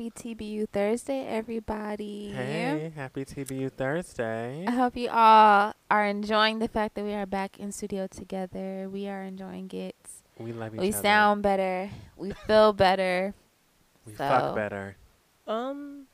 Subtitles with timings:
[0.00, 2.32] Happy TBU Thursday, everybody.
[2.32, 4.64] Hey, happy TBU Thursday.
[4.66, 8.88] I hope you all are enjoying the fact that we are back in studio together.
[8.90, 9.94] We are enjoying it.
[10.38, 11.02] We love each We other.
[11.02, 11.90] sound better.
[12.16, 13.34] We feel better.
[14.06, 14.96] We so- fuck better.
[15.46, 16.06] Um,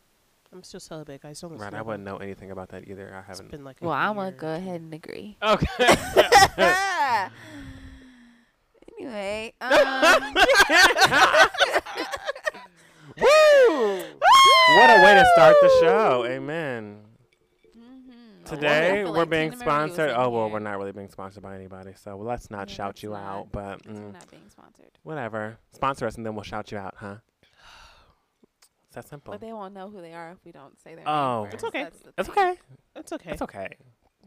[0.53, 1.41] I'm still celibate, guys.
[1.41, 3.15] Don't Right, I wouldn't know anything about that either.
[3.15, 3.53] I haven't.
[3.53, 5.37] been like a Well, I'm gonna go ahead and agree.
[5.47, 5.69] Okay.
[8.99, 10.35] anyway, um,
[13.19, 13.99] Woo!
[14.77, 16.25] what a way to start the show.
[16.27, 16.99] Amen.
[17.77, 18.45] mhm.
[18.45, 20.11] Today I feel we're like being Tina sponsored.
[20.11, 20.55] Oh well, here.
[20.55, 23.49] we're not really being sponsored by anybody, so let's not Yeah, shout you not, out.
[23.53, 24.91] But 'cause we're mm, not being sponsored.
[25.03, 27.17] whatever, sponsor us and then we'll shout you out, huh?
[28.87, 29.33] It's that simple.
[29.33, 31.45] But they won't know who they are if we don't say their Oh.
[31.45, 31.53] name.
[31.53, 31.83] It's okay.
[31.85, 32.55] That's It's okay.
[32.97, 33.31] It's okay.
[33.31, 33.69] It's okay.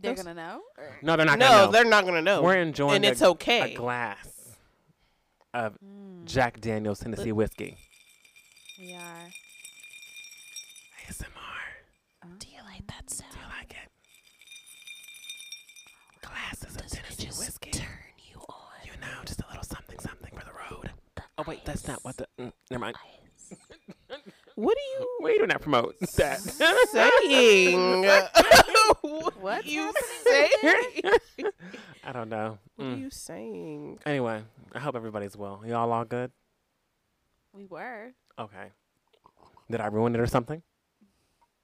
[0.02, 0.62] They're Those- going to know?
[0.78, 0.98] Or?
[1.02, 1.66] No, they're not no, gonna know.
[1.66, 2.42] No, they're not gonna know.
[2.44, 3.74] We're enjoying and a, it's okay.
[3.74, 4.56] a glass
[5.54, 7.78] of Mm, Jack Daniel's Tennessee whiskey.
[8.80, 9.30] We are.
[11.08, 12.38] ASMR.
[12.40, 13.32] Do you like that sound?
[13.34, 13.90] Do you like it?
[16.22, 17.72] Glasses of Tennessee whiskey.
[17.72, 17.88] turn
[18.32, 18.56] you on?
[18.86, 20.92] You know, just a little something, something for the road.
[21.38, 22.28] Oh wait, that's not what the.
[22.40, 22.96] Mm, never mind.
[24.56, 26.40] What are you We do not promote that.
[26.42, 27.96] saying?
[29.40, 30.50] what you happening?
[30.62, 31.52] saying?
[32.04, 32.58] I don't know.
[32.76, 33.00] what are Mm.
[33.00, 34.00] you saying?
[34.06, 34.44] Anyway,
[34.76, 35.62] I hope everybody's well.
[35.66, 36.32] Y'all all good?
[37.54, 38.12] We were.
[38.40, 38.72] Okay.
[39.70, 40.62] Did I ruin it or something?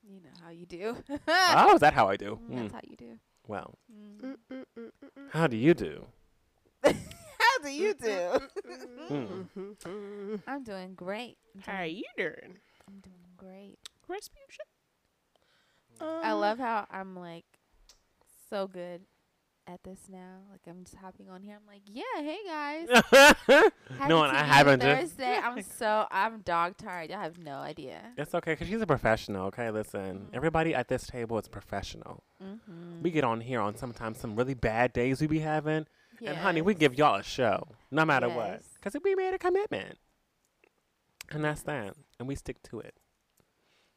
[0.08, 0.96] You know how you do.
[1.28, 2.40] oh, is that how I do?
[2.50, 2.74] Mm, That's Mm.
[2.74, 3.20] how you do.
[3.48, 4.38] Well, Mm.
[5.32, 6.06] how do you do?
[6.84, 8.40] How do you do?
[9.10, 10.42] Mm.
[10.48, 11.38] I'm doing great.
[11.56, 12.60] I'm How are you doing?
[12.88, 13.78] I'm doing great.
[14.10, 14.66] Rasputia?
[16.02, 17.46] I Um, love how I'm like
[18.50, 19.02] so good
[19.68, 20.40] at this now.
[20.52, 21.56] Like I'm just hopping on here.
[21.60, 23.72] I'm like, yeah, hey guys.
[24.08, 24.82] No, and I haven't.
[24.82, 25.38] Thursday.
[25.44, 27.10] I'm so I'm dog tired.
[27.10, 28.02] Y'all have no idea.
[28.18, 29.70] It's okay, because she's a professional, okay?
[29.72, 30.36] Listen, Mhm.
[30.36, 32.24] everybody at this table is professional.
[32.44, 33.02] Mm-hmm.
[33.04, 35.86] We get on here on sometimes some really bad days we be having.
[36.26, 38.62] And honey, we give y'all a show, no matter what.
[38.76, 39.98] Because we made a commitment.
[41.32, 41.94] And that's that.
[42.20, 42.96] And we stick to it.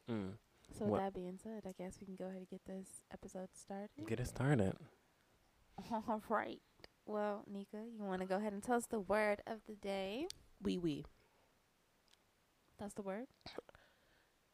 [0.09, 0.33] Mm.
[0.77, 3.03] So what- with that being said, I guess we can go ahead and get this
[3.11, 3.89] episode started.
[4.07, 4.75] Get it started.
[5.91, 6.61] All right.
[7.05, 10.27] Well, Nika, you want to go ahead and tell us the word of the day?
[10.61, 11.05] Wee wee.
[12.79, 13.25] That's the word.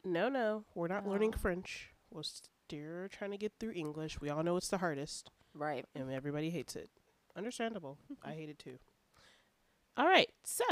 [0.04, 1.38] No, no, we're not learning Oh.
[1.38, 1.90] French.
[2.10, 4.20] We're still trying to get through English.
[4.20, 5.84] We all know it's the hardest, Right.
[5.94, 6.90] and everybody hates it.
[7.36, 7.98] Understandable.
[8.22, 8.78] I hate it too.
[9.96, 10.64] All right, so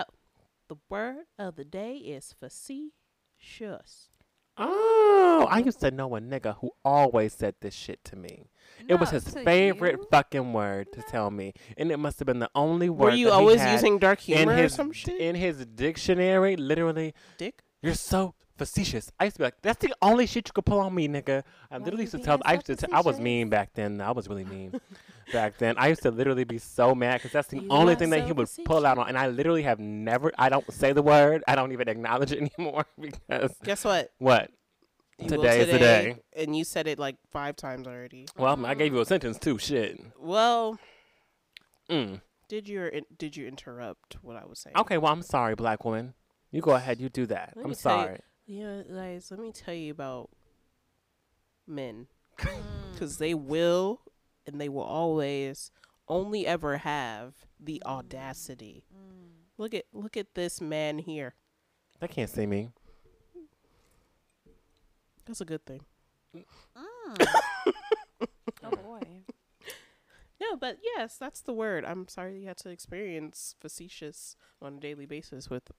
[0.69, 4.11] the word of the day is facetious.
[4.57, 8.47] Oh, I used to know a nigga who always said this shit to me.
[8.89, 10.07] it was Not his to favorite you.
[10.11, 11.55] fucking word to tell me.
[11.77, 13.99] And it must have been the only word Were you that he always had using
[13.99, 15.21] dark in humor or some shit?
[15.21, 16.57] in his dictionary.
[16.57, 17.63] Literally, Dick?
[17.83, 19.11] You're so facetious.
[19.19, 21.43] I used to be like, that's the only shit you could pull on me, nigga.
[21.71, 22.41] I literally used to tell.
[22.45, 22.77] I used to.
[22.77, 24.01] T- I was mean back then.
[24.01, 24.81] I was really mean
[25.33, 25.75] back then.
[25.79, 28.33] I used to literally be so mad because that's the You only thing that he
[28.33, 29.09] would pull out on.
[29.09, 30.33] And I literally have never.
[30.39, 31.43] I don't say the word.
[31.47, 34.11] I don't even acknowledge it anymore because Guess what?
[34.19, 34.51] what?
[35.19, 36.17] You Today is the day.
[36.35, 38.27] And you said it like five times already.
[38.37, 39.59] Well, I gave you a sentence too.
[39.59, 40.01] Shit.
[40.19, 40.79] Well,
[41.91, 42.21] Mm.
[42.49, 44.77] did you did you interrupt what I was saying?
[44.77, 44.99] Okay.
[44.99, 46.15] Well, I'm sorry, black woman.
[46.51, 47.01] You go ahead.
[47.01, 47.53] You do that.
[47.57, 48.21] Let I'm tell you- sorry.
[48.47, 50.31] Yeah, guys, let me tell you about
[51.67, 52.07] men
[52.39, 52.63] Mm.
[52.93, 54.01] because they will
[54.47, 55.71] and they will always
[56.09, 58.85] only ever have the audacity.
[58.95, 59.31] Mm.
[59.59, 61.35] Look at look at this man here.
[62.01, 62.71] They can't see me.
[65.27, 65.81] That's a good thing.
[66.37, 67.27] Mm.
[68.65, 69.01] oh boy.
[70.41, 71.85] No, but yes, that's the word.
[71.85, 75.71] I'm sorry you had to experience facetious on a daily basis with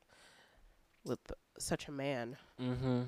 [1.04, 1.20] with
[1.60, 2.38] such a man.
[2.60, 3.02] Mm-hmm.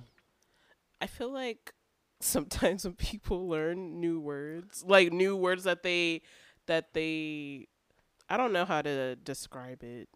[1.01, 1.73] I feel like
[2.19, 6.21] sometimes when people learn new words, like new words that they
[6.67, 7.67] that they
[8.29, 10.09] I don't know how to describe it.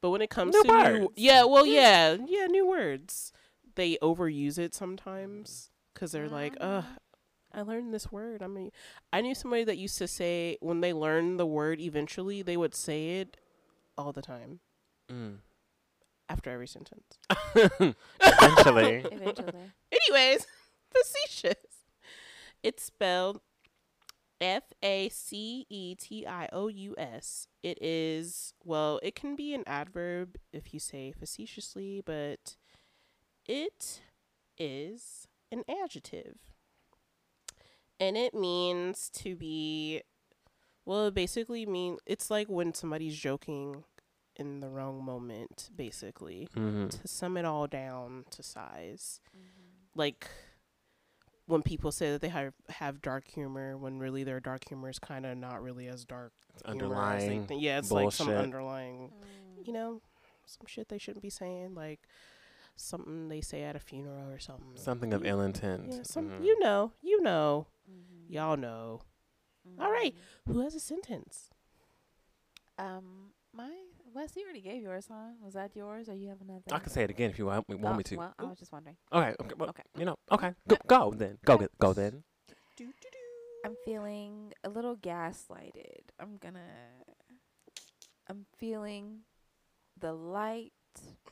[0.00, 1.12] But when it comes New to new, words.
[1.16, 3.32] yeah, well, yeah, yeah, new words.
[3.74, 6.84] They overuse it sometimes cuz they're like, "Ugh,
[7.52, 8.70] I learned this word." I mean,
[9.12, 12.74] I knew somebody that used to say when they learned the word eventually, they would
[12.74, 13.36] say it
[13.96, 14.60] all the time
[15.10, 15.38] Mm.
[16.28, 17.18] after every sentence.
[18.20, 19.04] Eventually.
[19.10, 19.72] Eventually.
[19.92, 20.46] Anyways,
[20.92, 21.54] facetious.
[22.62, 23.40] It's spelled
[24.40, 27.48] F A C E T I O U S.
[27.62, 32.56] It is, well, it can be an adverb if you say facetiously, but
[33.46, 34.00] it
[34.56, 36.36] is an adjective.
[38.00, 40.02] And it means to be,
[40.84, 43.82] well, it basically means it's like when somebody's joking
[44.36, 46.48] in the wrong moment, basically.
[46.56, 46.88] Mm-hmm.
[46.88, 49.98] To sum it all down to size, Mm-hmm.
[49.98, 50.28] like
[51.48, 54.98] when people say that they have have dark humor, when really their dark humor is
[55.00, 56.32] kind of not really as dark.
[56.64, 57.46] humor as Underlying.
[57.58, 58.42] yeah, it's like some bullshit.
[58.42, 59.10] underlying,
[59.64, 60.00] you know,
[60.46, 62.00] some shit they shouldn't be saying, like
[62.76, 64.76] something they say at a funeral or something.
[64.76, 65.86] Something of You- ill intent.
[65.92, 66.44] Yeah, some Mhm.
[66.44, 68.32] you know, you know, Mm-hmm.
[68.32, 69.02] y'all know.
[69.80, 70.14] All right.
[70.46, 71.50] Who has a sentence?
[72.78, 73.72] Um, my
[74.14, 75.32] Wes, you already gave yours, huh?
[75.42, 76.62] Was that yours, or you have another?
[76.72, 78.16] I can say it again if you want, want Oh, me to.
[78.16, 78.96] Well, I was just wondering.
[79.12, 79.34] Okay.
[79.40, 79.54] Okay.
[79.58, 79.82] Well, Okay.
[79.98, 80.16] You know.
[80.30, 80.52] Okay.
[80.66, 81.38] Go, go then.
[81.44, 81.58] Go.
[81.58, 82.22] Go, go then.
[83.64, 86.02] I'm feeling a little gaslighted.
[86.20, 86.60] I'm gonna.
[88.28, 89.20] I'm feeling
[89.98, 90.72] the light.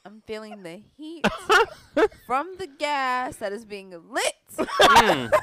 [0.04, 1.26] I'm feeling the heat
[2.26, 4.34] from the gas that is being lit.
[4.58, 5.30] Mm.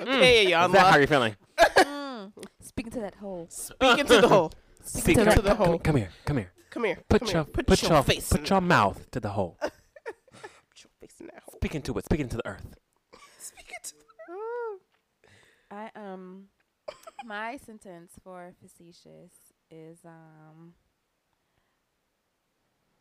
[0.00, 0.68] Okay, y'all.
[0.68, 1.36] that how you're feeling?
[1.76, 2.32] Mm.
[2.60, 3.46] Speaking to that hole.
[3.50, 4.50] Speaking to the hole.
[4.84, 5.78] Speak to come, the hole.
[5.78, 6.10] Come here.
[6.24, 6.52] Come here.
[6.70, 6.98] Come here.
[7.08, 7.64] Put come your here.
[7.64, 9.58] put, your face put your mouth to the hole.
[9.62, 9.72] Put
[10.84, 11.54] your face in that hole.
[11.56, 12.04] Speaking to it.
[12.04, 12.74] Speaking to the earth.
[13.38, 13.94] Speaking to
[15.70, 16.48] I um
[17.24, 19.32] my sentence for facetious
[19.70, 20.74] is um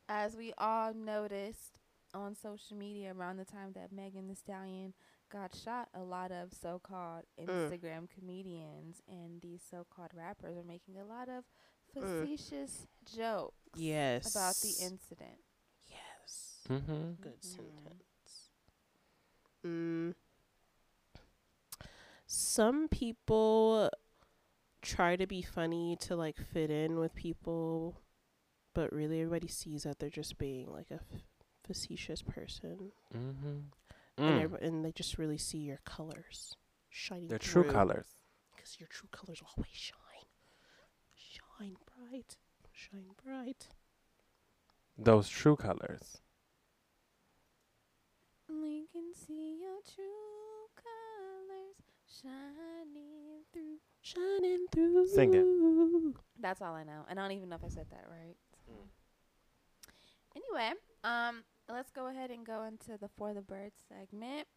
[0.07, 1.79] as we all noticed
[2.13, 4.93] on social media around the time that Megan Thee Stallion
[5.31, 7.47] got shot, a lot of so-called Mm.
[7.47, 11.45] Instagram comedians and these so-called rappers are making a lot of
[11.95, 12.21] Mm.
[12.21, 14.31] facetious jokes Yes.
[14.35, 15.39] about the incident.
[15.87, 16.61] Yes.
[16.69, 17.13] Mm-hmm.
[17.21, 17.43] Good Mhm.
[17.55, 18.49] sentence.
[19.65, 20.15] Mm.
[22.27, 23.89] Some people
[24.81, 28.01] try to be funny to like fit in with people,
[28.73, 31.21] but really everybody sees that they're just being like a f-
[31.65, 33.59] facetious person, Mm-hmm.
[34.17, 36.55] and everybo- and they just really see your colors
[36.89, 37.27] shining.
[37.27, 38.07] Their true colors.
[38.55, 39.99] because your true colors always shine,
[41.61, 41.75] shine
[42.09, 42.37] bright,
[42.71, 43.67] shine bright.
[44.97, 46.17] Those true colors.
[48.49, 51.77] We can see your true colors
[52.07, 53.77] shining through.
[54.01, 55.07] Shining through.
[55.07, 56.15] Sing it.
[56.39, 58.35] That's all I know, and I don't even know if I said that right.
[58.69, 58.87] Mm.
[60.35, 60.73] Anyway,
[61.03, 64.47] um, let's go ahead and go into the for the birds segment.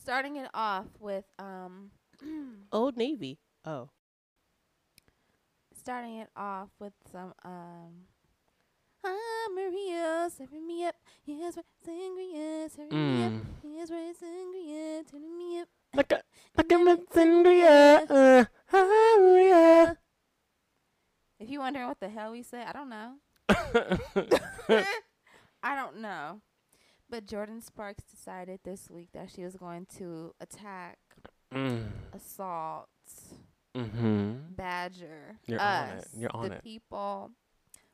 [0.00, 1.90] Starting it off with um,
[2.72, 3.40] Old Navy.
[3.64, 3.90] Oh.
[5.86, 8.10] Starting it off with some um.
[9.04, 10.96] Ah, Maria, serving me up.
[11.24, 13.30] Here's where sangria, serving me up.
[13.30, 13.44] Mm.
[13.62, 15.68] Here's where sangria, turning me up.
[15.94, 16.22] Like a
[16.56, 18.10] like a sangria.
[18.10, 18.44] Uh,
[18.76, 19.96] Aria.
[21.38, 23.12] If you're wondering what the hell we said, I don't know.
[25.62, 26.40] I don't know.
[27.08, 30.98] But Jordin Sparks decided this week that she was going to attack,
[31.54, 31.84] mm.
[32.12, 32.88] assault,
[33.76, 34.54] Mm-hmm.
[34.56, 36.08] badger You're us, on it.
[36.16, 36.62] You're on the it.
[36.64, 37.30] people,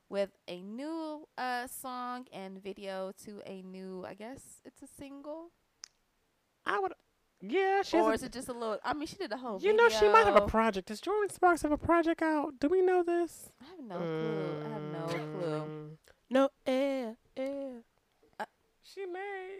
[0.08, 4.04] with a new uh song and video to a new.
[4.06, 5.50] I guess it's a single,
[6.66, 6.92] I would.
[7.44, 8.78] Yeah, She or is it just a little?
[8.84, 9.60] I mean, she did a whole.
[9.60, 10.86] you know, she might have a project.
[10.86, 12.60] Does Jordin Sparks have a project out?
[12.60, 13.50] Do we know this?
[13.60, 14.64] I have no clue.
[14.64, 15.60] I have no clue.
[15.60, 15.88] Mm.
[16.30, 17.82] No air, air.
[18.84, 19.58] She may.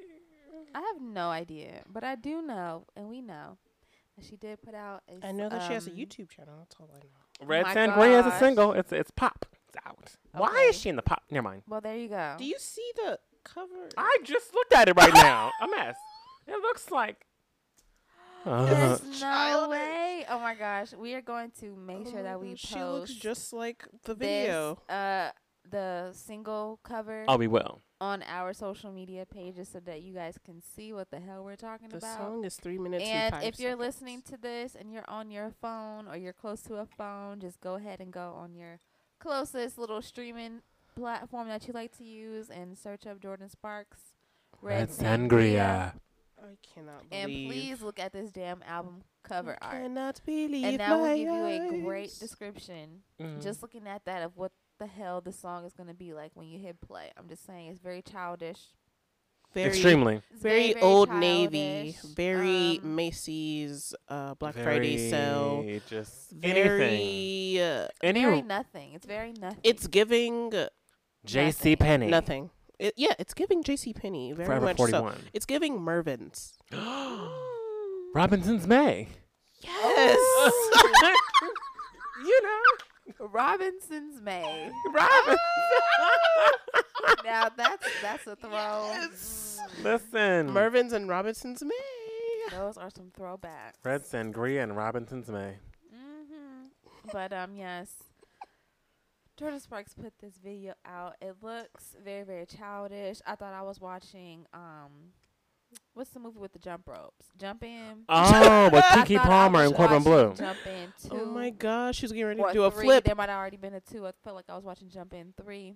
[0.74, 3.58] I have no idea, but I do know, and we know
[4.16, 5.24] that she did put out a.
[5.24, 6.54] I s- know that she has a um, YouTube channel.
[6.58, 7.46] That's all I know.
[7.46, 8.72] Red my Sangria is a single.
[8.72, 9.46] It's it's pop.
[9.68, 10.16] It's out.
[10.32, 11.22] Why is she in the pop?
[11.30, 11.62] Never mind.
[11.68, 12.34] Well, there you go.
[12.38, 13.88] Do you see the cover?
[13.96, 15.50] I just looked at it right now.
[15.62, 15.96] A mess.
[16.46, 17.26] It looks like.
[18.44, 20.26] Uh, There's no way.
[20.28, 22.66] Oh my gosh, we are going to make sure that we post.
[22.66, 24.78] She looks just like the this, video.
[24.88, 25.30] uh,
[25.72, 27.80] the single cover oh, we will.
[28.00, 31.56] on our social media pages so that you guys can see what the hell we're
[31.56, 32.18] talking The about.
[32.18, 33.86] The song is three minutes and, and five if you're seconds.
[33.86, 37.60] listening to this and you're on your phone or you're close to a phone, just
[37.60, 38.78] go ahead and go on your
[39.18, 40.60] closest little streaming
[40.94, 43.98] platform that you like to use and search up Jordin Sparks.
[44.60, 45.94] Red Sangria.
[46.38, 47.24] I cannot believe.
[47.24, 49.82] And please look at this damn album cover I art.
[49.82, 53.02] cannot believe And that will my give you a great description.
[53.20, 53.40] Mm.
[53.42, 54.50] Just looking at that of what
[54.82, 57.12] the hell the song is going to be like when you hit play.
[57.16, 58.58] I'm just saying it's very childish.
[59.54, 60.20] very, extremely.
[60.32, 65.64] It's very, old Navy, very Um, Macy's, uh, Black very Friday sale.
[65.88, 66.64] Just anything.
[66.78, 68.94] Very, uh, Any very nothing.
[68.94, 69.60] It's very nothing.
[69.62, 70.68] it's giving uh,
[71.24, 71.70] J.C.
[71.70, 71.76] nothing.
[71.76, 72.06] Penney.
[72.08, 72.50] nothing.
[72.80, 73.92] It, yeah, it's giving J.C.
[73.92, 74.86] Penney very Forever much so.
[74.88, 75.16] 41.
[75.32, 76.54] It's giving Mervyn's.
[78.14, 79.06] Robinson's May.
[79.64, 80.18] Yes.
[83.22, 83.32] you know.
[83.32, 84.70] Robinson's May.
[84.92, 85.36] Robin.
[87.24, 88.50] now that's that's a throw.
[88.50, 89.60] Yes.
[89.82, 90.50] Listen.
[90.50, 92.50] Mervyn's and Robinson's May.
[92.50, 93.74] those are some throwbacks.
[93.84, 95.56] Red Sangria and Robinson's May.
[95.94, 97.08] Mm-hmm.
[97.12, 97.94] But um, yes.
[99.40, 101.16] Jordin Sparks put this video out.
[101.20, 103.20] It looks very, very childish.
[103.26, 105.12] I thought I was watching um
[105.94, 107.26] what's the movie with the jump ropes?
[107.38, 108.04] Jump in.
[108.08, 110.34] Oh, with I Keke Palmer was and Corbin Bleu.
[110.34, 111.08] Jump in two.
[111.12, 112.84] Oh my gosh, she's getting ready to do a three.
[112.84, 113.04] flip.
[113.04, 114.06] There might have already been a two.
[114.06, 115.74] I felt like I was watching Jump In three.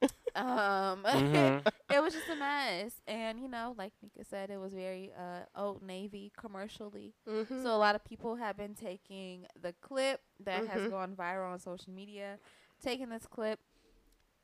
[0.36, 1.66] um, Mhm.
[1.92, 5.40] it was just a mess, and you know, like Nika said, it was very uh
[5.60, 7.14] Old Navy commercially.
[7.28, 7.62] Mhm.
[7.62, 10.90] So a lot of people have been taking the clip that has Mhm.
[10.90, 12.38] gone viral on social media,
[12.80, 13.58] taking this clip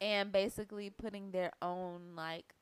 [0.01, 2.55] and basically putting their own like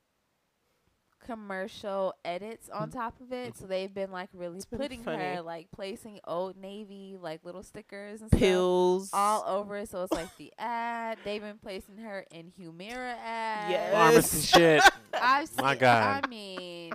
[1.25, 3.55] commercial edits on top of it.
[3.57, 5.23] So they've been like really It's been putting funny.
[5.23, 9.09] her like placing old navy like little stickers and stuff pills.
[9.13, 9.89] all over it.
[9.89, 11.17] So it's like the ad.
[11.23, 13.71] They've been placing her in Humira ads.
[13.71, 13.93] Yes.
[13.93, 16.25] Pharmacy shit I've My God.
[16.25, 16.91] I mean,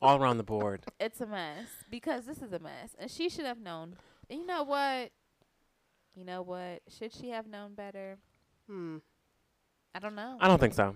[0.00, 0.80] all around the board.
[1.00, 3.96] it's a mess because this is a mess, and she should have known.
[4.28, 5.10] And you know what?
[6.14, 6.82] You know what?
[6.88, 8.18] Should she have known better?
[8.68, 8.98] Hmm.
[9.94, 10.36] I don't know.
[10.40, 10.94] I don't think so.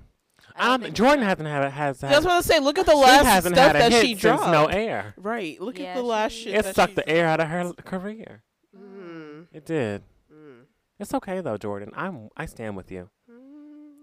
[0.54, 0.82] I I don't don't.
[0.82, 1.24] think Jordin so.
[1.24, 2.02] hasn't had a has.
[2.02, 3.78] I was had about to say, look at the she last hasn't stuff had a
[3.80, 4.46] that hit she since dropped.
[4.50, 5.14] no air.
[5.16, 5.60] Right.
[5.60, 6.54] Look Yeah, at the last shit.
[6.54, 8.42] It that sucked she the air out of her career.
[8.76, 9.46] Mm.
[9.52, 10.02] It did.
[10.32, 10.62] Mm.
[10.98, 11.90] It's okay though, Jordin.
[11.94, 12.28] I'm.
[12.36, 13.10] I stand with you.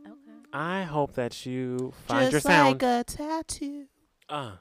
[0.06, 0.14] Okay.
[0.54, 2.80] I hope that you find Just your sound.
[2.80, 3.86] Just like a tattoo.
[4.30, 4.52] uh,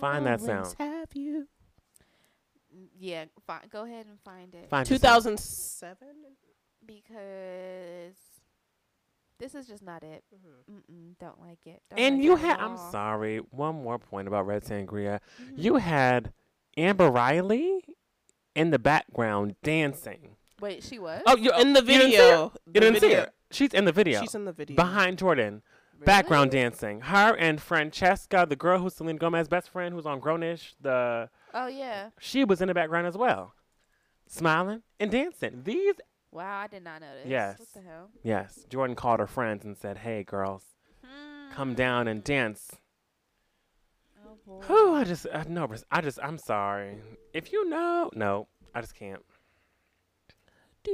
[0.00, 0.74] Find that sound.
[0.78, 1.46] Have you?
[2.98, 3.26] Yeah.
[3.46, 5.96] Fi- go ahead and find it find your 2007.
[6.84, 8.16] because
[9.38, 10.24] this is just not it.
[10.34, 10.76] Mm-hmm.
[10.76, 11.82] Mm-mm, don't like it.
[11.90, 12.60] Don't And like you it had.
[12.60, 13.38] I'm sorry.
[13.50, 15.20] One more point about Red Sangria.
[15.42, 15.52] Mhm.
[15.56, 16.32] You had
[16.76, 17.84] Amber Riley
[18.54, 20.36] in the background dancing.
[20.60, 20.82] wait.
[20.82, 21.22] She was.
[21.26, 22.22] Oh, you're in the you didn't see her?
[22.22, 22.52] video.
[22.66, 23.20] You the didn't see video.
[23.20, 23.32] her.
[23.50, 24.20] She's in the video.
[24.20, 24.76] She's in the video.
[24.76, 25.62] behind Jordin.
[26.04, 27.00] Background dancing.
[27.02, 31.68] Her and Francesca, the girl who's Selena Gomez's best friend, who's on Grown-ish, the Oh
[31.68, 32.10] yeah.
[32.20, 33.54] she was in the background as well,
[34.26, 35.62] smiling and dancing.
[35.64, 35.94] These,
[36.36, 37.26] Wow, I did not know this.
[37.30, 37.58] Yes.
[37.58, 38.10] What the hell?
[38.22, 38.66] yes.
[38.68, 40.62] Jordin called her friends and said, "Hey, girls,
[41.52, 42.76] come down and dance."
[44.24, 44.60] Oh boy.
[44.66, 46.98] Whew, I just, I no, I just, I'm sorry.
[47.32, 49.22] If you know, no, I just can't.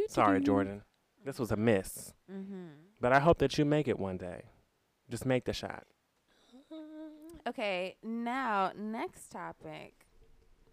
[0.09, 0.83] Sorry, Jordin.
[1.25, 2.67] This was a miss, Mm-hmm.
[3.01, 4.45] but I hope that you make it one day.
[5.11, 5.85] Just make the shot.
[7.49, 10.07] Okay, now next topic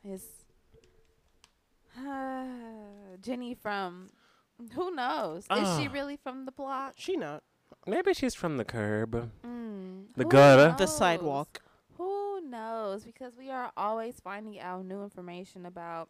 [0.04, 0.24] is
[1.98, 2.46] uh,
[3.22, 4.12] Jenny from
[4.74, 5.44] who knows?
[5.52, 5.92] Is she Ah.
[5.92, 6.94] really from the block?
[6.98, 7.44] She not.
[7.88, 9.32] Maybe she's from the curb.
[9.44, 10.72] Mm, The who gutter.
[10.78, 10.98] The knows?
[10.98, 11.62] sidewalk.
[11.98, 13.04] Who knows?
[13.04, 16.10] Because we are always finding out new information about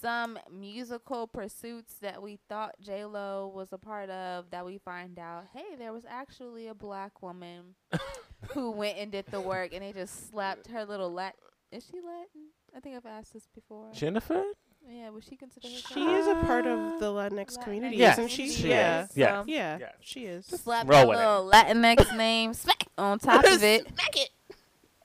[0.00, 4.50] some musical pursuits that we thought J Lo was a part of.
[4.50, 7.74] That we find out, hey, there was actually a black woman
[8.52, 11.34] who went and did the work, and they just slapped her little Lat.
[11.72, 12.50] Is she Latin?
[12.76, 13.90] I think I've asked this before.
[13.92, 14.44] Jennifer?
[14.90, 15.70] Yeah, was she considered?
[15.70, 16.18] She herself?
[16.20, 18.50] is a part of the Latinx Latinx community, Yes, isn't she?
[18.50, 19.04] she yeah.
[19.04, 19.10] is.
[19.14, 19.30] Yes.
[19.30, 19.76] So, Yeah.
[19.80, 19.92] Yes.
[20.00, 20.46] She is.
[20.46, 21.26] Slap Roll that with it.
[21.26, 23.86] little Latinx name smack on top of it.
[23.88, 24.30] Smack it.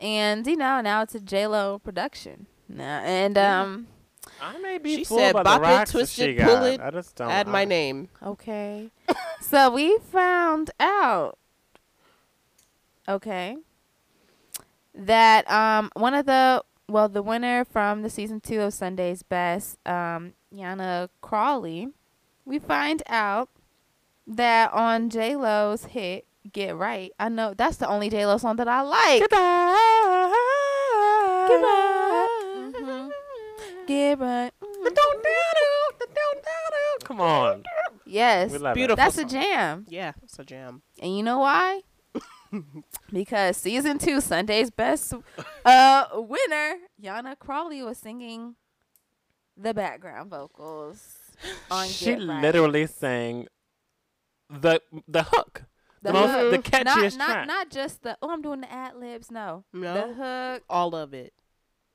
[0.02, 2.46] And you know, now it's a J Lo production.
[2.68, 3.88] Now and um
[4.42, 6.34] I may be She fooled said, by "Bop the it, rocks that twist she it,
[6.36, 6.48] got.
[6.48, 7.30] pull it, I just don't.
[7.30, 8.10] Add my I- name.
[8.24, 8.90] okay.
[9.42, 11.38] so we found out
[13.08, 13.58] okay
[14.94, 19.78] that um one of the well the winner from the season 2 of Sunday's Best
[19.88, 21.90] um Y'Anna Crawley
[22.46, 23.50] we find out
[24.28, 27.12] that on J Lo's hit Get Right.
[27.20, 29.22] I know that's the only J Lo song that I like.
[29.22, 30.36] Goodbye.
[31.48, 32.28] Goodbye.
[32.80, 33.10] Mhm.
[33.88, 34.52] Get Right.
[34.60, 37.00] The don't down, the don't down.
[37.04, 37.64] Come on.
[38.06, 38.52] Yes.
[38.74, 38.96] Beautiful.
[38.96, 39.86] That's a jam.
[39.90, 40.82] Yeah, it's a jam.
[41.02, 41.82] And you know why?
[43.14, 45.14] Because season two, Sunday's best
[45.66, 48.56] uh winner, Y'Anna Crawley was singing
[49.56, 51.18] the background vocals
[51.70, 52.42] on She Get Right.
[52.42, 53.48] literally sang
[54.50, 55.64] the the hook.
[56.02, 56.52] the, the most- hook.
[56.52, 57.48] the not, catchiest not, track.
[57.48, 59.30] Not just the oh I'm doing the ad libs.
[59.30, 59.64] No.
[59.74, 61.34] No, The hook, all of it.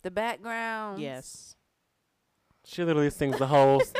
[0.02, 1.00] the background.
[1.00, 1.56] Yes.
[2.66, 3.82] She literally sings the whole.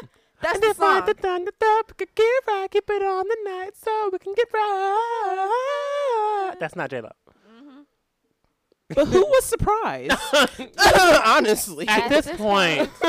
[0.43, 1.07] That's And the if song.
[1.07, 4.35] the thunder up, we could get right, keep it on the night so we can
[4.35, 6.04] get right.
[6.61, 7.11] That's not J Lo.
[7.47, 7.81] hmm
[8.95, 10.13] But who was surprised?
[11.25, 11.89] Honestly.
[11.89, 12.91] At At this this point,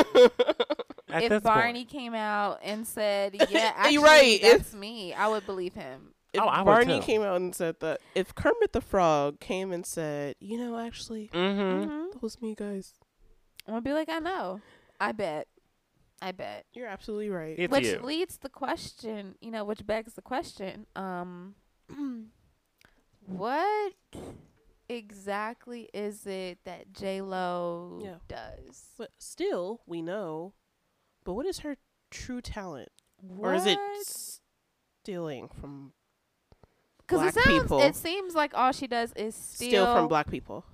[1.10, 4.38] at If this Barney point, came out and said, "Yeah, actually, You're right.
[4.42, 6.12] that's me," I would believe him.
[6.32, 7.04] If Oh, I would Barney too.
[7.06, 11.30] came out and said that, if Kermit the Frog came and said, you know, actually,
[11.32, 11.88] mm-hmm.
[11.88, 12.92] hmm that was me, guys.
[13.66, 14.60] I'm gonna be like, I know.
[15.00, 15.46] I bet.
[16.22, 16.64] I bet.
[16.74, 17.54] You're absolutely right.
[17.58, 18.00] it's which you.
[18.02, 21.54] leads the question, you know, which begs the question, um
[23.26, 23.92] what
[24.88, 28.18] exactly is it that J Lo Yeah.
[28.28, 28.86] does?
[28.98, 30.54] But still, we know.
[31.24, 31.76] But what is her
[32.10, 32.90] true talent?
[33.38, 33.78] Or is it
[35.02, 35.92] stealing from
[36.98, 37.80] Because black it sounds, people.
[37.80, 40.64] it seems like all she does is steal, steal from black people?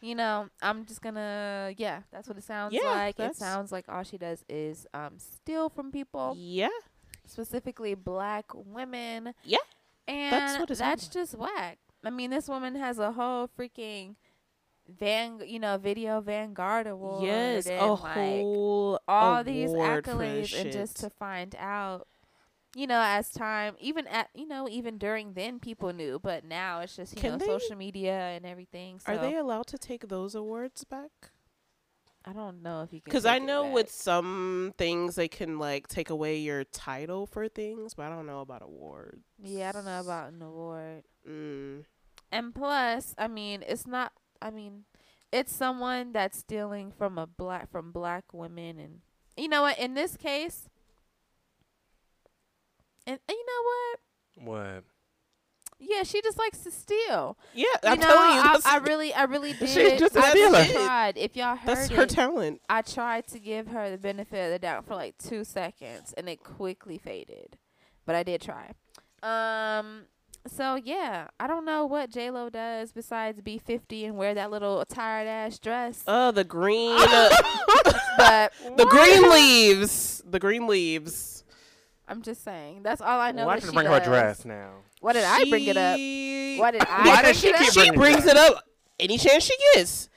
[0.00, 3.20] You know, I'm just gonna, yeah, that's what it sounds Yeah, like.
[3.20, 6.68] It sounds like all she does is um steal from people, Yeah.
[7.26, 9.34] specifically black women.
[9.44, 9.58] Yeah,
[10.08, 11.78] and that's what that's just whack.
[12.04, 14.16] I mean, this woman has a whole freaking
[14.88, 17.24] van, you know, video Vanguard award.
[17.24, 22.06] yes, and, a like, whole all these accolades and just to find out
[22.76, 26.78] you know as time even at you know even during then people knew but now
[26.78, 29.78] it's just you Can know they- social media and everything so Are they allowed to
[29.78, 31.10] take those awards back?
[32.26, 35.88] I don't know if you can Because I know with some things they can like
[35.88, 39.22] take away your title for things, but I don't know about awards.
[39.42, 41.84] yeah i don't know about an award Mm.
[42.32, 44.84] and plus i mean it's not i mean
[45.32, 49.00] it's someone that's stealing from a black from black women and
[49.36, 50.68] you know what in this case
[53.06, 54.84] and, and you know what What?
[55.80, 59.12] Yeah she just likes to steal Yeah, you I'm know, telling you, I, I really,
[59.14, 59.98] I really She's did.
[59.98, 60.64] just a I stealer.
[60.64, 61.16] tried.
[61.18, 62.60] If y'all heard that's her talent.
[62.68, 66.28] I tried to give her the benefit of the doubt for like two seconds, and
[66.28, 67.56] it quickly faded.
[68.06, 68.72] But I did try.
[69.22, 70.02] Um.
[70.46, 74.50] So yeah, I don't know what J Lo does besides be fifty and wear that
[74.50, 76.02] little tired ass dress.
[76.06, 77.28] Oh, the green, uh,
[78.16, 81.39] but the green leaves, the green leaves.
[82.10, 83.46] I'm just saying that's all I know.
[83.46, 84.72] Why that did she you bring her dress now?
[85.00, 85.96] Why did I bring it up?
[85.96, 87.06] She- Why did I?
[87.06, 87.60] Why bring does she it up?
[87.60, 88.64] keep She bringing brings it it up
[88.98, 90.08] any chance she gets.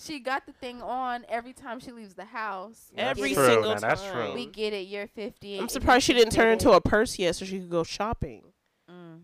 [0.00, 2.92] She got the thing on every time she leaves the house.
[2.94, 3.46] We Every true.
[3.46, 4.12] single Now, that's time.
[4.12, 4.34] true.
[4.34, 4.86] We get it.
[4.86, 5.58] You're 50.
[5.58, 8.44] I'm surprised she didn't turn did into a purse yet, so she could go shopping.
[8.88, 9.22] Mm.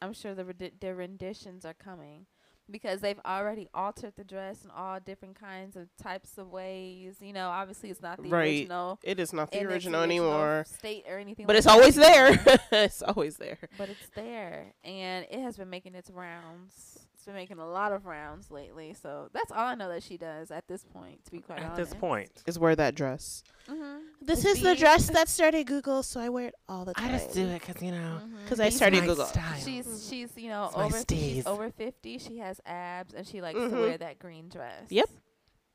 [0.00, 2.24] I'm sure the rendi- the renditions are coming
[2.72, 7.16] because they've already altered the dress in all different kinds of types of ways.
[7.20, 8.60] You know, obviously it's not the Right.
[8.62, 11.66] original It is not the in its original anymore, state or anything, but like it's
[11.66, 12.58] that always there.
[12.72, 13.58] it's always there.
[13.78, 17.01] but it's there, and it has been making its rounds.
[17.22, 18.96] It's been making a lot of rounds lately.
[19.00, 21.24] So that's all I know that she does at this point.
[21.26, 23.44] To be quite At honest, at this point, Is wear that dress.
[23.70, 23.98] mm-hmm.
[24.20, 27.10] This It's is the dress that started Google, so I wear it all the time.
[27.14, 28.22] I just do it because you know.
[28.24, 28.48] Mhm.
[28.48, 29.28] 'Cause I started are- Google.
[29.64, 32.18] She's she's you know It's over she's over fifty.
[32.18, 33.80] She has abs and she likes to Mhm.
[33.80, 34.86] wear that green dress.
[34.90, 35.08] Yep.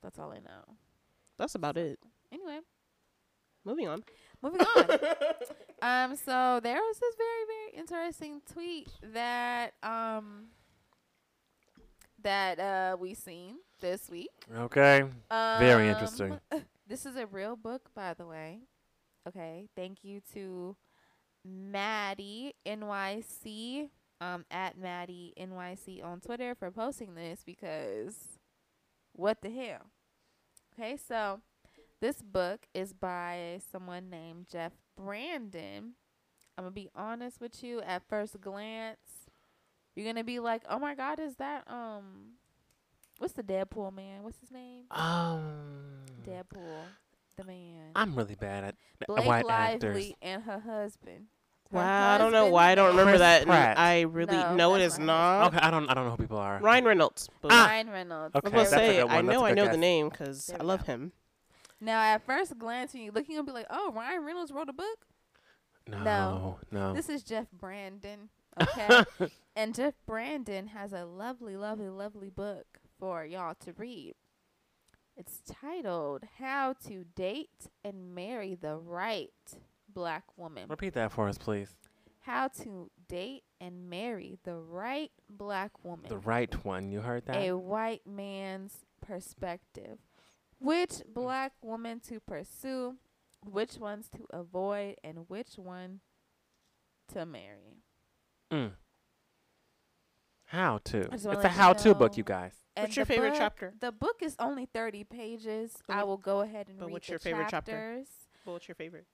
[0.04, 0.76] that's all I know.
[1.38, 1.98] That's about it.
[2.30, 2.60] Anyway,
[3.64, 4.04] Moving on.
[4.42, 4.90] moving on.
[5.82, 10.48] um, so there was this very very interesting tweet that um
[12.24, 14.32] that uh we seen this week.
[14.56, 15.04] Okay.
[15.30, 16.40] Very Um, interesting.
[16.88, 18.60] This is a real book, by the way.
[19.28, 20.78] Okay, thank you to
[21.44, 23.90] Maddie NYC
[24.22, 28.40] um at Maddie NYC on Twitter for posting this because
[29.14, 29.92] what the hell?
[30.74, 31.42] Okay, so
[32.00, 35.94] this book is by someone named Jeff Brandon.
[36.58, 37.82] I'm gonna be honest with you.
[37.82, 39.27] At first glance,
[39.98, 42.34] you're gonna be like, "Oh my God, is that um,
[43.18, 44.24] what's the Deadpool man?
[44.24, 44.84] What's his name?
[44.92, 46.06] Um.
[46.26, 46.84] Deadpool,
[47.38, 47.92] the man.
[47.96, 48.76] I'm really bad at
[49.08, 50.12] Blake white Lively actors.
[50.22, 51.26] and her husband.
[51.72, 53.42] Her Wow, I don't know husband's why I don't name- remember Chris that.
[53.42, 53.78] and Pratt.
[53.80, 55.48] I really No, know it that's is not not.
[55.54, 55.90] Okay, I don't.
[55.90, 56.60] I don't know who people are.
[56.60, 57.30] Ryan Reynolds.
[57.42, 57.52] Boom.
[57.54, 57.66] Ah.
[57.68, 58.36] Ryan Reynolds.
[58.36, 59.26] Okay, I was gonna that's a say good I one.
[59.26, 59.78] That's know a I good know the guess.
[59.80, 60.92] name because There I we love go.
[60.94, 61.12] him.
[61.82, 64.70] Now, at first glance, when you look, you're gonna be like, "Oh, Ryan Reynolds wrote
[64.70, 65.06] a book."
[65.90, 66.60] No, No.
[66.72, 66.94] no.
[66.94, 68.30] This is Jeff Brandon.
[68.60, 69.04] Okay,
[69.58, 74.14] and Jeff Brandon has a lovely, lovely, lovely book for y'all to read.
[75.16, 79.34] It's titled "How to Date and Marry the Right
[79.92, 81.74] Black Woman." Repeat that for us, please.
[82.22, 86.08] How to date and marry the right black woman.
[86.08, 86.92] The right one.
[86.92, 87.38] You heard that?
[87.38, 89.98] a white man's perspective.
[90.60, 92.98] Which black woman to pursue,
[93.44, 96.02] which ones to avoid, and which one
[97.14, 97.82] to marry.
[98.52, 98.72] Mm.
[100.48, 101.10] How to?
[101.14, 102.54] It's a how-to book, you guys.
[102.76, 103.74] And What's your favorite book- chapter?
[103.80, 105.74] The book is only 30 pages.
[105.88, 106.80] But I will go ahead and read.
[106.80, 107.72] but read what's the your favorite chapter?
[107.72, 108.08] chapters.
[108.46, 109.06] Well, what's your favorite?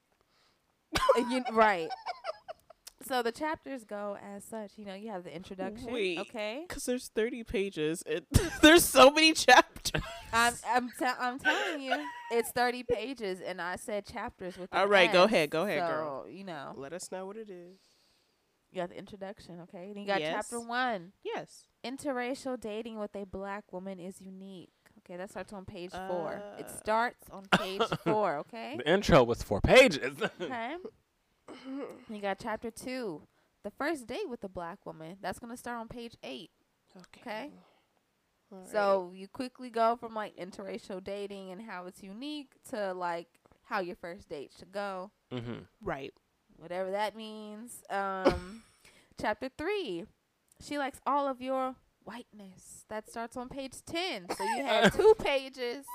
[0.96, 1.90] Uh, you- right.
[3.06, 4.74] So the chapters go as such.
[4.78, 5.92] You know, you have the introduction.
[5.92, 6.20] Wait.
[6.20, 6.66] Okay.
[6.68, 8.04] Because there's 30 pages.
[8.06, 8.26] It
[8.62, 10.02] there's so many chapters.
[10.32, 11.96] I'm I'm te- I'm telling you,
[12.32, 14.72] it's 30 pages, and I said chapters with.
[14.72, 16.26] an All right, go S, ahead, go ahead, so, girl.
[16.30, 17.78] You know, Let us know what it is.
[18.74, 19.92] You got the introduction, okay?
[19.94, 20.34] Then you got Yes.
[20.34, 21.14] chapter one.
[21.24, 21.68] Yes.
[21.86, 24.72] Interracial dating with a black woman is unique.
[25.00, 26.42] Okay, that starts on page four.
[26.58, 26.78] It Uh.
[26.78, 28.38] starts on page four.
[28.38, 28.78] Okay.
[28.78, 30.18] The intro was four pages.
[30.42, 30.76] Okay.
[32.10, 33.22] you got chapter two.
[33.64, 35.18] The first date with a black woman.
[35.22, 36.52] That's gonna start on page eight.
[37.18, 37.52] Okay.
[38.52, 38.68] All right.
[38.70, 43.28] So you quickly go from like interracial dating and how it's unique to like
[43.64, 45.12] how your first date should go.
[45.32, 45.64] mm-hmm.
[45.82, 46.14] right.
[46.64, 47.84] Whatever that means.
[47.90, 48.64] Um,
[49.22, 50.06] chapter three,
[50.66, 52.86] she likes all of your whiteness.
[52.90, 54.28] That starts on page ten.
[54.36, 55.86] So you had two pages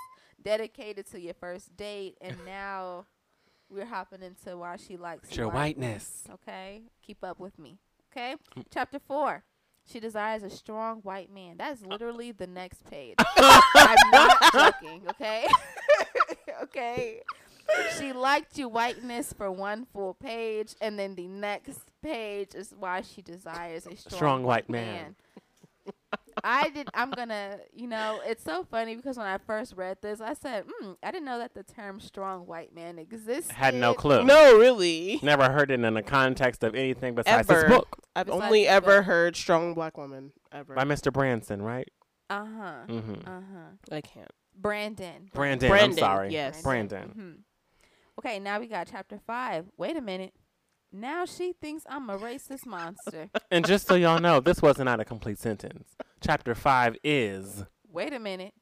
[0.41, 3.07] dedicated to your first date, and now
[3.71, 6.25] we're hopping into why she likes Your whiteness.
[6.35, 7.79] Okay, keep up with me.
[8.13, 8.37] Okay,
[8.71, 9.43] chapter four.
[9.91, 11.57] She desires a strong white man.
[11.57, 13.15] That is literally the next page.
[13.39, 15.05] I'm not joking.
[15.09, 15.47] Okay,
[16.65, 17.23] okay.
[17.99, 23.03] She liked your whiteness for one full page, and then the next page is why
[23.03, 25.17] she desires a strong, Strong white man.
[26.45, 26.89] I did.
[26.95, 27.59] I'm gonna.
[27.73, 31.11] You know, it's so funny because when I first read this, I said, mm, "I
[31.11, 34.23] didn't know that the term strong white man existed." Had no clue.
[34.23, 35.19] No, really.
[35.23, 37.63] Never heard it in the context of anything besides Ever.
[37.63, 39.05] this book I've Besides only the ever book.
[39.07, 40.75] heard strong black woman ever.
[40.75, 41.13] by Mr.
[41.13, 41.89] Branson, right?
[42.31, 42.73] Uh huh.
[42.89, 43.29] Mm-hmm.
[43.29, 43.71] Uh huh.
[43.97, 44.31] I can't.
[44.55, 45.31] Brandon.
[45.35, 46.33] Brandon, I'm Brandon, sorry.
[46.33, 46.63] yes.
[46.63, 47.09] Brandon.
[47.09, 47.33] hmm
[48.19, 49.67] Okay, now we got chapter five.
[49.77, 50.35] Wait a minute.
[50.93, 53.29] Now she thinks I'm a racist monster.
[53.51, 55.97] And just so y'all know, this was not out a complete sentence.
[56.21, 57.65] Chapter five is.
[57.91, 58.55] Wait a minute.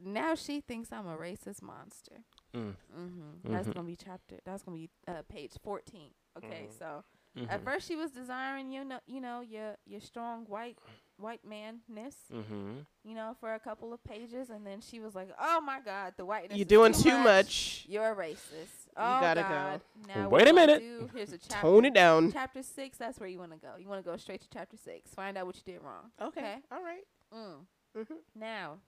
[0.00, 2.22] Now she thinks I'm a racist monster.
[2.54, 3.52] Mm, Mm-hmm.
[3.52, 3.74] That's Mhm.
[3.74, 4.38] gonna be chapter.
[4.44, 6.10] That's gonna be uh, page fourteen.
[6.38, 6.78] Okay, Mhm.
[6.78, 7.04] so
[7.38, 10.78] mhm, at first she was desiring you know you know your your strong white
[11.18, 12.84] white manness mhm.
[13.04, 16.14] you know for a couple of pages and then she was like oh my god
[16.16, 17.84] the whiteness You're doing too much.
[17.88, 18.88] You're a racist.
[18.96, 19.80] Oh you gotta go.
[20.14, 20.80] Now Wait a minute.
[20.80, 21.10] do?
[21.14, 21.60] Here's a chapter.
[21.62, 22.32] Tone it down.
[22.32, 22.98] Chapter six.
[22.98, 23.74] That's where you want to go.
[23.78, 25.14] You want to go straight to chapter six.
[25.14, 26.10] Find out what you did wrong.
[26.20, 26.40] Okay.
[26.40, 26.56] Okay.
[26.70, 27.04] All right.
[27.34, 27.66] Mm.
[27.96, 28.14] Mm-hmm.
[28.38, 28.78] Now,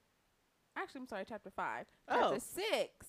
[0.75, 1.25] actually, I'm sorry.
[1.27, 1.85] Chapter five.
[2.07, 2.19] Oh.
[2.19, 3.05] Chapter six.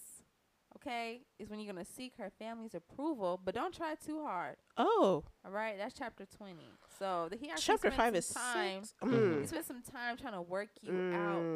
[0.77, 4.57] Okay, is when you're gonna seek her family's approval, but don't try too hard.
[4.77, 6.71] Oh, All right, that's chapter twenty.
[6.99, 8.85] So the, he actually chapter spent five some is time.
[8.85, 8.95] six.
[9.03, 9.41] Mm.
[9.41, 11.15] He spent some time trying to work you Mm.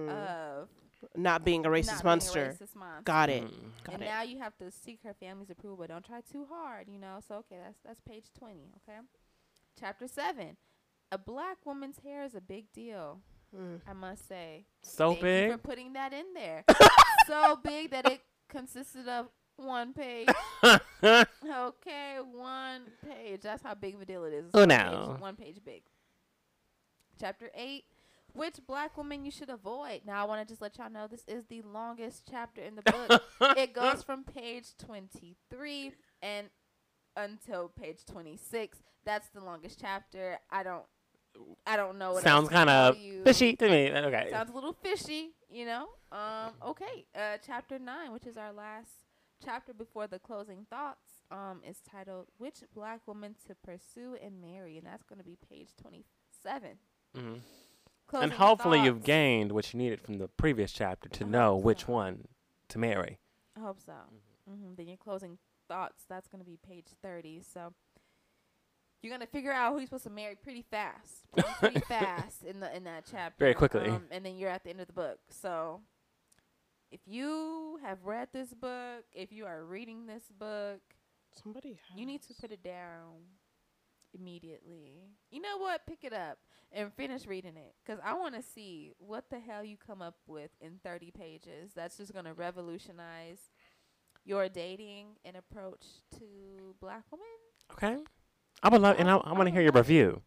[0.09, 0.69] out of
[1.17, 2.41] Not being a racist not monster.
[2.41, 3.03] Being a racist monster.
[3.05, 3.45] Got it.
[3.45, 3.85] Mm.
[3.85, 4.07] Got and it.
[4.07, 5.77] now you have to seek her family's approval.
[5.79, 7.19] but Don't try too hard, you know.
[7.27, 8.73] So okay, that's that's page twenty.
[8.89, 8.99] Okay,
[9.79, 10.57] chapter seven.
[11.13, 13.21] A black woman's hair is a big deal.
[13.57, 13.81] Mm.
[13.87, 14.65] I must say.
[14.83, 15.53] So Thank you big.
[15.53, 16.65] for putting that in there.
[17.27, 20.29] so big that it consisted of one page.
[21.03, 23.41] Okay, one page.
[23.43, 24.47] That's how big of a deal it is.
[24.47, 25.09] It's Oh, one no.
[25.13, 25.83] Page, one page big.
[27.19, 27.85] Chapter eight.
[28.33, 30.03] Which black woman you should avoid?
[30.07, 32.83] Now I want to just let y'all know this is the longest chapter in the
[32.83, 33.23] book.
[33.57, 36.49] it goes from page 23 and
[37.17, 38.79] until page 26.
[39.05, 40.39] That's the longest chapter.
[40.51, 40.85] I don't
[41.67, 43.91] I don't know what Sounds kind of fishy to me.
[43.91, 44.29] Okay.
[44.31, 45.89] Sounds a little fishy, you know.
[46.13, 47.07] Um okay.
[47.15, 48.91] Uh chapter 9, which is our last
[49.45, 54.77] chapter before the closing thoughts, um is titled Which Black Woman to Pursue and Marry,
[54.79, 56.79] and that's going to be page 27.
[57.17, 57.41] Mhm.
[58.07, 61.55] Closing And hopefully you've gained what you needed from the previous chapter to I know
[61.55, 61.93] hope which so.
[61.93, 62.27] one
[62.69, 63.19] to marry.
[63.57, 63.93] I hope so.
[64.51, 66.05] mm-hmm Then your closing thoughts.
[66.09, 67.41] That's going to be page thirty.
[67.43, 67.73] So
[69.03, 72.61] you're gonna figure out who you're supposed to marry pretty fast, pretty, pretty fast in
[72.61, 73.37] the in that chapter.
[73.39, 73.89] Very quickly.
[73.89, 75.19] um, and then you're at the end of the book.
[75.31, 75.81] So
[76.91, 80.81] if you have read this book, if you are reading this book,
[81.43, 81.79] Somebody.
[81.89, 81.99] has.
[81.99, 83.23] you need to put it down
[84.13, 85.11] immediately.
[85.31, 85.87] You know what?
[85.87, 86.39] Pick it up
[86.73, 90.17] and finish reading it because I want to see what the hell you come up
[90.27, 91.73] with in 30 pages.
[91.75, 93.39] That's just going to revolutionize
[94.25, 95.85] your dating and approach
[96.19, 97.27] to black women.
[97.73, 98.03] Okay.
[98.63, 100.23] I would love, and I, I want to hear your review.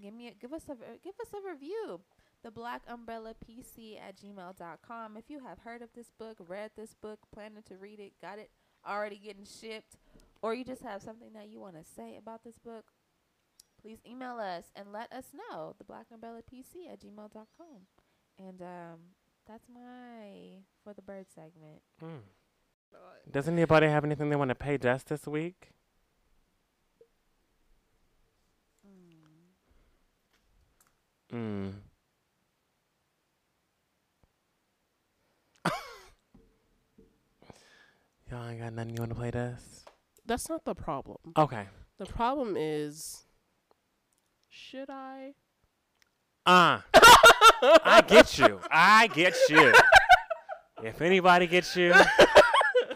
[0.00, 2.00] Give me a, give us a give us a review.
[2.42, 5.16] The Black Umbrella PC at gmail.com.
[5.16, 8.38] If you have heard of this book, read this book, planning to read it, got
[8.38, 8.50] it
[8.86, 9.96] already getting shipped,
[10.42, 12.84] or you just have something that you want to say about this book,
[13.82, 15.74] please email us and let us know.
[15.78, 17.86] The Black Umbrella PC at gmail.com.
[18.38, 18.98] And um,
[19.48, 21.82] that's my for the bird segment.
[22.04, 22.20] Mm.
[23.30, 25.70] Does anybody have anything they want to pay Jess this week?
[31.36, 31.72] Mm.
[38.30, 39.84] Y'all ain't got nothing you want to play Jess?
[40.24, 41.18] That's not the problem.
[41.36, 41.64] Okay.
[41.98, 43.24] The problem is,
[44.48, 45.34] should I?
[46.46, 46.86] Ah.
[47.84, 48.58] I get you.
[48.70, 49.74] I get you.
[50.82, 51.92] If anybody gets you,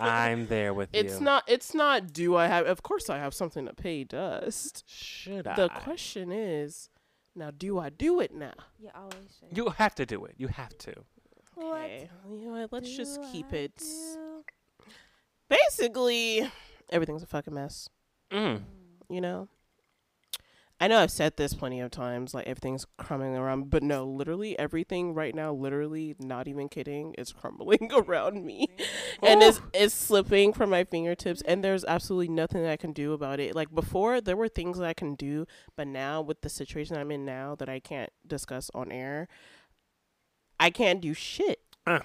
[0.00, 1.00] I'm there with you.
[1.00, 1.44] It's not.
[1.46, 2.12] It's not.
[2.12, 2.66] Do I have?
[2.66, 4.84] Of course, I have something to pay dust.
[4.86, 5.56] Should I?
[5.56, 6.88] The question is,
[7.34, 8.52] now, do I do it now?
[8.78, 9.56] You always should.
[9.56, 10.34] You have to do it.
[10.36, 10.94] You have to.
[11.58, 12.08] Okay.
[12.28, 12.72] You know what?
[12.72, 13.76] Let's just keep I it.
[13.76, 14.44] do?
[15.48, 16.50] Basically,
[16.90, 17.88] everything's a fucking mess.
[18.32, 18.62] Mm.
[19.08, 19.48] You know.
[20.82, 24.58] I know I've said this plenty of times, like everything's crumbling around, but no, literally
[24.58, 28.66] everything right now, literally, not even kidding, is crumbling around me.
[29.22, 33.12] and it's it's slipping from my fingertips and there's absolutely nothing that I can do
[33.12, 33.54] about it.
[33.54, 37.10] Like before there were things that I can do, but now with the situation I'm
[37.10, 39.28] in now that I can't discuss on air,
[40.58, 41.60] I can't do shit.
[41.86, 42.00] Uh.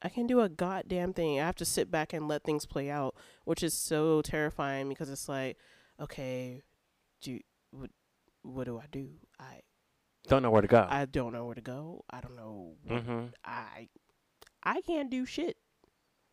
[0.00, 1.40] I can't do a goddamn thing.
[1.40, 5.08] I have to sit back and let things play out, which is so terrifying because
[5.08, 5.56] it's like,
[5.98, 6.62] okay,
[7.22, 7.40] do
[8.44, 9.08] what do I do?
[9.40, 9.60] I
[10.28, 10.86] Don't know where to go.
[10.88, 12.04] I don't know where to go.
[12.10, 12.76] I don't know.
[12.88, 13.26] Mm-hmm.
[13.44, 13.88] I
[14.62, 15.56] I can't do shit.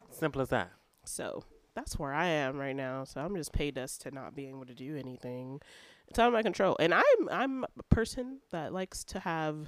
[0.10, 0.72] Simple as that.
[1.06, 1.44] So
[1.74, 3.06] that's where I am right now.
[3.06, 5.62] So I'm just paid us to not being able to do anything.
[6.08, 6.76] It's out of my control.
[6.80, 9.68] And I'm I'm a person that likes to have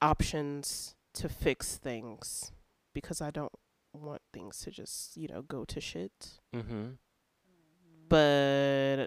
[0.00, 2.52] options to fix things
[2.94, 3.52] because I don't
[3.92, 6.40] want things to just, you know, go to shit.
[6.54, 6.90] Mm-hmm.
[8.08, 9.06] But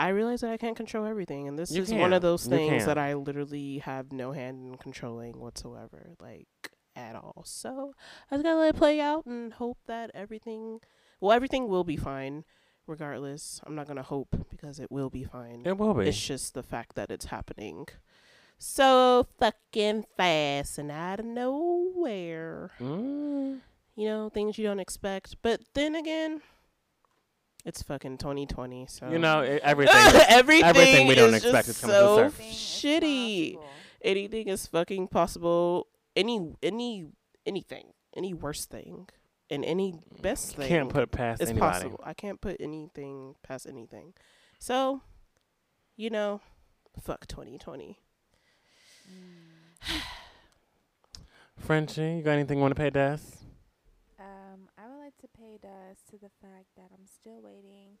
[0.00, 2.86] I realize that I can't control everything and this You is one of those things
[2.86, 6.14] that I literally have no hand in controlling whatsoever.
[6.20, 6.48] Like
[6.96, 7.42] at all.
[7.46, 7.94] So
[8.30, 10.80] I just gotta let it play out and hope that everything
[11.20, 12.44] well, everything will be fine
[12.86, 13.60] regardless.
[13.66, 15.62] I'm not gonna hope because it will be fine.
[15.64, 16.08] It will be.
[16.08, 17.86] It's just the fact that it's happening
[18.60, 22.70] so fucking fast and out of nowhere.
[22.78, 23.60] Mm.
[23.96, 25.36] You know, things you don't expect.
[25.42, 26.42] But then again,
[27.64, 28.86] it's fucking 2020.
[28.86, 29.94] So You know, it, everything.
[30.28, 32.34] everything, everything we don't is expect just is coming so surface.
[32.34, 33.54] Everything is shitty.
[33.54, 33.70] possible.
[34.02, 35.86] Anything is fucking possible.
[36.16, 37.06] Any any
[37.46, 39.08] anything, any worst thing,
[39.50, 40.68] and any best thing.
[40.68, 41.72] Can't put past It's anybody.
[41.72, 42.00] possible.
[42.04, 44.14] I can't put anything past anything.
[44.58, 45.02] So,
[45.96, 46.40] you know,
[47.02, 47.98] fuck 2020.
[49.08, 50.00] Mm.
[51.58, 53.18] Frenchie, you got anything you want to pay Des?
[54.18, 57.98] Um, I would like to pay dust to the fact that I'm still waiting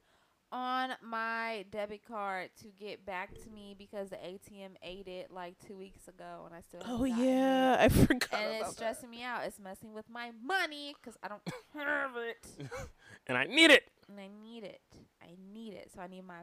[0.52, 5.54] on my debit card to get back to me because the ATM ate it like
[5.64, 6.80] two weeks ago, and I still.
[6.86, 7.80] Oh yeah, it.
[7.84, 9.42] I forgot And about it's stressing me out.
[9.44, 11.42] It's messing with my money because I don't
[11.74, 12.46] have it,
[13.28, 13.84] And I need it.
[14.08, 14.80] and I need it.
[15.22, 15.90] I need it.
[15.94, 16.42] So I need my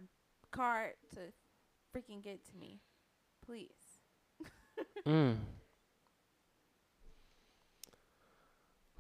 [0.51, 1.19] card to
[1.93, 2.79] freaking get to me,
[3.45, 3.69] please.
[5.05, 5.37] Mm.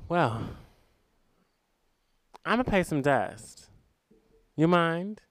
[0.09, 0.41] Well,
[2.47, 3.67] I'm gonna pay some dust.
[4.55, 5.21] You mind?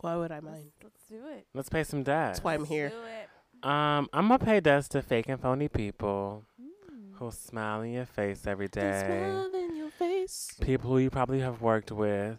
[0.00, 0.70] Why would I Let's, mind?
[0.82, 1.46] let's do it.
[1.54, 2.34] Let's pay some dust.
[2.34, 2.90] That's why I'm here.
[2.90, 3.66] Do it.
[3.68, 7.14] Um, I'm gonna pay dust to fake and phony people Mm.
[7.18, 8.80] who smile in your face every day.
[8.92, 10.56] They smile in your face.
[10.60, 12.36] People who you probably have worked with,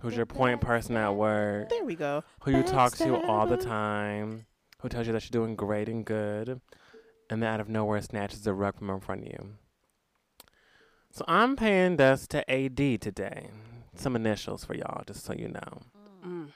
[0.00, 2.24] who's your point person at work, There we go.
[2.42, 4.46] who you talk to all the time,
[4.80, 6.60] who tells you that you're doing great and good,
[7.30, 9.56] and then out of nowhere snatches the rug from in front of you.
[11.14, 13.46] So I'm paying dust to AD today.
[13.94, 15.80] Some initials for y'all, just so you know.
[16.26, 16.48] Mm.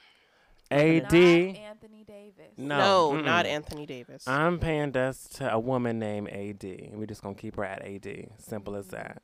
[0.69, 1.13] AD.
[1.13, 2.57] Not Anthony Davis.
[2.57, 3.45] No, No, not.
[3.45, 4.27] Anthony Davis.
[4.27, 6.65] I'm paying dust to a woman named AD.
[6.65, 8.31] and We're just gonna keep her at AD.
[8.37, 9.21] Simple as that.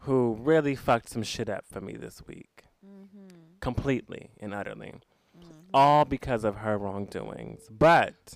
[0.00, 2.66] Who really fucked some shit up for me this week.
[2.86, 3.26] Mm-hmm.
[3.58, 4.94] Completely and utterly.
[5.36, 5.50] mm-hmm.
[5.74, 7.62] all because of her wrongdoings.
[7.68, 8.34] But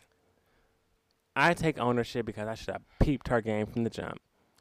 [1.37, 4.21] I take ownership because I should have peeped her game from the jump.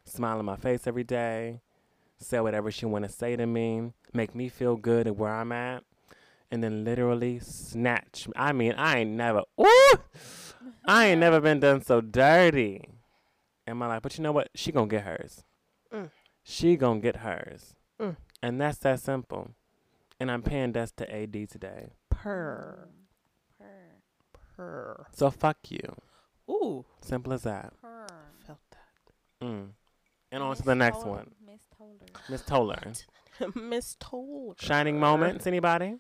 [0.10, 1.62] Smile in my face every day,
[2.18, 5.52] say whatever she want to say to me, make me feel good at where I'm
[5.52, 5.84] at,
[6.52, 8.28] and then literally snatch.
[8.36, 9.44] I mean, I ain't never.
[9.60, 9.94] Ooh,
[10.86, 12.90] I ain't never been done so dirty
[13.68, 14.02] in my life.
[14.02, 14.50] But you know what?
[14.56, 15.44] She gonna get hers.
[15.94, 16.10] Mm.
[16.44, 18.16] She gonna get hers, Mm.
[18.42, 19.52] and that's that simple.
[20.20, 21.92] And I'm paying dust to AD today.
[22.10, 22.90] Purr.
[23.58, 24.02] Purr.
[24.58, 25.06] Purr.
[25.14, 25.96] So fuck you.
[26.50, 26.84] Ooh.
[27.02, 27.72] Simple as that.
[27.82, 28.08] Purr.
[28.46, 29.46] Felt that.
[29.46, 29.68] Mm.
[30.32, 31.32] And on to the next Toller- one.
[31.46, 31.98] Miss Toller.
[32.30, 32.82] Miss Toller.
[33.56, 34.56] Miss Toll.
[34.60, 35.96] Shining moments, anybody?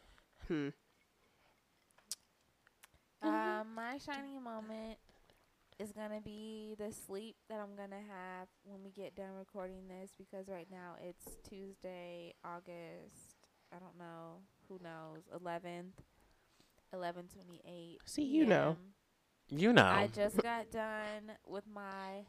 [0.48, 0.70] Hmm.
[3.22, 4.98] Um, my shining moment
[5.78, 10.12] is gonna be the sleep that I'm gonna have when we get done recording this
[10.18, 13.36] because right now it's Tuesday, August.
[13.74, 14.38] I don't know.
[14.68, 15.24] Who knows?
[15.34, 16.00] Eleventh,
[16.94, 18.00] eleven twenty eight.
[18.06, 18.78] See, you know.
[19.50, 19.86] You know.
[19.86, 22.24] I just got done with my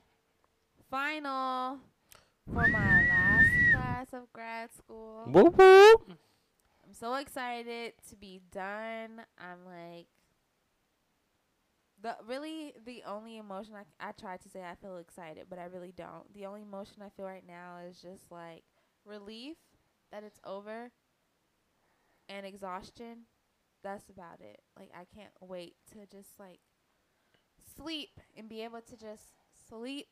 [0.91, 1.79] final
[2.53, 5.25] for my last class of grad school.
[5.27, 6.19] whoop whoop.
[6.85, 9.23] I'm so excited to be done.
[9.39, 10.07] I'm like
[12.03, 15.67] the really the only emotion I I tried to say I feel excited, but I
[15.67, 16.33] really don't.
[16.35, 18.65] The only emotion I feel right now is just like
[19.05, 19.57] relief
[20.11, 20.91] that it's over
[22.29, 23.27] and exhaustion.
[23.85, 24.61] That's about it.
[24.77, 26.61] Like I can't wait to just like
[27.77, 29.23] sleep and be able to just
[29.69, 30.09] sleep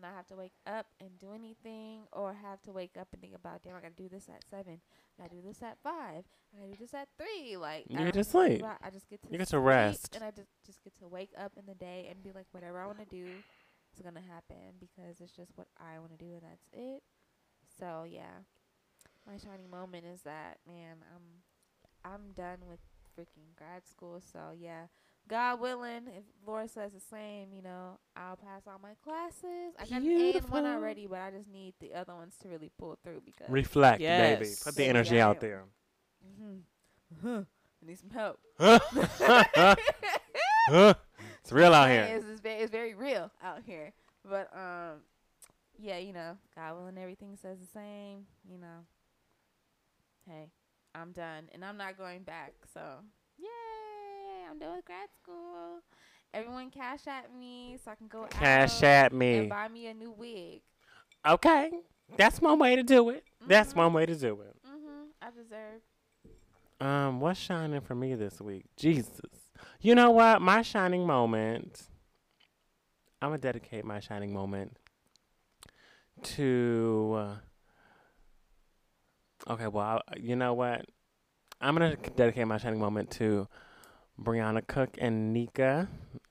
[0.00, 3.34] not have to wake up and do anything, or have to wake up and think
[3.34, 4.80] about, damn, I gotta do this at seven,
[5.18, 7.56] I gotta do this at five, I gotta do this at three.
[7.56, 8.60] Like You I get to sleep.
[8.60, 10.14] about- I just get to You get to rest.
[10.14, 12.80] and I just just get to wake up in the day and be like, whatever
[12.80, 13.26] I want to do,
[13.94, 17.02] is gonna happen because it's just what I want to do, and that's it.
[17.78, 18.42] So yeah,
[19.26, 21.42] my shining moment is that man, I'm
[22.04, 22.80] I'm done with
[23.16, 24.20] freaking grad school.
[24.20, 24.86] So yeah,
[25.28, 29.74] God willing, if Laura says the same, you know, I'll pass all my classes.
[29.78, 32.48] I got an A in one already, but I just need the other ones to
[32.48, 33.48] really pull through because.
[33.48, 34.50] Reflect, baby.
[34.62, 35.64] Put the Yeah, energy out there.
[36.26, 37.38] mm-hmm.
[37.38, 38.38] I need some help.
[40.68, 42.08] it's real out here.
[42.16, 43.92] It's, it's, very, it's very real out here.
[44.28, 45.00] But um,
[45.78, 48.26] yeah, you know, God willing, everything says the same.
[48.50, 48.86] You know,
[50.26, 50.48] hey,
[50.94, 52.54] I'm done, and I'm not going back.
[52.72, 52.80] So
[53.38, 53.46] yay,
[54.54, 55.80] I'm done with grad school.
[56.32, 59.46] Everyone Cash App me so I can go Cash out at and me.
[59.48, 60.60] buy me a new wig.
[61.26, 61.72] Okay.
[62.16, 63.24] That's one way to do it.
[63.44, 63.76] That's Mhm.
[63.76, 64.56] one way to do it.
[64.64, 65.08] Mhm.
[65.20, 65.82] I deserve.
[66.80, 68.66] Um, what's shining for me this week?
[68.76, 69.50] Jesus.
[69.80, 70.40] You know what?
[70.40, 71.88] My shining moment.
[73.20, 74.78] I'm gonna dedicate my shining moment
[76.22, 77.40] to.
[79.48, 80.86] Uh, okay, well, I, you know what?
[81.60, 83.48] I'm gonna dedicate my shining moment to
[84.20, 85.88] Brianna Cook and Nika.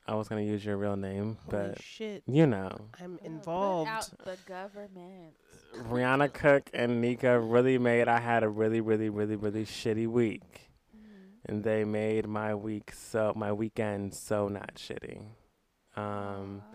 [0.07, 2.69] I was gonna use your real name, Holy but shit, you know,
[3.01, 3.89] I'm Put involved.
[3.89, 5.33] out the government.
[5.89, 8.07] Brianna Cook and Nika really made.
[8.07, 10.69] I had a really, really, really, really shitty week.
[10.95, 11.01] Mhm.
[11.45, 15.21] and they made my week so my weekend so not shitty.
[15.95, 16.72] Um, Aw.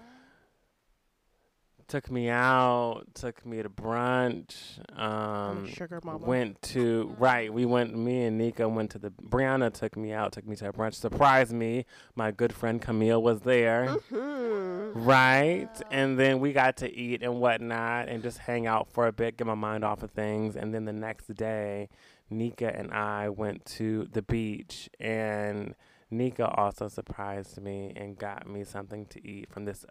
[1.88, 4.54] Took me out, took me to brunch.
[4.98, 6.24] Um, sugar mama.
[6.24, 7.52] went to right.
[7.52, 7.96] We went.
[7.96, 9.10] Me and Nika went to the.
[9.10, 10.94] Brianna took me out, took me to a brunch.
[10.94, 11.86] Surprised me.
[12.14, 13.96] My good friend Camille was there.
[14.10, 14.92] Mhm.
[14.94, 15.88] Right, Wow.
[15.90, 19.36] and then we got to eat and whatnot, and just hang out for a bit,
[19.36, 20.56] get my mind off of things.
[20.56, 21.88] And then the next day,
[22.30, 25.74] Nika and I went to the beach, and
[26.10, 29.84] Nika also surprised me and got me something to eat from this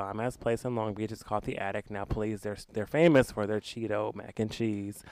[0.00, 1.12] bomb ass place in Long Beach.
[1.12, 1.90] It's called the Attic.
[1.90, 5.02] Now, please, they're they're famous for their Cheeto mac and cheese.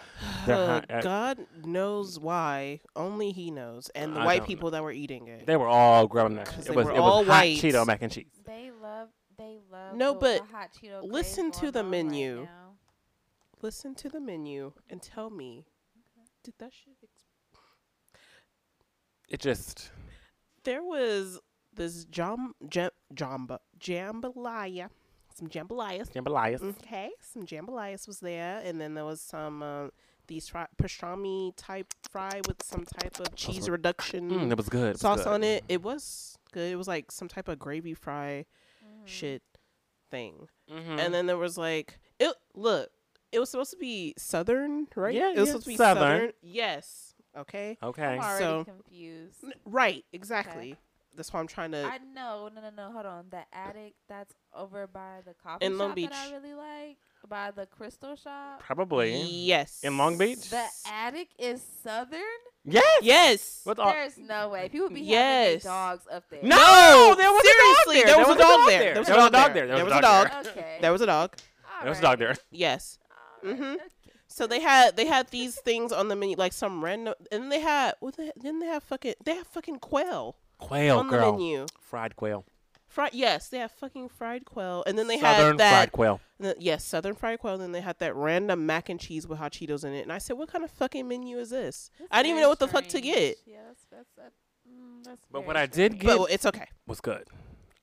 [0.46, 2.80] Uh, hot- uh, God knows why.
[2.96, 5.46] Only He knows, and the I white don't people that were eating it.
[5.46, 6.46] They were all grown up.
[6.46, 7.58] 'Cause It was were it was all hot white.
[7.58, 8.26] Cheeto mac and cheese.
[8.46, 9.08] They love.
[9.36, 9.94] They love.
[9.94, 12.48] No, the- but the hot Cheeto listen to the on right menu.
[13.60, 15.66] Listen to the menu and tell me,
[16.44, 16.94] did that shit?
[17.02, 17.24] Ex-
[19.28, 19.90] It just
[20.64, 21.38] there was
[21.78, 24.88] this jam jam jamba jambalaya,
[25.34, 26.10] some jambalayas.
[26.12, 26.62] jambalaya.
[26.62, 29.88] Okay, some jambalayas was there, and then there was some uh,
[30.26, 34.68] these fri- pastrami type fry with some type of cheese were- reduction Mm, it was
[34.68, 34.88] good.
[34.88, 35.26] It was sauce good.
[35.32, 35.64] on it.
[35.68, 36.70] It was good.
[36.72, 38.44] It was like some type of gravy fry
[38.84, 39.06] Mhm.
[39.06, 39.42] shit
[40.10, 40.48] thing.
[40.70, 40.98] Mhm.
[40.98, 42.34] And then there was like it.
[42.54, 42.90] Look,
[43.32, 45.14] it was supposed to be southern, right?
[45.14, 46.02] Yeah, it was yeah, supposed to be southern.
[46.20, 46.32] southern.
[46.42, 47.14] Yes.
[47.36, 47.78] Okay.
[47.82, 48.04] okay.
[48.16, 49.44] I'm already So- confused.
[49.44, 50.04] N- Right.
[50.12, 50.76] Exactly.
[51.18, 51.84] That's why I'm trying to.
[51.84, 52.48] I know.
[52.54, 52.92] No, no, no.
[52.92, 53.24] Hold on.
[53.30, 56.10] The attic that's over by the coffee In shop Long that Beach.
[56.14, 56.96] I really like,
[57.28, 58.60] by the crystal shop.
[58.60, 59.20] Probably.
[59.20, 59.80] yes.
[59.82, 60.48] In Long Beach?
[60.48, 62.20] The attic is southern.
[62.64, 62.84] Yes.
[63.02, 63.60] Yes.
[63.64, 63.90] What's all?
[63.92, 65.64] There's no way people be Yes.
[65.64, 66.40] having dogs up there.
[66.42, 68.14] No, there was seriously, a dog there.
[68.14, 68.94] there was a dog there.
[68.94, 69.66] There was a dog there.
[69.66, 70.46] There was a dog.
[70.46, 70.78] Okay.
[70.80, 71.36] There was a dog.
[71.82, 72.34] There was a dog there.
[72.50, 72.98] Yes.
[73.44, 73.74] Alright, Mhm.
[73.74, 73.84] okay.
[74.30, 77.48] So they had they had these things on the menu, like some random, and then
[77.48, 78.16] they had what?
[78.16, 81.32] They, then they have fucking they have fucking quail Quail, on girl.
[81.32, 81.66] the menu.
[81.80, 82.44] Fried quail.
[82.86, 85.70] Fried, yes, they have fucking fried quail, and then they Southern had that.
[85.72, 86.20] fried quail.
[86.40, 87.54] the- yes, southern fried quail.
[87.54, 90.02] And then they had that random mac and cheese with hot Cheetos in it.
[90.02, 92.48] And I said, "What kind of fucking menu is this?" That's I didn't even know
[92.48, 93.36] what the fuck to get.
[93.46, 94.32] Yeah, that's that's that.
[94.68, 96.66] Mm, that's But very what I did get But it's okay.
[96.86, 97.28] was good.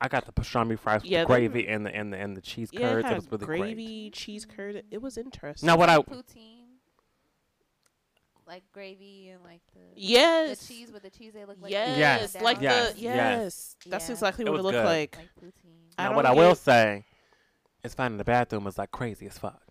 [0.01, 2.41] I got the pastrami fries with Yeah, the gravy and the and the and the
[2.41, 2.99] cheese Yeah, it.
[2.99, 4.83] It, had was really gravy, cheese curd.
[4.91, 5.65] It was interesting.
[5.67, 6.64] Now what I poutine,
[8.47, 11.97] like gravy and like the yes, the cheese with the cheese they look like yes,
[11.97, 13.15] Yes, like Yes, the yes.
[13.15, 13.75] yes.
[13.87, 14.13] That's Yeah.
[14.13, 14.85] exactly It what it was looked good.
[14.85, 15.17] like.
[15.17, 15.93] like poutine.
[15.97, 17.05] I now what I will get- say
[17.83, 19.61] is finding the bathroom was like crazy as fuck.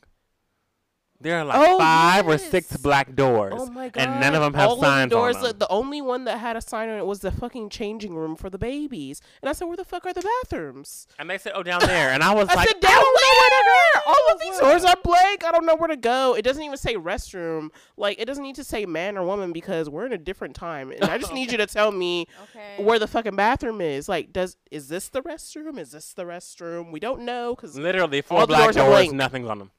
[1.24, 3.54] There are like Oh, five or six black doors.
[3.56, 4.00] Oh my god!
[4.02, 5.42] and none of them have All signs the on them.
[5.42, 8.36] like, the only one that had a sign on it was the fucking changing room
[8.36, 9.20] for the babies.
[9.42, 12.10] And I said, "Where the fuck are the bathrooms?" And they said, "Oh, down there."
[12.10, 14.02] And I was I like, said, "Down where?
[14.06, 15.44] All of these doors are blank.
[15.44, 16.34] I don't know where to go.
[16.36, 17.70] It doesn't even say restroom.
[17.96, 20.90] Like it doesn't need to say man or woman because we're in a different time.
[20.90, 22.82] And I just need you to tell me Okay.
[22.84, 24.08] where the fucking bathroom is.
[24.08, 25.78] Like, does is this the restroom?
[25.78, 26.92] Is this the restroom?
[26.92, 29.70] We don't know because literally four black doors doors, nothing's on them.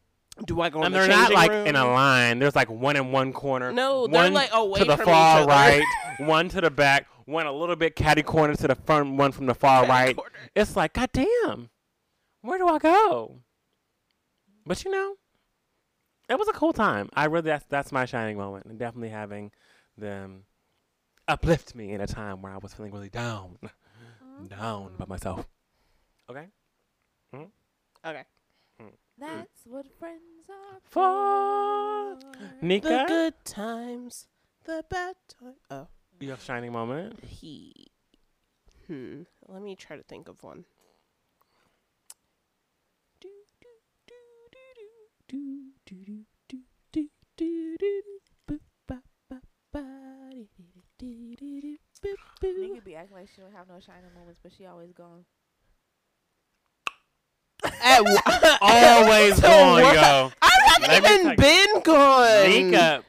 [0.44, 1.68] Do I go in And the they're not like room?
[1.68, 2.40] in a line.
[2.40, 3.72] There's like one in one corner.
[3.72, 5.84] No, they're one like away to the far right,
[6.18, 9.46] one to the back, one a little bit catty corner to the front, one from
[9.46, 10.16] the far Catty right.
[10.16, 10.32] corner.
[10.56, 11.70] It's like, God damn,
[12.42, 13.40] where do I go?
[14.66, 15.16] But you know,
[16.28, 17.10] it was a cool time.
[17.14, 19.52] I really that's that's my shining moment, and definitely having
[19.98, 20.44] them
[21.28, 23.58] uplift me in a time where I was feeling really down,
[24.48, 25.48] down by myself.
[26.30, 26.48] Okay.
[27.34, 28.10] Mm-hmm.
[28.10, 28.24] Okay.
[29.18, 32.18] That's what friends are For
[32.62, 32.88] Nika?
[32.88, 34.28] The good times,
[34.66, 35.56] the bad times.
[35.72, 35.88] Oh,
[36.20, 37.24] your shining moment.
[37.24, 37.88] he.
[38.88, 39.22] Hmm.
[39.48, 40.66] Let me try to think of one.
[43.22, 43.30] Do,
[43.62, 43.68] do,
[44.06, 44.14] do,
[44.52, 44.58] do,
[45.28, 46.60] do, do, do, do,
[46.92, 48.02] do, do, do,
[48.48, 49.42] boop, ba, ba,
[49.72, 49.84] ba,
[50.58, 52.70] dee, dee, dee, dee, dee, boop, boop.
[52.70, 55.26] Nika be acting like she don't have no shining moments, but she always gone.
[57.82, 58.25] At wa-
[58.72, 59.96] Always gone, what?
[59.96, 60.32] yo.
[60.42, 62.50] I haven't me even been gone.
[62.50, 63.04] Nika,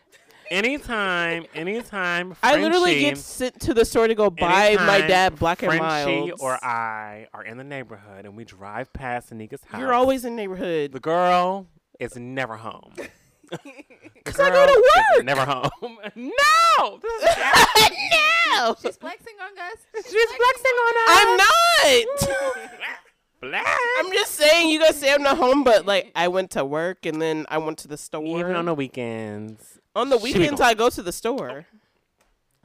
[0.51, 2.35] anytime, anytime.
[2.43, 6.33] I literally get sent to the store to go buy my dad black and mild.
[6.41, 9.81] or I are in the neighborhood and we drive past Nika's house.
[9.81, 10.93] You're always in the neighborhood.
[10.93, 11.67] the girl
[12.01, 12.93] is never home.
[13.49, 15.25] The 'Cause I go girl to is work.
[15.25, 15.71] Never home.
[16.17, 19.79] no, no, She's flexing on us.
[19.95, 21.09] she's flexing on us.
[21.09, 22.99] I'm not.
[23.41, 23.67] Black.
[23.99, 24.71] I'm just saying.
[24.71, 27.59] You guys say I'm not home, but like I went to work and then I
[27.59, 28.25] went to the store.
[28.25, 29.79] Even on the weekends.
[29.95, 30.61] On the weekends.
[30.61, 31.67] I go to the store.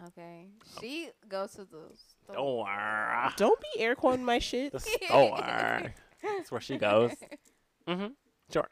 [0.07, 0.47] Okay.
[0.79, 2.33] She goes to the store.
[2.33, 3.31] Store.
[3.35, 4.71] Don't be air quoting my shit.
[4.71, 5.93] The store.
[6.23, 7.11] That's where she goes.
[7.87, 8.07] Mm-hmm.
[8.51, 8.69] Sure.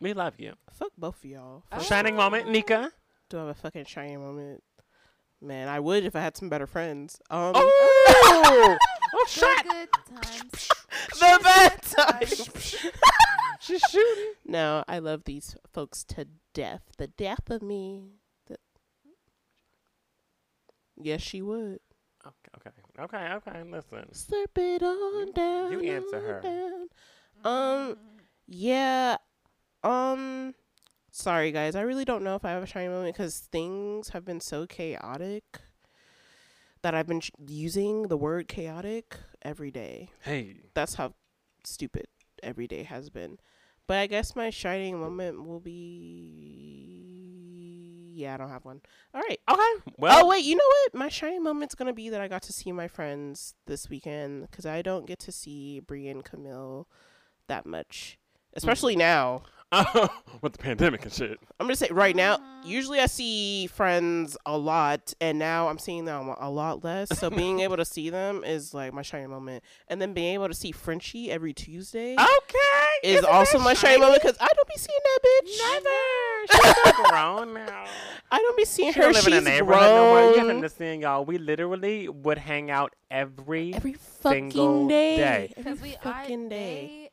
[0.00, 0.54] We love you.
[0.72, 1.62] Fuck both of y'all.
[1.72, 1.78] Oh.
[1.80, 2.90] Shining moment, Nika.
[3.30, 4.62] Do I have a fucking shiny moment?
[5.40, 7.20] Man, I would if I had some better friends.
[7.30, 8.76] Um, Oh,
[9.14, 9.64] oh, The shot.
[9.64, 9.88] good
[10.22, 10.68] times.
[11.18, 12.76] the bad times.
[13.60, 14.32] She's shooting.
[14.44, 16.82] No, I love these folks to death.
[16.98, 18.10] The death of me.
[18.46, 18.56] The...
[21.00, 21.80] Yes, she would.
[22.26, 23.62] Okay, okay, okay, okay.
[23.70, 24.08] Listen.
[24.12, 25.72] Slurp it on down.
[25.72, 26.40] You answer her.
[26.42, 26.88] down.
[27.44, 27.96] Um,
[28.46, 29.16] yeah.
[29.82, 30.54] Um,
[31.10, 31.74] sorry guys.
[31.76, 34.66] I really don't know if I have a shiny moment because things have been so
[34.66, 35.44] chaotic
[36.84, 40.10] that I've been ch- using the word chaotic every day.
[40.20, 40.56] Hey.
[40.74, 41.14] That's how
[41.64, 42.06] stupid
[42.42, 43.38] every day has been.
[43.86, 45.80] But I guess my shining moment will be.
[48.16, 48.82] Yeah, I don't have one.
[49.14, 49.40] All right.
[49.50, 49.92] Okay.
[49.96, 50.24] Well.
[50.24, 50.94] oh wait, you know what?
[50.94, 54.66] My shining moment's gonna be that I got to see my friends this weekend because
[54.66, 56.86] I don't get to see Brie and Camille
[57.48, 58.18] that much,
[58.52, 58.58] hmm.
[58.58, 59.42] especially now.
[60.42, 61.38] with the pandemic and shit.
[61.60, 62.36] I'm gonna say right now.
[62.36, 62.40] Mhm.
[62.66, 67.10] Usually I see friends a lot, and now I'm seeing them a lot less.
[67.18, 70.48] So being able to see them is like my shining moment, and then being able
[70.48, 72.84] to see Frenchie every Tuesday Okay.
[73.02, 75.58] is Isn't also that my shining moment because I don't be seeing that bitch.
[75.72, 75.90] Never.
[76.52, 77.84] She's so grown now.
[78.30, 79.04] I don't be seeing She her.
[79.04, 80.04] don't live in She's a neighborhood no.
[80.06, 80.38] You grown.
[80.38, 81.24] haven't understand, y'all.
[81.24, 83.74] We literally would hang out every.
[83.74, 85.16] every fucking single day.
[85.16, 85.52] day.
[85.58, 87.03] Every we fucking I, day.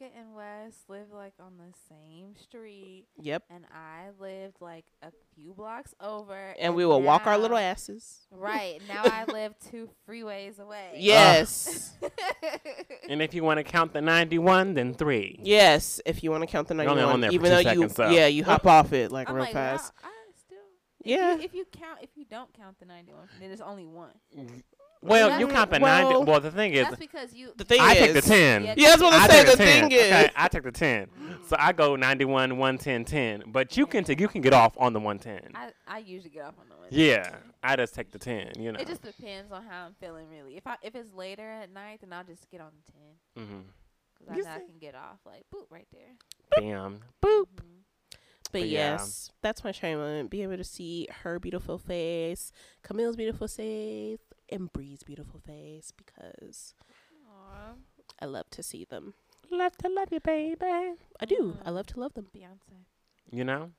[0.00, 3.42] They, and Wes live like on the same street, Yep.
[3.50, 6.54] and I lived like a few blocks over.
[6.58, 8.26] And we will walk our little asses.
[8.30, 10.92] Right now, I live two freeways away.
[10.96, 11.94] Yes.
[13.08, 15.38] And if you want to count the 91, then three.
[15.42, 15.98] yes.
[16.04, 17.62] If you want to count the You're only 91, on there for even two though
[17.62, 18.10] seconds, you, so.
[18.10, 19.92] yeah, you hop off it like I'm real like, wow, fast.
[20.04, 20.58] I still.
[21.04, 21.32] Yeah.
[21.34, 24.12] If you, if you count, if you don't count the 91, then it's only one.
[24.38, 24.62] Mm.
[25.00, 26.30] Well, That's- you count the well- 90.
[26.30, 27.52] Well, the thing is, That's because you.
[27.56, 28.64] The thing I is, take the 10.
[28.64, 29.44] Yeah, Yeah, that's what I I'm saying.
[29.46, 29.82] take The the 10.
[29.88, 31.08] thing is, Okay, I take the 10.
[31.48, 33.44] So I go 91, 110, 10.
[33.52, 35.52] But you can take, you can get off on the 110.
[35.54, 36.88] I, I usually get off on the one.
[36.90, 38.80] Yeah, I just take the 10, you know.
[38.80, 40.56] It just depends on how I'm feeling, really.
[40.56, 43.60] If I if it's later at night, then I'll just get on the ten Mm-hmm.
[44.18, 46.16] because I You know I can get off like boop right there.
[46.56, 47.00] Bam.
[47.24, 47.44] Boop.
[47.56, 47.82] Mhm.
[48.50, 48.92] But But yeah.
[48.92, 50.30] yes, that's my shame moment.
[50.30, 52.50] Be able to see her beautiful face,
[52.82, 54.20] Camille's beautiful face,
[54.50, 56.74] and Bree's beautiful face because
[57.28, 57.74] Aw,
[58.20, 59.14] I love to see them.
[59.50, 60.56] Love to love you, baby.
[61.20, 61.56] I do.
[61.64, 61.74] I Mm.
[61.74, 62.28] love to love them.
[62.34, 62.84] Beyonce.
[63.30, 63.70] You know?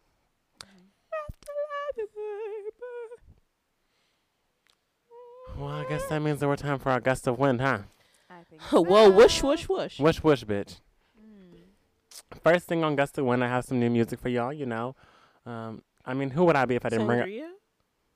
[0.63, 2.75] Love to love you, baby.
[5.57, 7.79] Well, I guess that means that we're time for our gust of wind, huh?
[8.29, 8.61] I think.
[8.71, 9.99] Whoa, whoosh, whoosh, whoosh.
[9.99, 10.79] Whoosh, whoosh, bitch.
[11.19, 11.59] Mm.
[12.43, 14.95] First thing on gust of wind, I have some new music for y'all, you know.
[15.45, 17.43] Um, I mean, who would I be if I didn't bring it?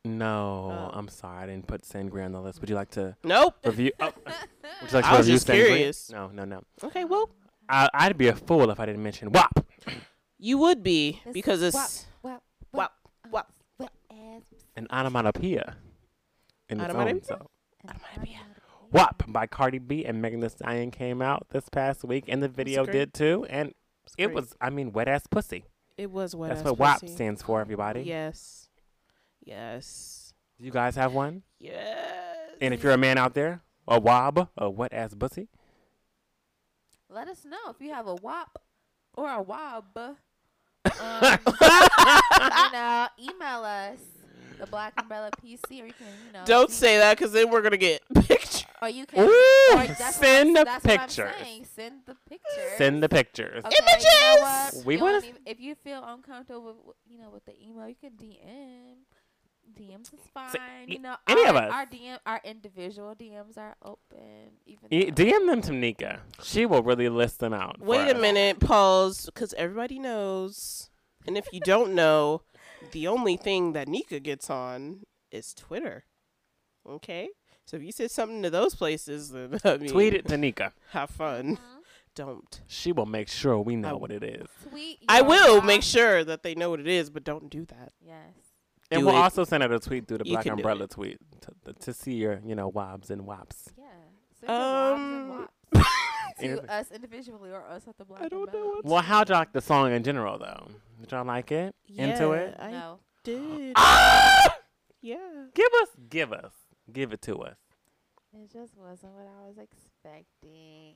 [0.06, 0.18] Sangria?
[0.18, 0.98] No, Oh.
[0.98, 1.44] I'm sorry.
[1.44, 2.60] I didn't put Sangria on the list.
[2.62, 3.56] Would you like to Nope.
[3.66, 3.92] review?
[4.00, 5.66] Oh, would you like to I was review just Sangria?
[5.68, 6.10] curious.
[6.12, 6.62] No, no, no.
[6.84, 7.30] Okay, well,
[7.70, 9.66] I, I'd be a fool if I didn't mention WAP.
[10.38, 12.44] you would be It's because it's wap,
[12.74, 12.94] wap,
[13.32, 13.52] wap.
[13.80, 13.92] WAP.
[14.12, 14.42] Um, ass
[14.76, 15.76] An onomatopoeia.
[16.70, 17.24] In its own Onomatopoeia?
[17.26, 17.48] self.
[17.86, 18.40] Onomatopoeia.
[18.92, 22.48] WAP by Cardi B and Megan Thee Stallion came out this past week, and the
[22.48, 23.46] video did too.
[23.50, 23.74] And
[24.20, 25.66] it was, I mean, wet ass pussy.
[25.98, 26.50] It was wet.
[26.50, 28.02] That's ass what WAP stands for, everybody.
[28.02, 28.63] Yes.
[29.44, 30.34] Yes.
[30.60, 31.44] Do you guys have one?
[31.60, 32.52] Yes.
[32.62, 35.50] And if you're a man out there, a wob, a wet ass bussy.
[37.10, 38.62] Let us know if you have a wop
[39.16, 40.16] or a wob, um,
[40.86, 44.00] you know, email us
[44.60, 47.50] the Black Umbrella PC, or you can, you know, Don't see- say that because then
[47.50, 48.66] we're gonna get pictures.
[48.82, 51.32] or you can, Ooh, or that's send what I'm, the what I'm pictures.
[51.42, 51.66] saying.
[51.76, 52.78] Send the pictures.
[52.78, 53.64] Send the pictures.
[53.66, 54.86] Okay, You know Images!
[54.86, 58.96] We wanna- if you feel uncomfortable with you know with the email, you can DM.
[59.80, 60.56] DMs is fine.
[60.88, 61.72] e- you know, any our, of us.
[61.74, 64.52] Our DM, our individual DMs are open.
[64.66, 66.20] Even E- DM them to Nika.
[66.44, 67.80] She will really list them out.
[67.80, 68.22] Wait a us.
[68.22, 70.90] minute, pause, because everybody knows.
[71.26, 72.42] And if you don't know,
[72.92, 76.06] the only thing that Nika gets on is Twitter.
[76.88, 77.30] Okay?
[77.66, 80.74] So if you said something to those places, then I mean, Tweet it to Nika.
[80.92, 81.56] Have fun.
[81.56, 81.60] Mhm.
[82.16, 82.62] Don't.
[82.68, 84.46] She will make sure we know I- what it is.
[84.70, 85.00] Tweet.
[85.10, 85.66] I will vibe.
[85.66, 87.92] make sure that they know what it is, but don't do that.
[88.06, 88.36] Yes.
[88.94, 89.20] And Do we'll it.
[89.20, 91.18] also send out a tweet through the You Black Umbrella tweet
[91.66, 93.70] to, to see your, you know, wobs and wops.
[93.78, 93.84] Yeah.
[94.40, 95.90] Send your wobs and Um, wops
[96.40, 98.68] Anything- to us individually or us at the Black I don't know Umbrella.
[98.76, 100.68] what's- Well, how'd y'all like the song in general, though?
[101.02, 101.76] Did y'all like it?
[101.88, 102.56] Into Yeah, it?
[102.60, 103.00] I no.
[103.24, 103.74] did.
[103.76, 104.58] Ah!
[105.02, 105.18] yeah.
[105.54, 106.52] Give us, give us,
[106.92, 107.58] give it to us.
[108.36, 110.96] It just wasn't what I was expecting.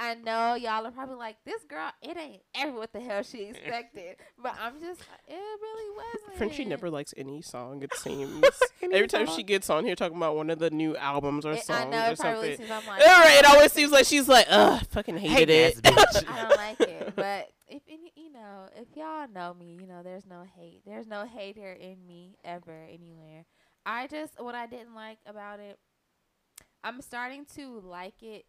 [0.00, 3.46] I know y'all are probably like, this girl, it ain't ever what the hell she
[3.46, 4.16] expected.
[4.42, 6.38] but I'm just, it really wasn't.
[6.38, 8.44] Frenchie never likes any song, it seems.
[8.80, 9.36] Every time song?
[9.36, 11.90] she gets on here talking about one of the new albums or It, songs I
[11.90, 12.56] know or it something.
[12.58, 15.48] seems I'm like, All right, it "Oh, always seems like she's like, ugh, fucking hated
[15.48, 15.86] Hate it.
[15.86, 15.92] ass
[16.22, 16.28] bitch.
[16.30, 17.12] I don't like it.
[17.16, 20.82] But if any, you know, if y'all know me, you know, there's no hate.
[20.86, 23.46] There's no hate here in me ever anywhere.
[23.84, 25.76] I just what I didn't like about it.
[26.84, 28.44] I'm starting to like it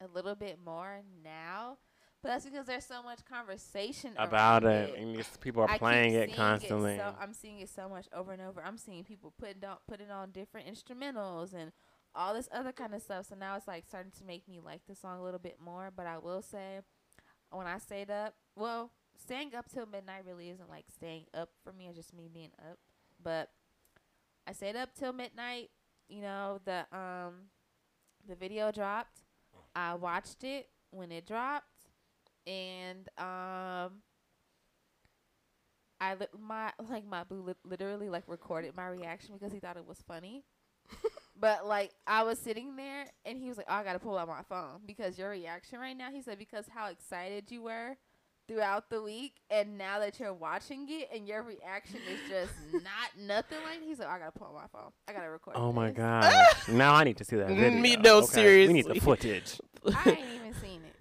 [0.00, 1.78] a little bit more now,
[2.22, 6.14] but that's because there's so much conversation About around it, and people are I playing
[6.14, 6.96] it constantly.
[6.96, 8.62] so, I'm seeing it so much over and over.
[8.64, 11.72] I'm seeing people putting on putting on different instrumentals and
[12.14, 13.26] all this other kind of stuff.
[13.26, 15.92] So now it's like starting to make me like the song a little bit more.
[15.94, 16.80] But I will say,
[17.50, 18.90] when I stayed up, well,
[19.22, 21.86] staying up till midnight really isn't like staying up for me.
[21.86, 22.78] It's just me being up.
[23.22, 23.50] But
[24.46, 25.70] I stayed up till midnight.
[26.08, 27.50] You know the um
[28.26, 29.20] the video dropped.
[29.76, 31.88] I watched it when it dropped,
[32.46, 34.02] and um
[36.00, 39.76] I li- my like my boo li- literally like recorded my reaction because he thought
[39.76, 40.44] it was funny.
[41.36, 44.28] but like I was sitting there and he was like, "Oh, I gotta pull out
[44.28, 47.96] my phone because your reaction right now." He said because how excited you were
[48.48, 53.10] throughout the week, and now that you're watching it and your reaction is just not
[53.26, 53.82] nothing like.
[53.82, 54.90] He's like, "I gotta pull out my phone.
[55.08, 56.46] I gotta record." Oh my this." god!
[56.68, 57.80] now I need to see that Mm, video.
[57.80, 58.66] me- no, okay?
[58.66, 59.58] We need the footage.
[59.94, 60.94] I ain't even seen it.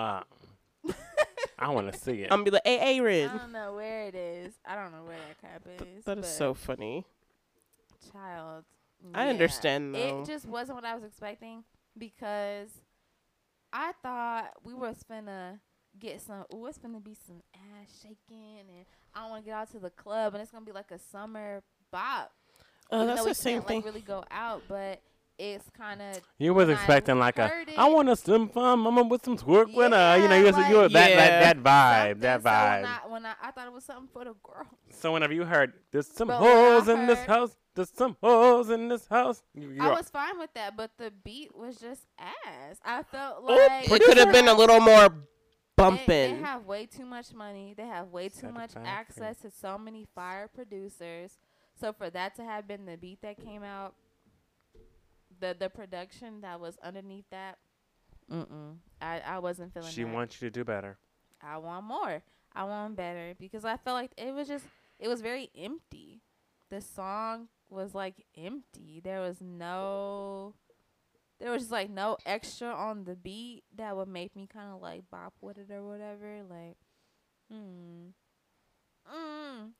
[0.00, 0.24] Um,
[1.58, 2.32] I want to see it.
[2.32, 4.54] I'm gonna be like, hey, I don't know where it is.
[4.66, 6.04] I don't know where that cap is.
[6.04, 7.04] That is but- so funny.
[8.12, 8.64] child.
[9.14, 10.22] I understand, though.
[10.22, 11.62] It just wasn't what I was expecting
[11.98, 12.70] because
[13.72, 15.58] I thought we was finna
[15.98, 16.44] get some.
[16.54, 19.90] Ooh, it's gonna be some ass shaking, and I want to get out to the
[19.90, 22.32] club, and it's gonna be like a summer bop.
[22.90, 23.76] Oh, even that's the we same can't, thing.
[23.78, 25.00] Like really go out, but
[25.36, 28.14] it's kind of You was when I expecting like a, heard I it- want to
[28.16, 30.16] some fun, mama with some twerk with her.
[30.18, 31.16] You know, you, Yeah, you like- that, Yeah.
[31.16, 32.82] that that vibe, that So vibe.
[32.82, 34.66] when I, when I, I thought it was something for the girl.
[34.90, 38.70] So whenever you heard there's some But when hoes in this house, there's some hoes
[38.70, 39.42] in this house.
[39.54, 42.76] You, you I are- was fine with that, but the beat was just ass.
[42.84, 45.14] I felt Oop, like it could have been a little more They,
[45.76, 46.06] bumping.
[46.06, 47.74] they have way too much money.
[47.76, 51.38] They have way too much access to so many fire producers.
[51.80, 53.94] So for that to have been the beat that came out,
[55.40, 57.58] the the production that was underneath that,
[58.30, 59.90] mm mm, I I wasn't feeling.
[59.90, 60.12] she that.
[60.12, 60.96] wants you to do better.
[61.42, 62.22] I want more.
[62.54, 64.64] I want better because I felt like it was just
[64.98, 66.20] it was very empty.
[66.70, 69.00] The song was like empty.
[69.02, 70.54] There was no
[71.44, 74.80] there was just like no extra on the beat that would make me kind of
[74.80, 76.40] like bop with it or whatever.
[76.48, 76.78] Like,
[77.52, 78.06] hmm.
[79.14, 79.72] Mm.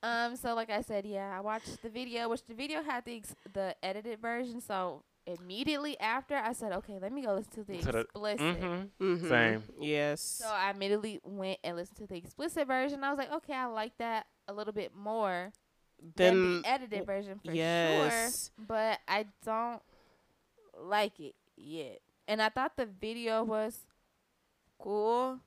[0.00, 0.36] Um.
[0.36, 3.34] So, like I said, yeah, I watched the video, which the video had the ex-
[3.52, 4.60] the edited version.
[4.60, 8.60] So immediately after, I said, okay, let me go listen to the To the- explicit.
[8.60, 9.04] Mm-hmm.
[9.04, 9.28] Mhm.
[9.28, 9.62] Same.
[9.80, 10.20] Yes.
[10.20, 13.02] So I immediately went and listened to the explicit version.
[13.02, 15.50] I was like, okay, I like that a little bit more
[16.14, 18.52] than the edited version for yes.
[18.56, 18.64] sure.
[18.68, 19.82] But I don't
[20.80, 22.00] like it yet.
[22.26, 23.86] And I thought the video was
[24.78, 25.40] cool.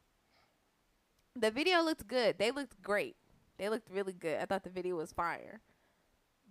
[1.35, 2.37] The video looked good.
[2.37, 3.15] They looked great.
[3.57, 4.39] They looked really good.
[4.41, 5.61] I thought the video was fire.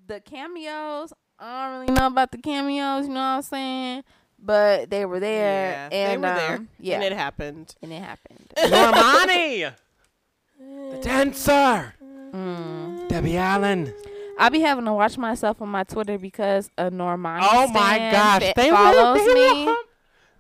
[0.07, 4.05] The cameos, I don't really know about the cameos, you know what I'm saying?
[4.43, 5.73] But they were there.
[5.73, 6.57] Yeah, and they were there.
[6.57, 6.95] um, Yeah.
[6.97, 7.75] And it happened.
[7.83, 8.53] and it happened.
[8.57, 9.73] Normani,
[10.59, 11.95] the dancer,
[12.33, 13.09] Mm.
[13.09, 13.93] Debbie Allen.
[14.41, 18.53] I be having to watch myself on my Twitter because a Normani Oh my gosh,
[18.57, 19.65] they follows will, they me.
[19.67, 19.77] Will,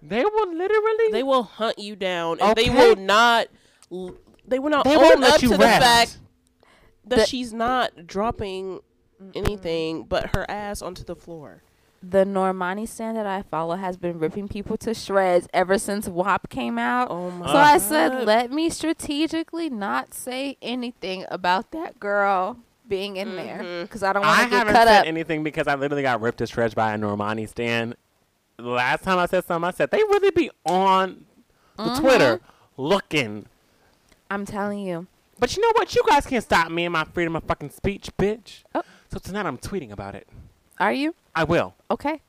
[0.03, 1.13] They will literally.
[1.13, 3.49] They will hunt you down, and they will not.
[4.47, 5.61] They will not They own won't up to rest.
[5.61, 6.19] the fact
[7.05, 8.81] that The- she's not dropping
[9.35, 11.63] anything but her ass onto the floor.
[12.03, 16.49] The Normani stand that I follow has been ripping people to shreds ever since WAP
[16.49, 17.09] came out.
[17.11, 22.57] Oh my So I said, let me strategically not say anything about that girl
[22.91, 25.07] being in there because I don't want to get haven't cut said up.
[25.07, 27.97] anything because I literally got ripped to shreds by a Normani stand.
[28.59, 31.25] Last time I said something, I said they really be on
[31.79, 31.99] the Mhm.
[32.01, 32.41] Twitter
[32.77, 33.47] looking.
[34.31, 35.07] I'm telling you.
[35.39, 35.95] But you know what?
[35.95, 38.65] You guys can't stop me in my freedom of fucking speech, bitch.
[38.75, 38.83] Oh.
[39.11, 40.29] So tonight I'm tweeting about it.
[40.79, 42.21] Are you I will okay?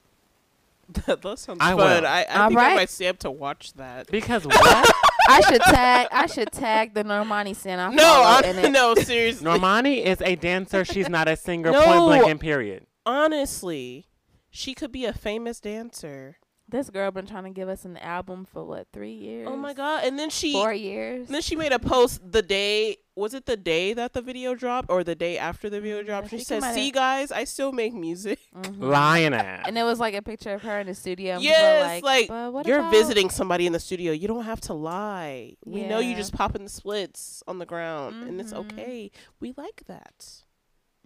[1.06, 1.78] that sounds I fun.
[1.78, 2.08] will.
[2.08, 2.76] I, I All think I right.
[2.76, 4.08] might stay up to watch that.
[4.08, 4.92] because what?
[5.32, 6.08] I should tag.
[6.12, 7.82] I should tag the Normani stand.
[7.82, 9.46] I No, follow I, no, seriously.
[9.46, 10.86] Normani is a dancer.
[10.86, 11.72] She's not a singer.
[11.72, 11.84] No.
[11.84, 12.86] Point blank and period.
[13.06, 14.08] Honestly,
[14.50, 16.38] she could be a famous dancer.
[16.72, 19.48] This girl been trying to give us an album for what three years?
[19.52, 20.06] Oh my god!
[20.06, 21.28] And then she, four years.
[21.28, 22.98] then she made a post the day.
[23.14, 26.06] Was it the day that the video dropped, or the day after the video Mm,
[26.06, 26.26] dropped?
[26.28, 28.80] I She think it said, "See, have- guys, I still make music." Mhm.
[28.82, 29.66] Lying ass.
[29.68, 31.38] And it was like a picture of her in the studio.
[31.40, 34.14] Yes, like, like, "But what You're about-" visiting somebody in the studio.
[34.14, 35.58] You don't have to lie.
[35.66, 36.18] We know you Yeah.
[36.18, 38.60] just popping the splits on the ground, and it's Mhm.
[38.72, 39.12] okay.
[39.42, 40.44] We like that.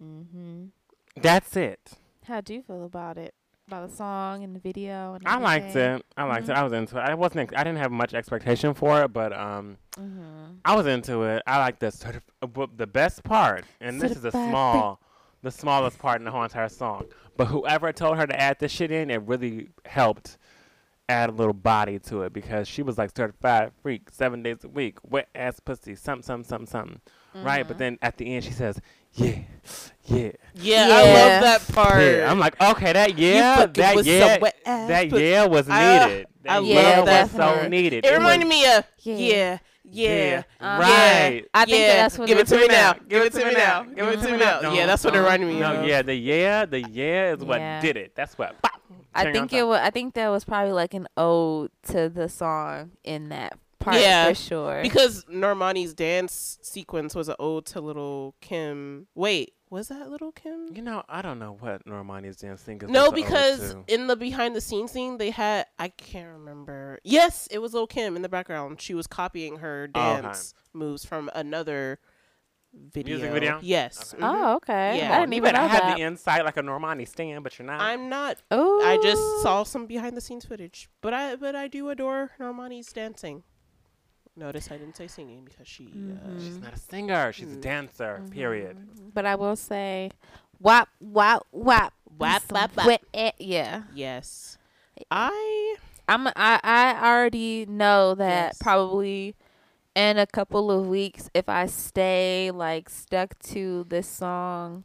[0.02, 0.66] Mm-hmm.
[1.20, 1.92] That's it.
[2.26, 3.34] How do you feel about it?
[3.68, 6.06] About the song and the video and I liked it.
[6.16, 6.50] I liked Mhm.
[6.50, 6.56] it.
[6.56, 7.00] I was into it.
[7.00, 7.52] I wasn't.
[7.56, 10.58] I didn't have much expectation for it, but um, Mhm.
[10.64, 11.42] I was into it.
[11.48, 15.00] I like the sort of the best part, and this is the small,
[15.42, 17.06] the smallest part in the whole entire song.
[17.36, 20.38] But whoever told her to add this shit in, it really helped
[21.08, 24.68] add a little body to it because she was like certified freak, seven days a
[24.68, 27.00] week, wet ass pussy, something, something, something, something.
[27.34, 27.66] Right?
[27.66, 27.78] But Mhm.
[27.78, 28.80] then at the end, she says,
[29.16, 29.38] "Yeah,
[30.04, 32.00] yeah, Yeah, I love that part.
[32.02, 36.26] yeah." I'm like, okay, that yeah, that yeah, some wet ass that yeah was needed.
[36.48, 38.04] I That love yeah that was so needed.
[38.04, 39.16] It was- reminded me of Yeah.
[39.18, 39.58] yeah,
[39.90, 40.80] yeah, Uh-huh.
[40.82, 41.44] right.
[41.54, 41.86] I think yeah.
[41.88, 42.68] that that's what Give it it to me was.
[42.70, 42.92] now.
[42.92, 43.82] Give Give it to me now.
[43.82, 44.72] Give it to me now.
[44.72, 45.86] Yeah, that's what it reminded me No, of.
[45.86, 47.80] yeah, the yeah, the yeah is what Yeah.
[47.80, 48.12] did it.
[48.14, 48.60] That's what.
[48.62, 48.72] Bop,
[49.14, 49.80] I think it was.
[49.80, 54.28] I think that was probably like an ode to the song in that part Yeah,
[54.28, 54.82] for sure.
[54.82, 59.06] Because Normani's dance sequence was an ode to Lil' Kim.
[59.14, 60.68] Wait, was that Lil' Kim?
[60.74, 62.88] You know, I don't know what Normani's dancing is.
[62.90, 66.98] No, supposed to because in the behind the scenes scene they had I can't remember.
[67.04, 68.80] Yes, it was Lil' Kim in the background.
[68.80, 70.22] She was copying her Oh, okay.
[70.22, 71.98] dance moves from another
[72.92, 73.16] video.
[73.16, 73.58] Music video?
[73.62, 74.12] Yes.
[74.14, 74.22] Okay.
[74.22, 74.28] mhm.
[74.34, 74.98] oh, okay.
[74.98, 75.16] Yeah.
[75.16, 75.96] I didn't You even better know have that.
[75.96, 77.80] the insight like a Normani stand, but you're not.
[77.80, 80.88] I'm not Oh, I just saw some behind the scenes footage.
[81.00, 83.44] But I but I do adore Normani's dancing.
[84.36, 86.62] Notice I didn't say singing because she uh, She's Mhm.
[86.62, 87.32] not a singer.
[87.32, 87.60] She's a Mm.
[87.62, 88.22] dancer.
[88.30, 88.76] Period.
[88.76, 89.14] Mhm.
[89.14, 90.10] But I will say,
[90.60, 93.00] wop, wop, wop, Wap, some wap, wap.
[93.38, 93.82] yeah.
[93.94, 94.58] yes.
[95.10, 95.76] I
[96.08, 96.26] I'm.
[96.28, 96.60] I.
[96.62, 98.58] I already know that Yes.
[98.60, 99.34] probably
[99.94, 104.84] in a couple of weeks, if I stay like stuck to this song,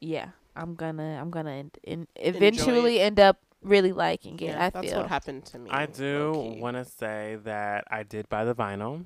[0.00, 1.18] yeah, I'm gonna.
[1.20, 4.42] I'm gonna en- en- eventually end up really liking it.
[4.42, 5.00] yeah, I that's feel.
[5.00, 5.70] what happened to me.
[5.70, 9.04] I do want to say that I did buy the vinyl,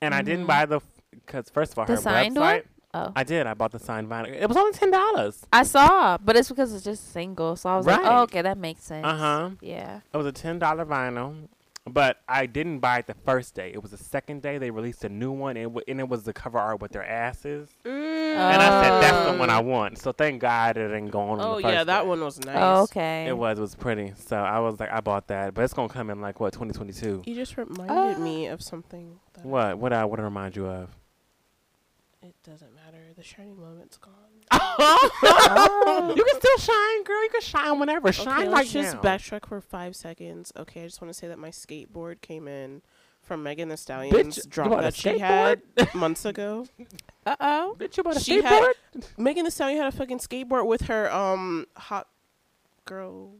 [0.00, 0.48] and I didn't Mhm.
[0.48, 0.80] buy the
[1.10, 2.40] because first of all, The her signed website.
[2.40, 2.62] one?
[2.94, 3.46] Oh, I did.
[3.46, 4.28] I bought the signed vinyl.
[4.32, 5.44] It was only ten dollars.
[5.52, 7.56] I saw, but it's because it's just single.
[7.56, 9.04] So I was like, oh, okay, that makes sense.
[9.04, 9.50] Uh huh.
[9.60, 10.00] Yeah.
[10.12, 11.48] It was a ten dollar vinyl,
[11.88, 13.70] but I didn't buy it the first day.
[13.72, 16.08] It was the second day they released a new one, and it, w- and it
[16.08, 17.68] was the cover art with their asses.
[17.84, 18.34] Mm.
[18.36, 19.98] And I said that's the one I want.
[19.98, 21.40] So thank God it didn't go on.
[21.40, 22.08] Oh the first yeah, that day.
[22.08, 22.56] one was nice.
[22.58, 23.26] Oh, okay.
[23.28, 23.58] It was.
[23.58, 24.12] It was pretty.
[24.16, 27.22] So I was like, I bought that, but it's gonna come in like what 2022.
[27.24, 29.18] You just reminded Uh, me of something.
[29.34, 29.78] That What?
[29.78, 29.92] What?
[29.92, 30.20] I what?
[30.20, 30.90] I remind you of?
[32.22, 32.98] It doesn't matter.
[33.16, 34.12] The shining moment's gone.
[34.52, 36.14] Oh.
[36.16, 37.22] you can still shine, girl.
[37.22, 38.12] You can shine whenever.
[38.12, 39.00] Shine okay, right let's just now.
[39.02, 40.52] backtrack for five seconds.
[40.56, 42.82] Okay, I just want to say that my skateboard came in
[43.22, 45.62] from Megan Thee Stallion's you drop that she had
[45.94, 46.66] months ago.
[47.26, 47.76] Uh oh.
[47.78, 48.72] Bitch, you bought a She skateboard?
[48.94, 52.06] had- Megan Thee Stallion had a fucking skateboard with her um hot
[52.84, 53.32] girl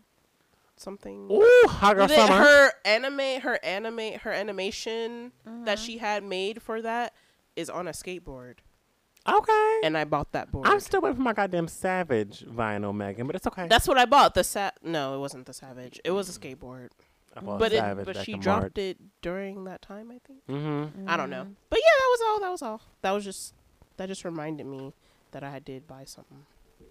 [0.76, 1.28] something.
[1.30, 2.34] Ooh, hot girl summer.
[2.36, 5.86] her anime, her anime, her animation that Mhm.
[5.86, 7.14] she had made for that
[7.54, 8.56] is on a skateboard,
[9.28, 9.80] okay.
[9.84, 10.66] and I bought that board.
[10.66, 13.66] I'm still waiting for my goddamn Savage vinyl, Megan, but it's okay.
[13.68, 14.34] That's what I bought.
[14.34, 16.00] The sa- no, it wasn't the Savage.
[16.04, 16.88] It was a skateboard,
[17.36, 20.10] I bought but it, Savage but back she in dropped it during that time.
[20.10, 20.46] I think.
[20.48, 21.08] Mm-hmm.
[21.08, 21.46] I don't know.
[21.70, 22.40] But yeah, that was all.
[22.40, 22.80] That was all.
[23.02, 23.54] That was just
[23.96, 24.92] that just reminded me
[25.32, 26.44] that I did buy something.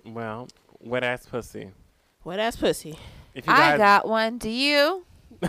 [0.05, 0.47] Well,
[0.79, 1.71] wet ass pussy.
[2.23, 2.97] Wet ass pussy.
[3.33, 4.37] If you I got one.
[4.37, 5.05] Do you?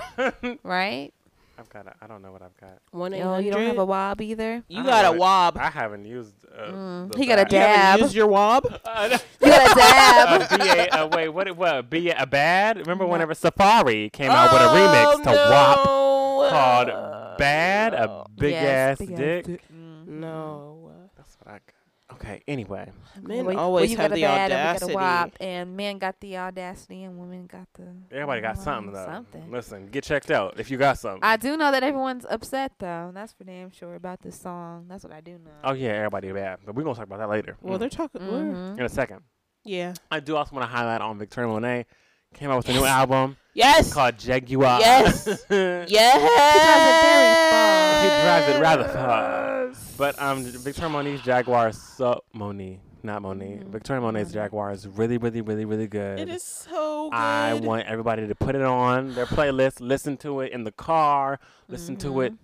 [0.62, 1.12] right?
[1.59, 1.87] I've got.
[1.87, 2.79] A, I don't know what I've got.
[2.91, 4.63] One eight Yo, you don't have a wob either.
[4.69, 5.57] You got a wob.
[5.59, 6.35] I haven't used.
[6.45, 7.53] Uh, Mm, the he got a back.
[7.53, 8.65] You haven't used your wob.
[8.85, 10.43] Uh, You got a dab.
[10.53, 11.57] uh, B-A, uh, wait, what?
[11.57, 11.91] What?
[11.91, 12.79] Be a bad?
[12.79, 13.11] Remember No.
[13.11, 16.49] whenever Safari came out with a remix to WAP no.
[16.51, 19.47] called "Bad," a big Yes, ass big ass dick.
[19.47, 19.63] dick.
[19.73, 20.07] Mm.
[20.07, 20.91] No.
[21.17, 21.73] That's what I got.
[22.17, 22.43] Okay.
[22.49, 22.91] Anyway,
[23.23, 24.85] Men Well, always you have got a the bad audacity.
[24.85, 27.87] And, we got a wop, and men got the audacity, and women got the.
[28.11, 29.05] everybody got something though.
[29.07, 29.51] Something.
[29.51, 31.21] Listen, get checked out if you got something.
[31.23, 33.11] I do know that everyone's upset though.
[33.14, 34.87] That's for damn sure about this song.
[34.89, 35.51] That's what I do know.
[35.64, 37.57] oh yeah, everybody bad, but we're gonna talk about that later.
[37.61, 37.81] Well, Mm.
[37.81, 38.23] they're talking.
[38.27, 38.79] we're- Mhm.
[38.79, 39.21] in a second.
[39.64, 39.95] Yeah.
[40.11, 41.87] I do also want to highlight on Victoria Monet
[42.35, 43.93] came out with a new album Yes.
[43.93, 44.79] called Jaguar.
[44.81, 45.27] Yes.
[45.51, 45.89] Yes.
[45.89, 48.03] He drives it very far.
[48.03, 49.56] He drives it rather far.
[49.97, 53.61] But um, Victoria Monet's Jaguar is so Monet, not Monet.
[53.62, 53.68] Mhm.
[53.68, 56.20] Victoria Monet's Jaguar is really, really, really, really good.
[56.20, 57.16] It is so good.
[57.16, 61.39] I want everybody to put it on their playlist, listen to it in the car,
[61.68, 62.35] listen to it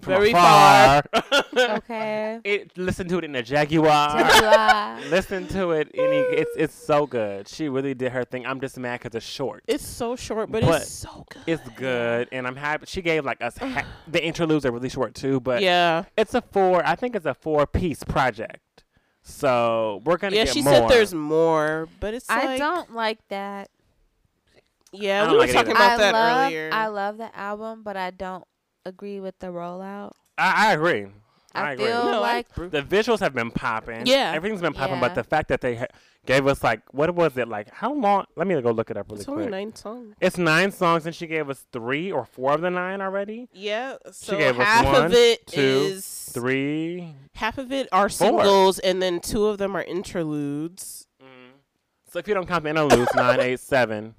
[0.00, 1.02] from Very afar.
[1.56, 2.40] Okay.
[2.44, 4.18] it, listen to it in a Jaguar.
[4.18, 5.00] Jaguar.
[5.10, 5.90] listen to it.
[5.94, 7.48] Any, it's it's so good.
[7.48, 8.46] She really did her thing.
[8.46, 9.62] I'm just mad because it's short.
[9.66, 11.42] It's so short, but, But it's so good.
[11.46, 12.86] It's good, and I'm happy.
[12.86, 16.04] She gave like us ha- the interludes are really short too, but yeah.
[16.16, 16.84] it's a four.
[16.86, 18.84] I think it's a four piece project.
[19.22, 20.72] So we're gonna Yeah, get she more.
[20.72, 23.68] said there's more, but it's I like don't like that.
[24.92, 25.76] Yeah, we were like it talking either.
[25.76, 26.70] about I that love, earlier.
[26.72, 28.44] I love the album, but I don't
[28.84, 30.12] agree with the rollout.
[30.38, 31.06] I, I agree.
[31.52, 31.86] I, I agree.
[31.86, 34.06] feel No, I like the visuals have been popping.
[34.06, 34.32] Yeah.
[34.34, 34.94] everything's been popping.
[34.96, 35.00] Yeah.
[35.00, 35.86] But the fact that they ha-
[36.24, 37.68] gave us like what was it like?
[37.74, 38.26] How long?
[38.36, 39.36] Let me go look it up really it's quick.
[39.46, 40.14] only nine songs.
[40.20, 43.48] It's nine songs, and she gave us three or four of the nine already.
[43.52, 47.16] Yeah, so gave us half one, of it two, is Three.
[47.34, 48.10] half of it are Four.
[48.10, 51.08] singles, and then two of them are interludes.
[51.20, 51.26] Mm.
[52.12, 54.14] So if you don't count the interludes, nine, eight, seven.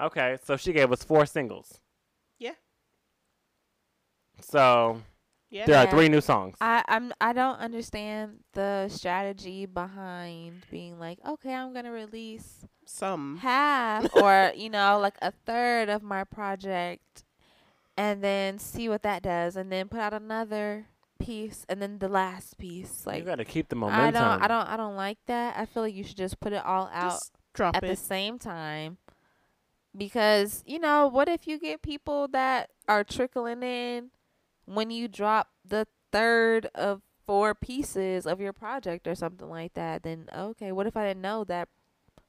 [0.00, 1.80] Okay, so she gave us four singles.
[4.38, 4.42] Yeah.
[4.44, 5.02] So
[5.50, 6.56] Yeah, there are three new songs.
[6.60, 13.38] I I'm I don't understand the strategy behind being like, okay, I'm gonna release some.
[13.38, 17.24] half or you know like a third of my project,
[17.96, 20.86] and then see what that does, and then put out another
[21.18, 23.06] piece, and then the last piece.
[23.06, 24.40] Like you got to keep the momentum I momentum.
[24.40, 25.56] don't I don't I don't like that.
[25.56, 28.38] I feel like you should just put it all out Just drop at the same
[28.38, 28.98] time
[29.96, 34.10] because you know what if you get people that are trickling in
[34.66, 40.02] when you drop the third of four pieces of your project or something like that
[40.04, 41.68] then okay what if i didn't know that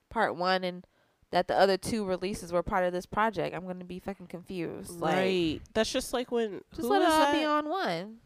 [0.09, 0.87] part one and
[1.29, 4.99] that the other two releases were part of this project i'm gonna be fucking confused
[4.99, 5.61] like right.
[5.73, 7.33] That's just like when just who let it was all that?
[7.33, 8.17] be on one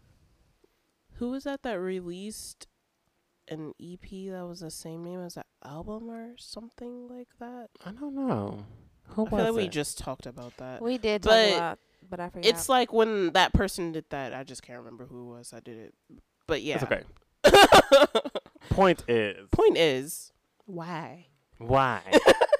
[1.16, 2.68] Who was that that released
[3.48, 7.70] an EP that was the same name as the album or something like that?
[7.86, 8.66] I don't know.
[9.10, 10.82] Who I feel was like we just talked about that.
[10.82, 11.80] we did but talk about
[12.10, 14.34] but i forgot It's like when that person did that.
[14.34, 15.54] I just can't remember who it was.
[15.54, 15.94] I did it,
[16.48, 16.76] but yeah.
[16.76, 17.04] It's okay.
[18.70, 20.32] Point is, Point is,
[20.66, 21.28] why?
[21.58, 22.02] why?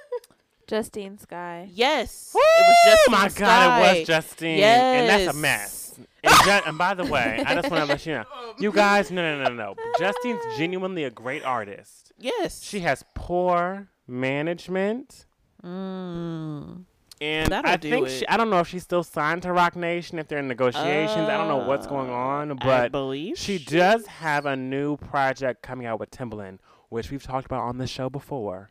[0.66, 5.00] Justine Skye Yes, it was just oh my God, it was Justine, Yes.
[5.00, 5.78] and that's a mess.
[6.24, 8.24] And, Ju- and by the way, I just want to let you know,
[8.58, 9.74] you guys, no, no, no, no.
[9.98, 12.12] Justine's genuinely a great artist.
[12.16, 15.26] Yes, She has poor management.
[15.64, 16.84] mm.
[17.22, 20.18] And That'll I think she, I don't know if she's still signed to Roc Nation,
[20.18, 21.28] if they're in negotiations.
[21.28, 25.62] I don't know what's going on, I but believe she does have a new project
[25.62, 26.58] coming out with Timbaland,
[26.88, 28.70] which we've talked about on this show before.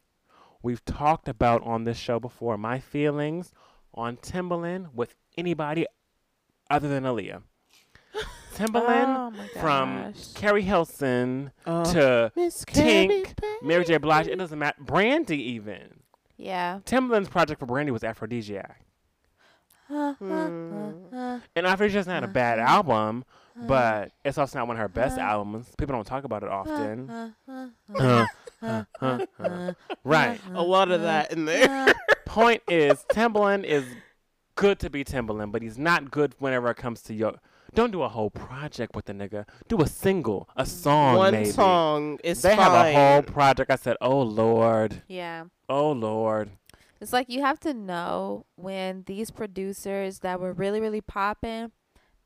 [0.62, 3.54] We've talked about on this show before my feelings
[3.94, 5.86] on Timbaland with anybody
[6.70, 7.44] other than Aaliyah.
[8.56, 10.14] Timbaland oh from.
[10.36, 13.34] Keri Hilson Uh, to Miss Tink,
[13.64, 13.96] Mary J.
[13.96, 14.28] Blige.
[14.28, 14.76] It doesn't matter.
[14.84, 16.01] Brandy even.
[16.42, 18.82] Yeah Timbaland's project for Brandy was Aphrodisiac.
[19.90, 21.42] Mm.
[21.56, 22.76] And Aphrodisiac's not a bad Uh-huh.
[22.78, 23.26] album,
[23.68, 25.68] but it's also not one of her best albums.
[25.78, 27.10] People don't talk about it often.
[27.10, 27.30] Uh,
[27.94, 29.74] uh, uh, uh.
[30.04, 30.40] Right.
[30.54, 31.94] A lot of that in there.
[32.26, 33.84] Point is, Timbaland is
[34.56, 37.34] good to be Timbaland, but he's not good whenever it comes to your.
[37.74, 39.46] Don't do a whole project with the nigga.
[39.68, 41.50] Do a single, a song, One maybe.
[41.52, 42.60] song is They fine.
[42.60, 43.72] have a whole project.
[43.72, 46.50] I said, oh lord, yeah oh lord.
[47.00, 51.72] It's like you have to know when these producers that were really, really popping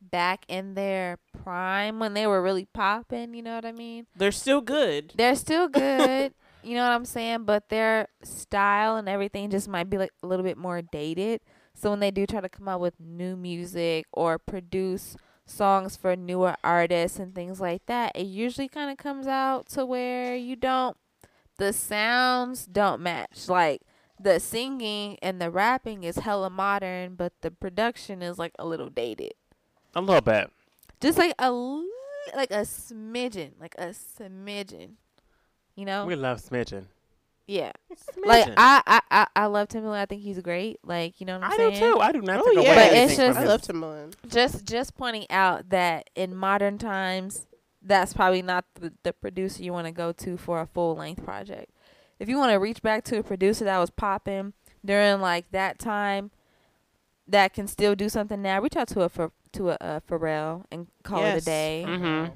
[0.01, 4.05] back in their prime, when they were really popping, you know what I mean?
[4.15, 5.13] They're still good.
[5.15, 6.33] They're still good,
[6.63, 7.45] you know what I'm saying?
[7.45, 11.41] But their style and everything just might be like a little bit more dated.
[11.73, 15.15] So when they do try to come out with new music or produce
[15.45, 19.85] songs for newer artists and things like that, it usually kind of comes out to
[19.85, 20.97] where you don't,
[21.57, 23.47] the sounds don't match.
[23.47, 23.81] Like,
[24.19, 28.89] the singing and the rapping is hella modern, but the production is like a little
[28.89, 29.33] dated.
[29.93, 30.51] A little bit.
[31.01, 31.51] Just like a
[32.35, 34.93] like a smidgen, like a smidgen.
[35.75, 36.05] You know?
[36.05, 36.85] We love smidgen.
[37.47, 37.71] Yeah.
[38.25, 39.97] Like I, I, I, I love Timbaland.
[39.99, 40.79] I think he's great.
[40.83, 41.73] Like you know what I'm I saying?
[41.73, 41.99] do too.
[41.99, 42.75] I do not Oh, take yeah.
[42.75, 43.47] But it's just- I him.
[43.47, 44.13] love Timbaland.
[44.27, 47.45] Just just pointing out that in modern times,
[47.83, 51.23] that's probably not the, the producer you want to go to for a full length
[51.23, 51.69] project.
[52.19, 55.77] If you want to reach back to a producer that was popping during like that
[55.77, 56.31] time,
[57.27, 60.63] that can still do something now, reach out to a for, to a, a Pharrell
[60.71, 61.85] and call it a day.
[61.87, 62.33] Mm-hmm.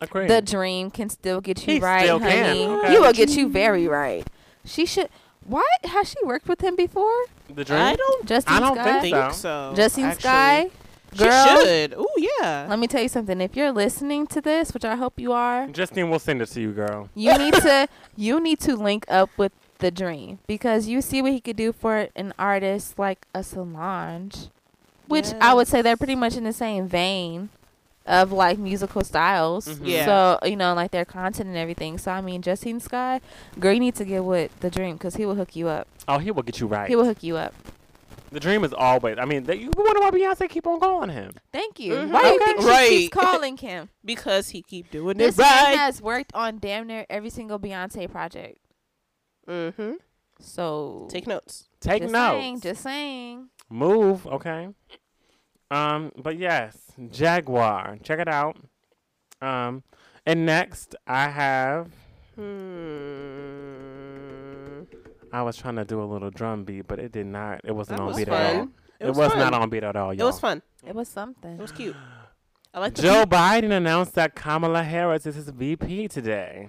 [0.00, 0.28] Agreed.
[0.30, 2.32] The dream can still get you He right, still honey.
[2.34, 2.92] can, okay.
[2.92, 4.26] You will get you very right.
[4.64, 5.08] She should.
[5.44, 7.24] Why has she worked with him before?
[7.52, 7.80] the dream.
[7.80, 9.00] I don't Justine I don't Sky.
[9.00, 9.70] think think so.
[9.70, 9.72] so.
[9.74, 10.20] Justine actually.
[10.20, 10.70] Sky.
[11.14, 11.94] She should.
[11.96, 12.66] Oh yeah.
[12.68, 13.40] let me tell you something.
[13.40, 16.60] If you're listening to this, which I hope you are, Justine will send it to
[16.60, 17.08] you, girl.
[17.14, 21.32] you need to you need to link up with the dream because you see what
[21.32, 24.50] he could do for an artist like a Solange,
[25.06, 27.48] which I would say they're pretty much in the same vein
[28.08, 29.68] of like musical styles.
[29.68, 29.80] Mhm.
[29.84, 30.04] Yeah.
[30.06, 31.98] So you know, like their content and everything.
[31.98, 33.20] So I mean, Justine Skye,
[33.60, 35.86] girl, you need to get with the dream because he will hook you up.
[36.08, 36.88] Oh, he will get you right.
[36.88, 37.54] He will hook you up.
[38.30, 39.16] The dream is always.
[39.18, 41.32] I mean, that you wonder why Beyonce keep on calling him.
[41.50, 41.94] Thank you.
[41.94, 42.10] Mhm.
[42.10, 42.44] Why do you Okay.
[42.44, 42.88] think she Right.
[42.90, 43.88] keeps calling him?
[44.04, 45.78] because he keep doing This it man right.
[45.78, 48.58] has worked on damn near every single Beyonce project.
[49.48, 49.92] mm-hmm.
[50.40, 51.68] So Take notes.
[51.80, 52.40] Take just notes.
[52.42, 53.48] Saying, just saying.
[53.70, 54.68] Move, okay.
[55.70, 56.76] Um, but yes,
[57.10, 57.98] Jaguar.
[58.02, 58.56] Check it out.
[59.42, 59.82] Um,
[60.26, 61.88] and next I have.
[63.18, 64.82] Hmm.
[65.32, 67.60] I was trying to do a little drum beat, but it did not.
[67.64, 68.58] It wasn't That on was beat at all.
[68.60, 68.72] fun.
[69.00, 69.38] It, was, fun.
[69.38, 70.28] not on beat at all, It y'all.
[70.28, 70.62] was fun.
[70.86, 71.52] It was something.
[71.52, 71.94] It was cute.
[72.72, 76.68] I like the Joe Biden announced that Kamala Harris is his VP today,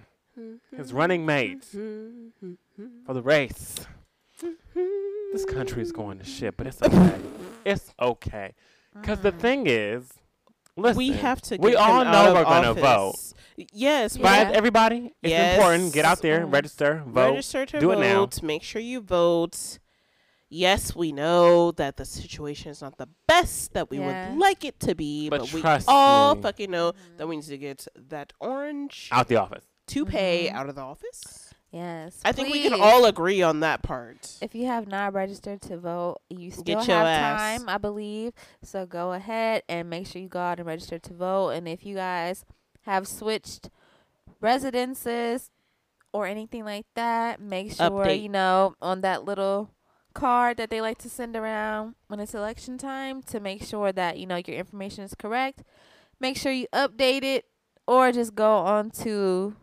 [0.76, 1.64] his running mate
[3.06, 3.76] for the race.
[5.32, 7.16] This country is going to shit, but it's okay.
[7.66, 8.54] it's okay.
[9.02, 10.10] Because the thing is,
[10.76, 11.58] listen, we have to.
[11.58, 13.16] We all know we're gonna vote.
[13.74, 14.24] Yes, Yeah.
[14.24, 15.56] But but everybody, it's Yes.
[15.58, 15.94] important.
[15.94, 16.54] Get out there, Mm.
[16.54, 17.32] register, vote.
[17.32, 18.20] register to Do it now.
[18.22, 18.42] vote.
[18.44, 19.80] Make sure you vote.
[20.52, 24.30] Yes, we know that the situation is not the best that we Yeah.
[24.32, 26.42] would like it to be, But but, we all me.
[26.42, 29.66] fucking know that we need to get that orange Out the office.
[29.88, 30.54] toupee Mhm.
[30.54, 31.49] out of the office.
[31.72, 32.20] Yes.
[32.26, 32.72] I think we please.
[32.72, 34.38] can all agree on that part.
[34.42, 37.60] If you have not registered to vote, you still Get have ass.
[37.60, 38.34] time, I believe.
[38.64, 41.50] So go ahead and make sure you go out and register to vote.
[41.52, 42.44] And if you guys
[42.86, 43.70] have switched
[44.42, 45.52] residences
[46.12, 48.22] or anything like that, make sure Update.
[48.24, 49.70] you know on that little
[50.14, 54.18] card that they like to send around when it's election time to make sure that
[54.18, 55.64] you know your information is correct.
[56.20, 57.46] Make sure you update it
[57.88, 59.56] or just go on to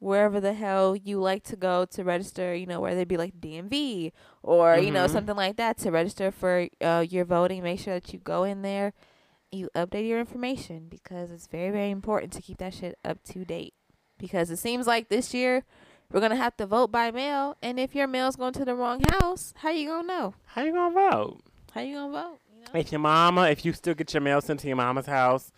[0.00, 3.40] wherever the hell you like to go to register, you know, whether it be like
[3.40, 5.10] DMV or, you know, Mhm.
[5.10, 7.62] something like that to register for uh, your voting.
[7.62, 8.92] Make sure that you go in there,
[9.50, 13.44] you update your information because it's very, very important to keep that shit up to
[13.44, 13.74] date.
[14.18, 15.64] Because it seems like this year
[16.12, 17.56] we're going to have to vote by mail.
[17.62, 20.34] And if your mail's going to the wrong house, how you going to know?
[20.46, 21.40] How you gonna vote?
[21.72, 22.38] How you going to vote?
[22.54, 22.80] You know?
[22.80, 25.50] If your mama, if you still get your mail sent to your mama's house,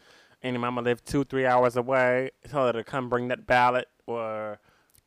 [0.43, 3.89] and your mama live two, three hours away, tell her to come bring that ballot
[4.11, 4.59] or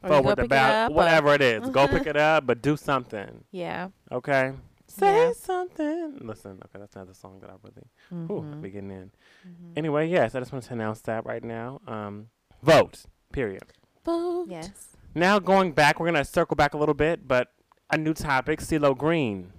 [0.04, 1.70] Or you forward the pick ballot, whatever it is.
[1.70, 3.44] Go pick it up, but do something.
[3.52, 3.90] Yeah.
[4.12, 4.54] Okay.
[4.88, 5.34] Say Yeah.
[5.34, 6.18] something.
[6.22, 7.88] Listen, okay, that's not the song that I really
[8.32, 8.62] ooh, Mhm.
[8.62, 9.12] be getting in.
[9.48, 9.78] Mhm.
[9.78, 11.82] Anyway, yes, I just want to announce that right now.
[11.88, 12.28] Um,
[12.62, 13.06] vote.
[13.32, 13.64] Period.
[14.06, 14.48] Vote.
[14.50, 14.90] Yes.
[15.16, 17.52] Now going back, we're gonna circle back a little bit, but
[17.90, 19.52] a new topic: CeeLo Green.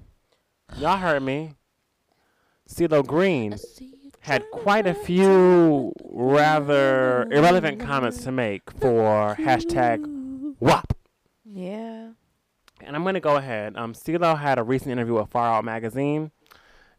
[0.76, 1.54] Y'all heard me.
[2.68, 3.56] CeeLo Green
[4.24, 10.00] had quite a few rather irrelevant comments to make for hashtag
[10.60, 10.96] WAP.
[11.44, 12.08] Yeah.
[12.80, 13.76] And I'm going to go ahead.
[13.76, 16.30] Um, CeeLo had a recent interview with Far Out Magazine,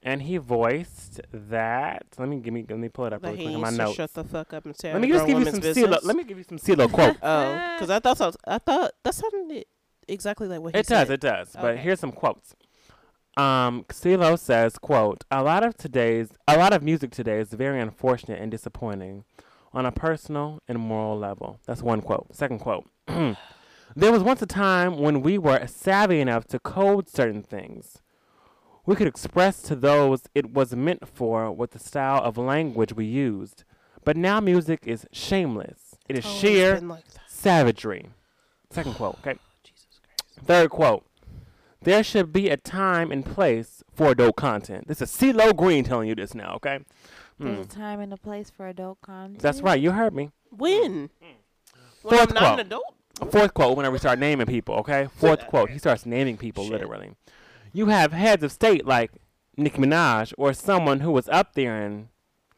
[0.04, 2.06] and he voiced that.
[2.20, 3.96] Let me give me let me pull it up really quick in my notes.
[3.96, 6.00] shut the fuck up and say Let me just give you some CeeLo.
[6.04, 7.18] Let me give you some CeeLo quote.
[7.24, 9.66] Oh, because I thought so, I thought that sounded
[10.08, 11.10] exactly like what he It said.
[11.10, 11.54] It does, it does.
[11.56, 11.82] But Okay.
[11.82, 12.54] here's some quotes.
[13.38, 17.80] Um, CeeLo says, "quote A lot of today's, a lot of music today is very
[17.82, 19.26] unfortunate and disappointing,
[19.74, 22.34] on a personal and moral level." That's one quote.
[22.34, 27.44] Second quote: There was once a time when we were savvy enough to code certain
[27.44, 28.02] things.
[28.86, 33.06] We could express to those it was meant for with the style of language we
[33.06, 33.64] used.
[34.04, 35.96] But now music is shameless.
[36.08, 38.10] It is sheer like savagery.
[38.70, 39.18] Second quote.
[39.20, 39.40] Okay.
[39.64, 40.46] Jesus Christ.
[40.48, 41.04] Third quote.
[41.86, 44.88] There should be a time and place for adult content.
[44.88, 46.80] This is CeeLo Green telling you this now, okay?
[47.40, 47.62] There's Hmm.
[47.62, 49.40] a time and a place for adult content.
[49.40, 49.80] That's right.
[49.80, 50.32] You heard me.
[50.50, 51.10] When?
[52.02, 52.54] When Fourth I'm not quote.
[52.54, 52.96] an adult?
[53.32, 55.08] Fourth quote, whenever we start naming people, okay?
[55.16, 55.70] Fourth quote.
[55.70, 56.74] He starts naming people Shit.
[56.74, 57.12] literally.
[57.74, 59.12] You have heads of state like
[59.58, 62.08] Nicki Minaj or someone who was up there and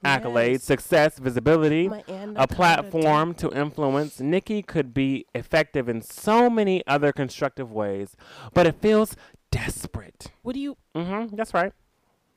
[0.03, 0.63] accolades, Yes.
[0.63, 1.89] success, visibility,
[2.35, 8.15] a platform to influence, Nicki could be effective in so many other constructive ways,
[8.53, 9.15] but it feels
[9.51, 10.31] desperate.
[10.43, 11.35] What do you Mm-hmm.
[11.35, 11.73] That's right.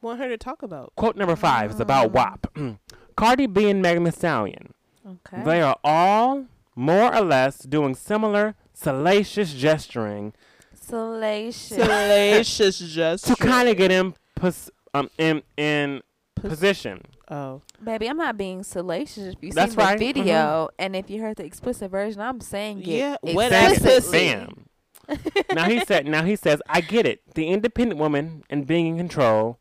[0.02, 0.92] want her to talk about?
[0.96, 2.14] Quote number five is about Mm.
[2.14, 2.78] WAP.
[3.16, 4.72] Cardi B and Megan Thee Stallion.
[5.06, 5.42] Okay.
[5.44, 10.32] They are all more or less doing similar salacious gesturing
[10.74, 11.76] Salacious.
[11.76, 13.34] Salacious gesture.
[13.34, 16.02] to kind of get in pos- um in in
[16.34, 17.02] Pos- position.
[17.30, 19.34] Oh, Baby, I'm not being salacious.
[19.34, 19.98] If you That's seen the right.
[20.00, 20.20] Mm-hmm.
[20.20, 24.08] video and if you heard the explicit version, I'm saying it Yeah, wet Said ass
[24.08, 24.12] it.
[24.12, 24.66] Bam.
[25.54, 26.06] now he said.
[26.06, 27.22] Now he says, "I get it.
[27.34, 29.58] The independent woman and being in control,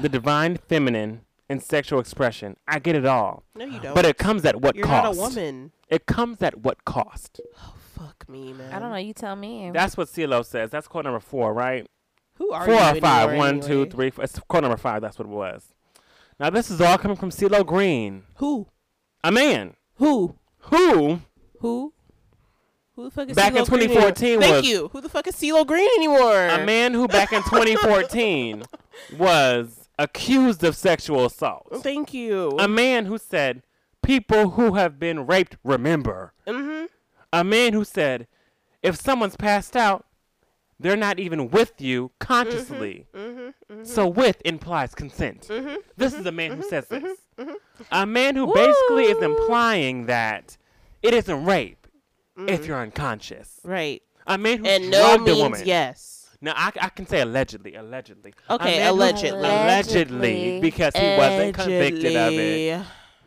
[0.00, 2.56] the divine feminine and sexual expression.
[2.66, 3.42] I get it all.
[3.54, 3.94] no, you don't.
[3.94, 5.18] But it comes at what You're cost?
[5.18, 5.72] not a woman.
[5.88, 7.40] It comes at what cost?
[7.58, 8.72] Oh, fuck me, man.
[8.72, 8.96] I don't know.
[8.96, 9.70] You tell me.
[9.72, 10.70] That's what CeeLo says.
[10.70, 11.86] That's quote number four, right?
[12.36, 13.28] Who are four you or five.
[13.30, 14.24] anymore One, two, three, four.
[14.24, 15.02] It's quote number five.
[15.02, 15.64] That's what it was.
[16.42, 18.66] Now this is all coming from CeeLo Green, Who?
[19.22, 20.34] a man Who?
[20.58, 21.20] who
[21.60, 21.92] Who?
[22.96, 24.48] Who the fuck is Back in CeeLo Green 2014 anymore?
[24.48, 24.88] Thank you.
[24.88, 26.48] Who the fuck is CeeLo Green anymore?
[26.48, 28.64] a man who back in 2014
[29.16, 31.68] was accused of sexual assault.
[31.76, 32.50] Thank you.
[32.58, 33.62] A man who said,
[34.02, 36.86] "People who have been raped remember." mm-hmm.
[37.32, 38.26] A man who said,
[38.82, 40.06] "If someone's passed out,
[40.82, 42.18] they're not even with you mm-hmm.
[42.18, 43.40] consciously." Mm-hmm.
[43.40, 43.84] mm-hmm.
[43.84, 45.48] So with implies consent.
[45.48, 45.76] Mm-hmm.
[45.96, 46.68] This is a man who mm-hmm.
[46.68, 47.18] says this.
[47.90, 50.56] A man who basically is implying that
[51.02, 51.86] it isn't rape
[52.36, 53.60] if you're unconscious.
[53.64, 54.02] Right.
[54.26, 55.62] A man who And no drugged a means woman.
[55.64, 56.28] yes.
[56.40, 58.34] Now I, I can say allegedly, allegedly.
[58.50, 59.38] Okay, man who- allegedly.
[59.38, 60.60] allegedly, Allegedly.
[60.60, 62.70] because he wasn't convicted of it.
[62.70, 62.70] Allegedly.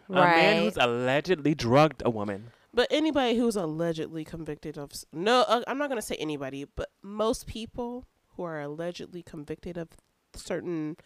[0.09, 2.51] A man who's allegedly drugged a woman.
[2.75, 7.47] But anybody who's allegedly convicted of no, uh, I'm not gonna say anybody, but most
[7.47, 8.05] people
[8.35, 9.87] who are allegedly convicted of
[10.35, 10.97] certain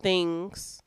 [0.00, 0.80] things,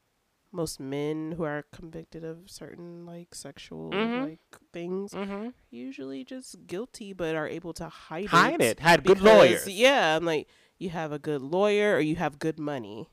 [0.54, 4.30] most men who are convicted of certain like sexual Mhm.
[4.30, 4.40] like
[4.72, 5.50] things, Mm-hmm.
[5.70, 8.78] usually just guilty, but are able to hide, Hide it.
[8.78, 8.80] it.
[8.80, 9.68] Had good lawyers.
[9.68, 13.10] Yeah, I'm like you have a good lawyer, or you have good money,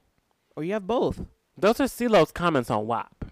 [0.57, 1.27] or you have both.
[1.57, 3.25] Those are CeeLo's comments on WAP.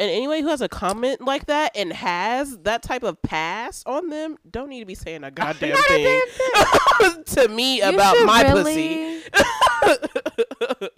[0.00, 4.08] And anybody who has a comment like that and has that type of pass on
[4.10, 6.20] them don't need to be saying a goddamn Not a
[7.14, 9.22] thing to me You about my really, pussy.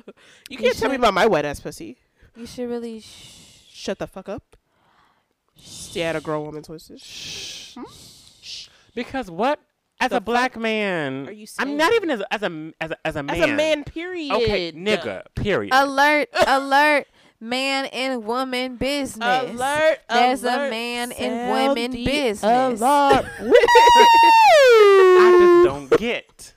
[0.51, 1.97] you can't tell me about my wet ass pussy.
[2.37, 3.01] You should really.
[3.01, 3.37] Sh-
[3.73, 4.57] Shut the fuck up.
[5.57, 7.73] Stay out of grown woman's voices.
[7.75, 7.85] Hmm?
[8.43, 8.69] Shh.
[8.95, 9.61] Because what?
[10.03, 12.91] As The a black man, are you I'm not even as a, as a as
[12.91, 13.37] a as a man.
[13.37, 14.33] As a man, period.
[14.33, 15.25] Okay, nigga.
[15.35, 15.73] Period.
[15.75, 16.29] alert!
[16.47, 17.07] alert!
[17.43, 19.51] Man and woman business.
[19.51, 19.99] Alert!
[20.11, 22.81] There's a alert, man in sound women the business.
[22.81, 23.25] alarm.
[23.41, 26.55] I just don't get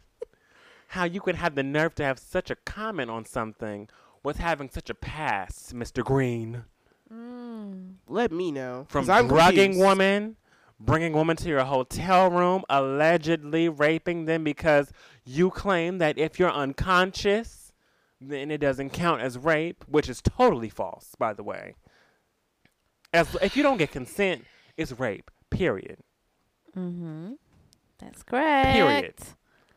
[0.89, 3.87] how you could have the nerve to have such a comment on something
[4.23, 6.03] with having such a past, Mr.
[6.03, 6.65] Green.
[7.11, 7.93] Mm.
[8.07, 8.85] Let me know.
[8.89, 9.87] From 'cause I'm drugging confused.
[9.87, 10.35] women,
[10.79, 14.91] bringing women to your hotel room, allegedly raping them because
[15.23, 17.62] you claim that if you're unconscious,
[18.29, 21.75] then it doesn't count as rape, which is totally false, by the way.
[23.13, 24.45] As if you don't get consent,
[24.77, 25.29] it's rape.
[25.49, 25.97] Period.
[26.75, 27.33] Mm-hmm.
[27.99, 28.73] That's correct.
[28.73, 29.15] Period.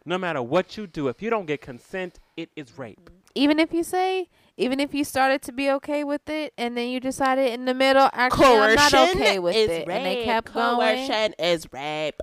[0.04, 3.10] No matter what you do, if you don't get consent, it is rape.
[3.34, 6.88] Even if you say, even if you started to be okay with it, and then
[6.88, 9.96] you decided in the middle, actually, I'm not okay with is it, rape.
[9.96, 12.20] and they kept going, Coercion is rape.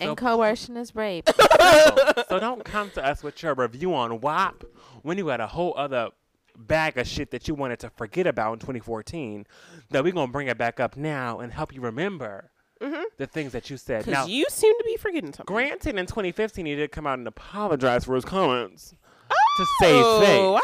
[0.00, 1.28] So, and coercion is rape.
[1.36, 1.96] so,
[2.28, 4.64] so don't come to us with your review on WAP
[5.02, 6.08] when you had a whole other
[6.56, 9.46] bag of shit that you wanted to forget about in 2014
[9.90, 13.04] that we're going to bring it back up now and help you remember Mhm.
[13.18, 14.06] the things that you said.
[14.06, 15.52] Now, you seem to be forgetting something.
[15.52, 18.94] granted, in 2015, he did come out and apologize for his comments
[19.56, 20.62] to save Oh, face.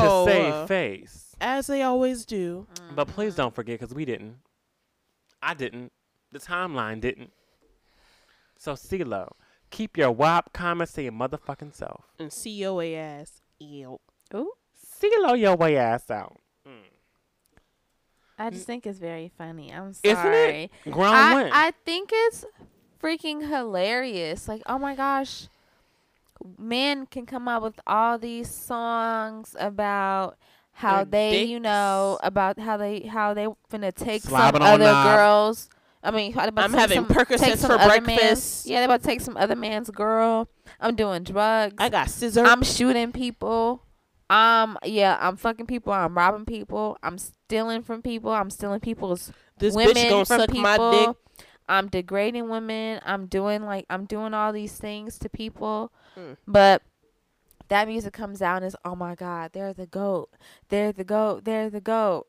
[0.00, 0.24] wow.
[0.26, 1.34] To save face.
[1.40, 2.66] As they always do.
[2.94, 4.36] But please don't forget, because we didn't.
[5.42, 5.92] I didn't.
[6.32, 7.32] The timeline didn't.
[8.56, 9.32] So, CeeLo,
[9.70, 12.04] keep your WAP comments to your motherfucking self.
[12.18, 13.40] And COA ass.
[13.58, 14.00] Ew.
[14.34, 14.52] Ooh,
[15.00, 16.38] CeeLo your way ass out.
[18.38, 19.72] I just think it's very funny.
[19.72, 20.12] I'm sorry.
[20.12, 20.70] Isn't it?
[20.84, 20.92] sorry.
[20.92, 21.52] Grown I, women.
[21.54, 22.44] I think it's
[23.02, 24.46] freaking hilarious.
[24.46, 25.48] Like, oh my gosh,
[26.58, 30.36] men can come out with all these songs about
[30.72, 34.84] how Their they, you know, about how they how they finna take Slobbing some other
[34.84, 35.16] knob.
[35.16, 35.70] girls.
[36.06, 38.64] I mean, about I'm having some, Percocets for breakfast.
[38.64, 40.48] Yeah, they about to take some other man's girl.
[40.80, 41.74] I'm doing drugs.
[41.78, 42.46] I got scissors.
[42.46, 43.82] I'm shooting people.
[44.30, 45.92] Um, yeah, I'm fucking people.
[45.92, 46.96] I'm robbing people.
[47.02, 48.30] I'm stealing from people.
[48.30, 50.62] I'm stealing people's this women bitch gonna from suck people.
[50.62, 51.16] my dick.
[51.68, 53.00] I'm degrading women.
[53.04, 55.92] I'm doing like I'm doing all these things to people.
[56.16, 56.36] Mm.
[56.46, 56.82] But
[57.66, 60.30] that music comes out and is oh my god, they're the goat.
[60.68, 61.44] They're the goat.
[61.44, 62.28] They're the goat.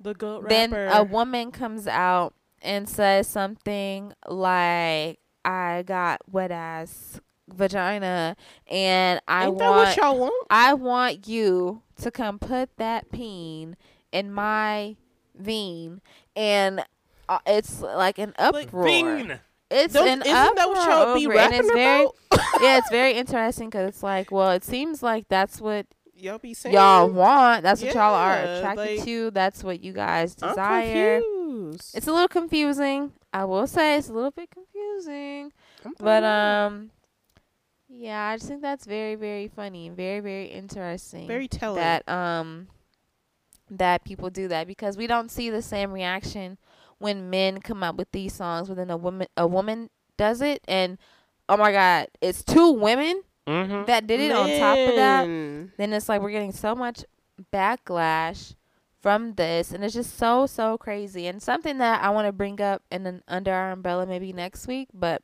[0.00, 7.20] The goat then a woman comes out and says something like, "I got wet ass
[7.48, 8.36] vagina,
[8.70, 10.46] and I Ain't that want what y'all want?
[10.50, 13.76] I want you to come put that peen
[14.12, 14.96] in my
[15.34, 16.00] vein."
[16.36, 16.84] And
[17.28, 18.84] uh, it's like an Like, uproar.
[18.84, 19.38] Bean.
[19.70, 22.06] It's Don't- an isn't that what uproar y'all be over it, and rapping it's very
[22.62, 25.86] yeah, it's very interesting because it's like, well, it seems like that's what
[26.22, 26.74] y'all be saying.
[26.74, 27.62] y'all want.
[27.62, 29.30] That's what y'all are attracted like- to.
[29.30, 31.20] That's what you guys I'm desire.
[31.20, 31.96] confused.
[31.96, 33.12] It's a little confusing.
[33.32, 35.52] I will say it's a little bit confusing,
[35.98, 36.90] but um,
[37.88, 41.26] yeah, I just think that's very, very funny and very, very interesting.
[41.26, 41.76] very telling.
[41.76, 42.68] that um
[43.70, 46.58] that people do that because we don't see the same reaction
[46.98, 50.98] when men come up with these songs within a woman a woman does it and
[51.48, 53.86] oh my god it's two women Mm-hmm.
[53.86, 57.04] that did it on top of that then it's like we're getting so much
[57.52, 58.54] backlash
[59.00, 62.60] from this and it's just so so crazy and something that I want to bring
[62.60, 65.22] up in an under our umbrella maybe next week but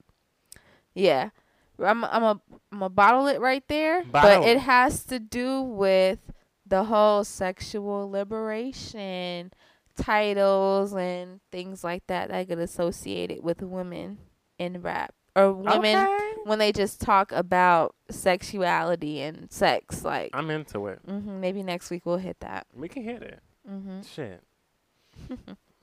[0.95, 1.31] yeah
[1.79, 2.41] I'm I'm a
[2.73, 4.41] I'm a bottle it right there Bottle.
[4.41, 6.19] but it has to do with
[6.67, 9.53] the whole sexual liberation
[9.97, 14.19] titles and things like that that get associated with women
[14.59, 16.33] in rap or women Okay.
[16.45, 20.05] when they just talk about sexuality and sex.
[20.05, 21.01] Like, I'm into it.
[21.07, 22.67] hmm maybe next week we'll hit that.
[22.75, 23.41] We can hit it.
[23.67, 24.43] hmm Shit.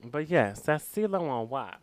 [0.04, 1.80] but yes, that's CeeLo on WAP.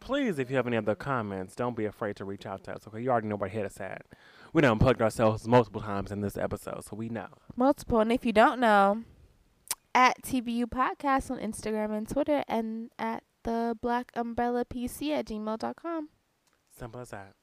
[0.00, 2.82] Please, if you have any other comments, don't be afraid to reach out to us.
[2.86, 4.02] Okay, you already know where to hit us at.
[4.52, 7.28] We done plugged ourselves multiple times in this episode, so we know.
[7.56, 8.00] Multiple.
[8.00, 9.02] And if you don't know,
[9.94, 16.08] at TBU Podcast on Instagram and Twitter, and at the Black Umbrella PC at gmail.com.
[16.78, 17.34] Simple as that.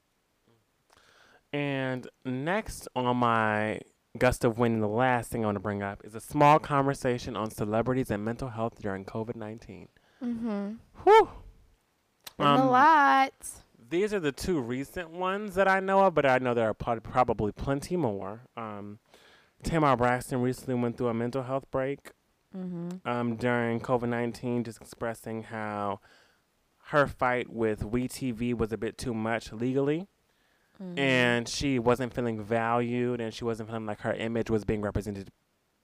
[1.53, 3.79] And next on my
[4.17, 7.35] gust of wind, the last thing I want to bring up is a small conversation
[7.35, 9.87] on celebrities and mental health during COVID 19.
[10.23, 10.71] Mm-hmm.
[11.03, 11.29] Whew.
[12.39, 13.33] Um, a lot.
[13.89, 16.73] These are the two recent ones that I know of, but I know there are
[16.73, 18.41] prob- probably plenty more.
[18.55, 18.99] Um,
[19.63, 22.11] Tamar Braxton recently went through a mental health break
[22.57, 23.07] Mm-hmm.
[23.07, 26.01] um, during COVID 19, just expressing how
[26.91, 30.07] her fight with WeTV was a bit too much legally.
[30.81, 30.97] Mm-hmm.
[30.97, 35.29] and she wasn't feeling valued and she wasn't feeling like her image was being represented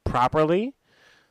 [0.05, 0.73] properly.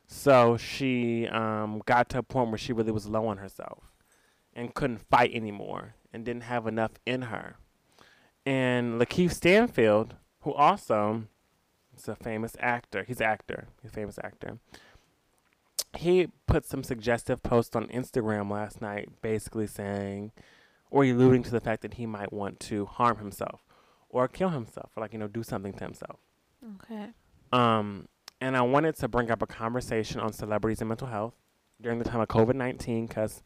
[0.06, 3.92] So she um, got to a point where she really was low on herself
[4.54, 7.56] and couldn't fight anymore and didn't have enough in her.
[8.44, 11.24] And Lakeith Stanfield, who also
[11.96, 14.58] is a famous actor, he's an actor, he's a famous actor.
[15.96, 20.32] He put some suggestive posts on Instagram last night, basically saying,
[20.90, 23.60] or alluding to the fact that he might want to harm himself
[24.08, 26.18] or kill himself or like you know do something to himself
[26.84, 27.08] Okay.
[27.52, 28.06] um
[28.40, 31.34] and i wanted to bring up a conversation on celebrities and mental health
[31.82, 33.42] during the time of covid-19 because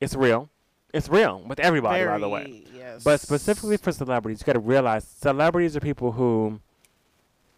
[0.00, 0.48] it's real
[0.94, 3.02] it's real with everybody by the way Yes.
[3.04, 6.60] but specifically for celebrities you got to realize celebrities are people who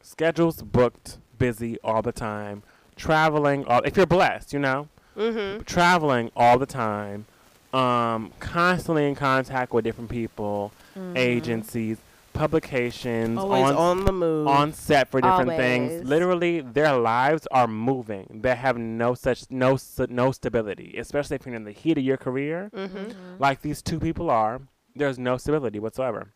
[0.00, 2.62] schedules booked busy all the time
[2.98, 5.62] traveling all if you're blessed you know Mm-hmm.
[5.64, 7.26] traveling all the time
[7.72, 11.16] um constantly in contact with different people Mhm.
[11.16, 11.98] agencies,
[12.32, 14.46] publications, Always on, on, the move.
[14.48, 16.08] on set for different things.
[16.08, 18.40] Literally, their lives are moving.
[18.42, 19.76] They have no such no
[20.08, 22.96] no stability, especially if you're in the heat of your career, mm-hmm.
[22.96, 23.14] Mhm.
[23.38, 24.60] like these two people are.
[24.96, 26.28] There's no stability whatsoever.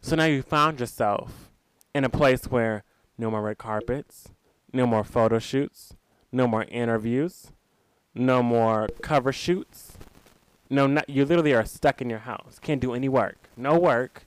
[0.00, 1.48] So now you found yourself
[1.94, 2.84] in a place where
[3.18, 4.28] no more red carpets,
[4.76, 5.94] no more photo shoots,
[6.30, 7.48] no more interviews,
[8.14, 9.96] no more cover shoots.
[10.68, 12.58] No, not, you literally are stuck in your house.
[12.60, 13.36] Can't do any work.
[13.56, 14.24] No work.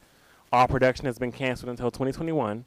[0.51, 2.65] All production has been canceled until 2021.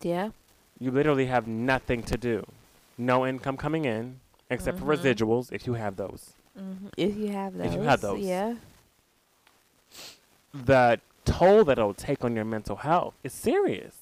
[0.00, 0.30] Yeah.
[0.78, 2.46] You literally have nothing to do.
[2.96, 4.20] No income coming in
[4.50, 4.96] except for Mhm.
[4.96, 6.32] residuals if you have those.
[6.56, 7.66] hmm If you have those.
[7.66, 8.20] If you have those.
[8.20, 8.54] Yeah.
[10.54, 13.96] The toll that it'll take on your mental health is serious.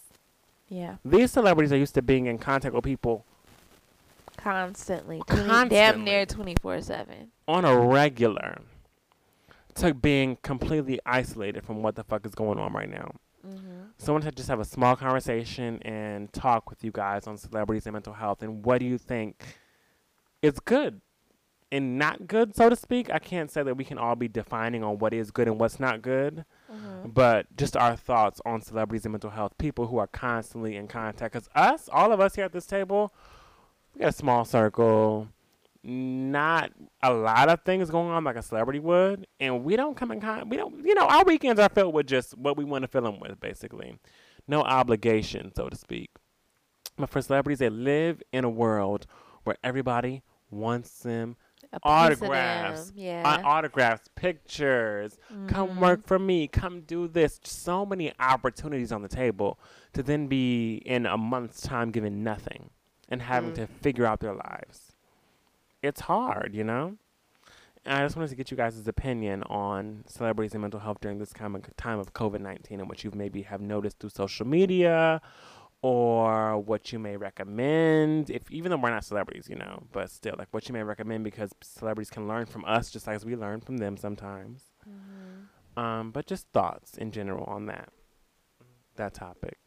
[0.71, 0.97] Yeah.
[1.05, 3.27] These celebrities are used to being in contact with people
[4.37, 5.21] Constantly.
[5.27, 5.77] 20, Constantly.
[5.77, 7.31] Damn near 24 7.
[7.47, 8.59] on a regular
[9.75, 13.13] to being completely isolated from what the fuck is going on right now.
[13.47, 13.83] Mm-hmm.
[13.99, 17.37] So I wanted to just have a small conversation and talk with you guys on
[17.37, 19.57] celebrities and mental health and what do you think
[20.43, 21.01] is good
[21.73, 23.11] and not good, so to speak.
[23.11, 25.79] I can't say that we can all be defining on what is good and what's
[25.79, 27.09] not good, Mm-hmm.
[27.11, 31.33] but just our thoughts on celebrities and mental health, people who are constantly in contact.
[31.33, 33.13] Because us, all of us here at this table,
[33.93, 35.29] we got a small circle,
[35.83, 36.71] not
[37.03, 40.21] a lot of things going on like a celebrity would, and we don't come in
[40.21, 42.89] contact, We don't, you know, our weekends are filled with just what we want to
[42.89, 43.99] fill them with, basically,
[44.47, 46.11] no obligation, so to speak.
[46.97, 49.07] But for celebrities, they live in a world
[49.43, 51.37] where everybody wants them
[51.83, 52.93] Autographs.
[52.97, 53.23] Yeah.
[53.25, 55.19] on autographs, pictures.
[55.49, 55.79] Come Mhm.
[55.79, 56.49] work for me.
[56.49, 57.41] Come do this.
[57.45, 59.59] So many opportunities on the table
[59.93, 62.71] to then be in a month's time given nothing
[63.09, 63.57] and having Mm.
[63.57, 64.93] to figure out their lives.
[65.83, 66.97] It's hard, you know?
[67.85, 71.19] And I just wanted to get you guys' opinion on celebrities and mental health during
[71.19, 74.47] this kind of time of COVID 19 and what you maybe have noticed through social
[74.47, 75.23] media
[75.83, 80.35] or what you may recommend if even though we're not celebrities you know but still
[80.39, 83.61] like what you may recommend because celebrities can learn from us just as we learn
[83.61, 85.49] from them sometimes Mhm.
[85.77, 87.91] um but just thoughts in general on that
[88.97, 89.59] that topic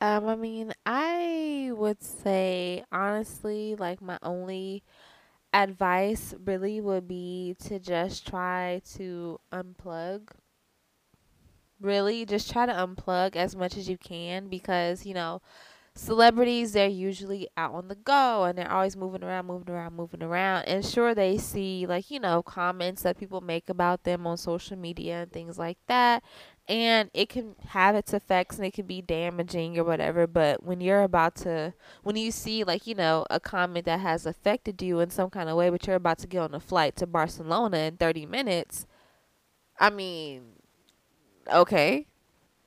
[0.00, 4.82] Um, I mean, I would say honestly, like my only
[5.52, 10.28] advice really would be to just try to unplug.
[11.80, 15.40] Really, just try to unplug as much as you can because, you know,
[15.94, 20.22] celebrities they're usually out on the go and they're always moving around, moving around, moving
[20.22, 20.64] around.
[20.64, 24.76] And sure they see like, you know, comments that people make about them on social
[24.78, 26.24] media and things like that
[26.68, 30.80] and it can have its effects and it can be damaging or whatever but when
[30.80, 31.74] you're about to
[32.04, 35.48] when you see like you know a comment that has affected you in some kind
[35.48, 38.86] of way but you're about to get on a flight to barcelona in 30 minutes
[39.80, 40.57] i mean
[41.50, 42.06] okay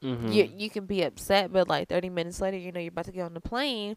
[0.04, 0.32] mm-hmm.
[0.32, 3.12] you you can be upset but like 30 minutes later you know you're about to
[3.12, 3.96] get on the plane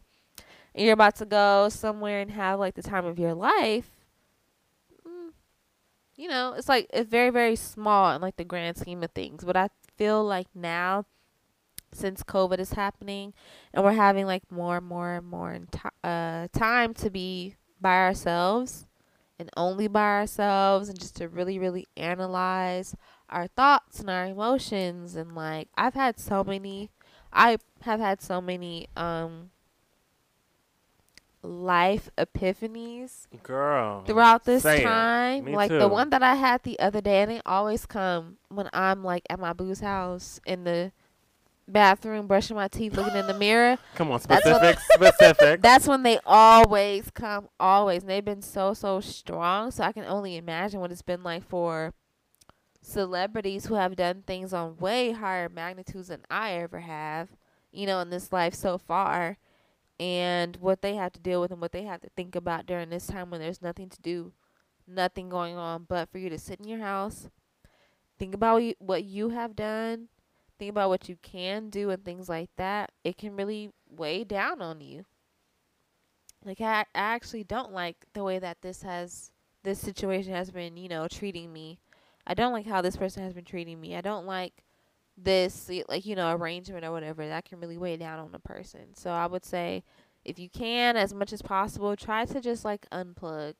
[0.73, 3.89] and you're about to go somewhere and have like the time of your life
[5.07, 5.31] mm,
[6.15, 9.43] you know it's like it's very very small in like the grand scheme of things
[9.43, 11.05] but i feel like now
[11.91, 13.33] since covid is happening
[13.73, 15.57] and we're having like more and more and more
[16.03, 18.85] uh, time to be by ourselves
[19.39, 22.95] and only by ourselves and just to really really analyze
[23.29, 26.89] our thoughts and our emotions and like I've had so many
[27.33, 29.51] I have had so many um
[31.41, 35.45] life epiphanies girl throughout this time.
[35.45, 38.69] Me like the one that I had the other day and they always come when
[38.73, 40.91] I'm like at my boo's house in the
[41.67, 43.77] bathroom brushing my teeth looking in the mirror.
[43.95, 48.03] come on specific specific That's when they always come, always.
[48.03, 49.71] And they've been so, so strong.
[49.71, 51.93] So I can only imagine what it's been like for
[52.85, 57.29] celebrities who have done things on way higher magnitudes than I ever have,
[57.71, 59.37] you know, in this life so far.
[59.99, 62.89] And what they have to deal with and what they have to think about during
[62.89, 64.33] this time when there's nothing to do,
[64.87, 67.29] nothing going on, but for you to sit in your house,
[68.19, 70.09] think about what you, have done,
[70.59, 72.91] think about what you can do and things like that.
[73.03, 75.05] It can really weigh down on you.
[76.43, 79.31] Like I, I actually don't like the way that this has
[79.63, 81.79] this situation has been, you know, treating me.
[82.27, 83.95] I don't like how this person has been treating me.
[83.95, 84.63] I don't like
[85.17, 87.27] this like, you know, arrangement or whatever.
[87.27, 88.93] That can really weigh down on a person.
[88.95, 89.83] So I would say
[90.23, 93.53] if you can as much as possible, try to just like unplug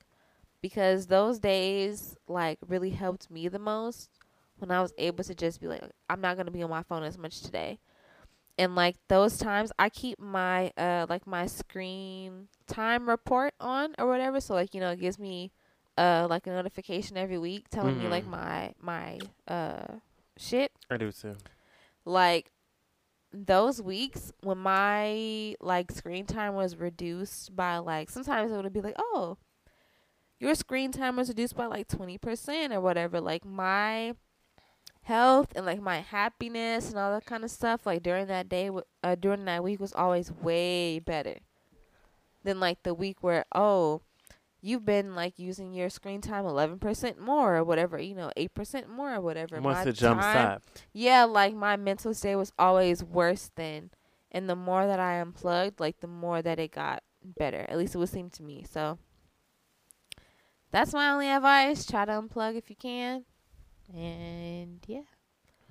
[0.62, 4.10] because those days like really helped me the most
[4.58, 6.84] when I was able to just be like I'm not going to be on my
[6.84, 7.80] phone as much today
[8.58, 14.08] and like those times I keep my uh like my screen time report on or
[14.08, 15.52] whatever so like you know it gives me
[15.98, 18.30] uh like a notification every week telling me like Mhm.
[18.30, 19.96] my my uh
[20.38, 20.72] shit.
[20.90, 21.36] I do too.
[22.04, 22.52] Like
[23.32, 28.82] those weeks when my like screen time was reduced by like sometimes it would be
[28.82, 29.38] like oh
[30.40, 33.22] your screen time was reduced by like 20% or whatever.
[33.22, 34.16] Like my
[35.04, 38.70] health and like my happiness and all that kind of stuff like during that day
[39.04, 41.36] uh, during that week was always way better
[42.44, 44.02] than like the week where oh
[44.66, 49.14] you've been like using your screen time 11% more or whatever you know 8% more
[49.14, 50.64] or whatever once My jumps time- up
[50.94, 53.92] yeah, like my mental state was always worse than,
[54.32, 57.66] and the more that I unplugged, like the more that it got better.
[57.70, 58.66] At least it would seem to me.
[58.70, 58.98] So
[60.72, 61.86] that's my only advice.
[61.86, 63.24] Try to unplug if you can,
[63.94, 65.02] and yeah,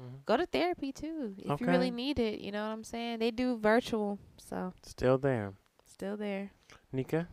[0.00, 0.24] Mhm.
[0.24, 2.40] go to therapy too if you really need it.
[2.40, 3.18] You know what I'm saying?
[3.18, 5.52] They do virtual, so still there
[5.84, 6.50] still there.
[6.92, 7.28] nika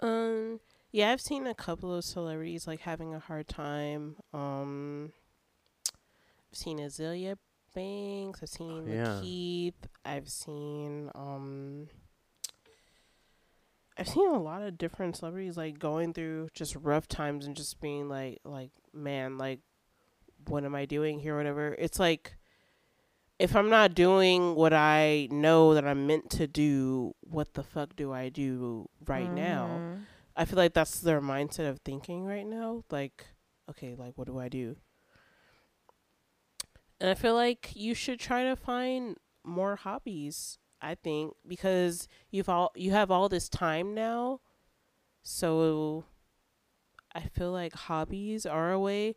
[0.00, 0.60] Um,
[0.92, 4.16] yeah, I've seen a couple of celebrities like having a hard time.
[4.32, 5.12] Um,
[6.52, 7.36] I've seen Azealia
[7.74, 8.40] Banks.
[8.42, 9.20] I've seen Yeah.
[9.22, 9.88] Keith.
[10.04, 11.88] I've seen um.
[13.98, 17.80] I've seen a lot of different celebrities like going through just rough times and just
[17.80, 19.60] being like, like, man, like,
[20.48, 21.34] what am I doing here?
[21.34, 21.74] Whatever.
[21.78, 22.36] It's like,
[23.38, 27.94] if I'm not doing what I know that I'm meant to do, what the fuck
[27.96, 29.66] do I do right now?
[29.80, 30.06] Mhm.
[30.36, 32.84] I feel like that's their mindset of thinking right now.
[32.90, 33.26] Like,
[33.70, 34.76] okay, like what do I do?
[37.00, 40.58] And I feel like you should try to find more hobbies.
[40.80, 44.40] I think because you've all you have all this time now,
[45.22, 46.04] so
[47.14, 49.14] I feel like hobbies are a way.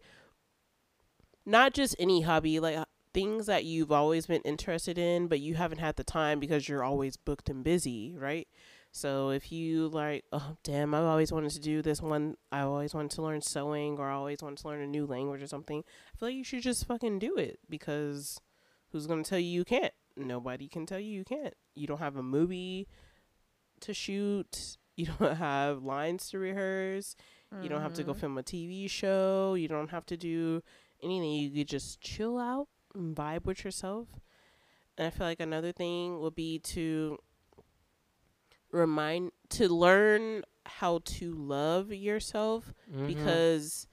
[1.46, 2.78] Not just any hobby, like
[3.14, 6.84] things that you've always been interested in, but you haven't had the time because you're
[6.84, 8.48] always booked and busy, right?
[8.92, 12.36] So if you like, oh damn, I've always wanted to do this one.
[12.52, 15.42] I always wanted to learn sewing, or I always wanted to learn a new language
[15.42, 15.84] or something.
[16.14, 18.40] I feel like you should just fucking do it because
[18.92, 19.94] who's gonna tell you you can't?
[20.18, 21.54] Nobody can tell you you can't.
[21.76, 22.88] You don't have a movie
[23.82, 24.78] to shoot.
[24.96, 27.16] You don't have lines to rehearse.
[27.64, 28.18] You don't have to go Mhm.
[28.20, 29.56] film a TV show.
[29.56, 30.62] You don't have to do
[31.02, 31.32] anything.
[31.32, 34.08] You could just chill out vibe with yourself.
[34.98, 37.18] And I feel like another thing would be to
[38.72, 43.08] remind to learn how to love yourself Mhm.
[43.08, 43.88] because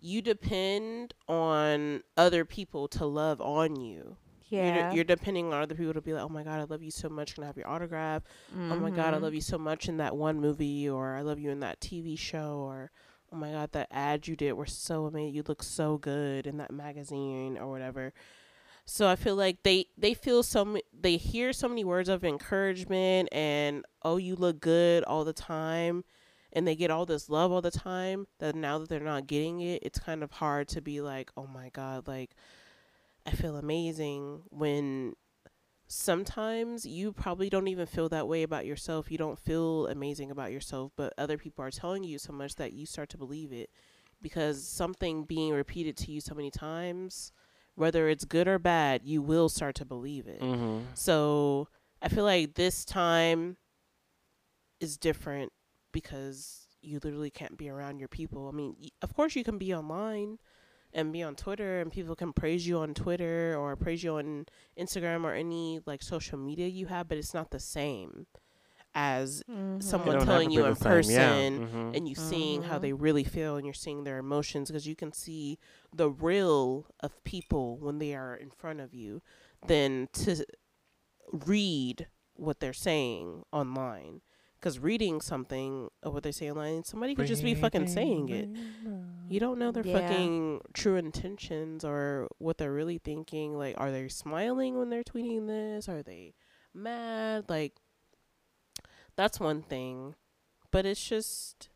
[0.00, 4.16] you depend on other people to love on you.
[4.50, 4.90] You're, Yeah.
[4.90, 6.90] de- you're depending on other people to be like, oh my God, I love you
[6.90, 7.34] so much.
[7.34, 8.22] Can I have your autograph?
[8.54, 9.22] oh my god i Mhm.
[9.22, 12.16] love you so much in that one movie or i love you in that tv
[12.18, 12.90] show or
[13.34, 16.58] oh my god that ad you did were so amazing you look so good in
[16.58, 18.12] that magazine or whatever.
[18.86, 23.30] So i feel like they they feel so they hear so many words of encouragement
[23.32, 26.04] and oh you look good all the time
[26.52, 29.60] and they get all this love all the time that now that they're not getting
[29.60, 32.32] it it's kind of hard to be like oh my god like
[33.26, 35.14] i feel amazing when
[35.94, 39.10] sometimes you probably don't even feel that way about yourself.
[39.10, 42.72] You don't feel amazing about yourself, but other people are telling you so much that
[42.72, 43.70] you start to believe it
[44.20, 47.32] because something being repeated to you so many times,
[47.74, 50.40] whether it's good or bad, you will start to believe it.
[50.40, 50.84] Mhm.
[50.94, 51.68] So
[52.02, 53.56] I feel like this time
[54.80, 55.52] is different
[55.92, 58.48] because you literally can't be around your people.
[58.48, 60.38] I mean, y- of course, you can be online
[60.94, 64.46] and be on Twitter, and people can praise you on Twitter or praise you on
[64.78, 68.26] Instagram or any like social media you have, but it's not the same
[68.96, 69.82] as Mhm.
[69.82, 70.96] someone telling you in the same, yeah.
[70.96, 71.96] person Mhm.
[71.96, 72.82] and you seeing how Mhm.
[72.82, 75.58] they really feel and you're seeing their emotions because you can see
[75.92, 79.20] the real of people when they are in front of you
[79.66, 80.44] than to
[81.32, 82.06] read
[82.36, 84.20] what they're saying online
[84.64, 88.48] because reading something of what they say online somebody could just be fucking saying it.
[89.28, 89.98] you don't know their Yeah.
[90.08, 95.46] fucking true intentions or what they're really thinking like are they smiling when they're tweeting
[95.48, 95.86] this?
[95.86, 96.34] Are they
[96.72, 97.44] mad?
[97.50, 97.74] Like
[99.16, 100.14] that's one thing.
[100.70, 101.68] But it's just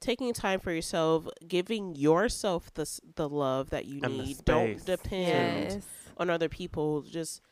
[0.00, 2.86] taking time for yourself giving yourself the
[3.16, 4.44] the love that you And need.
[4.44, 5.86] Don't depend Yes.
[6.16, 7.02] on other people.
[7.02, 7.42] Just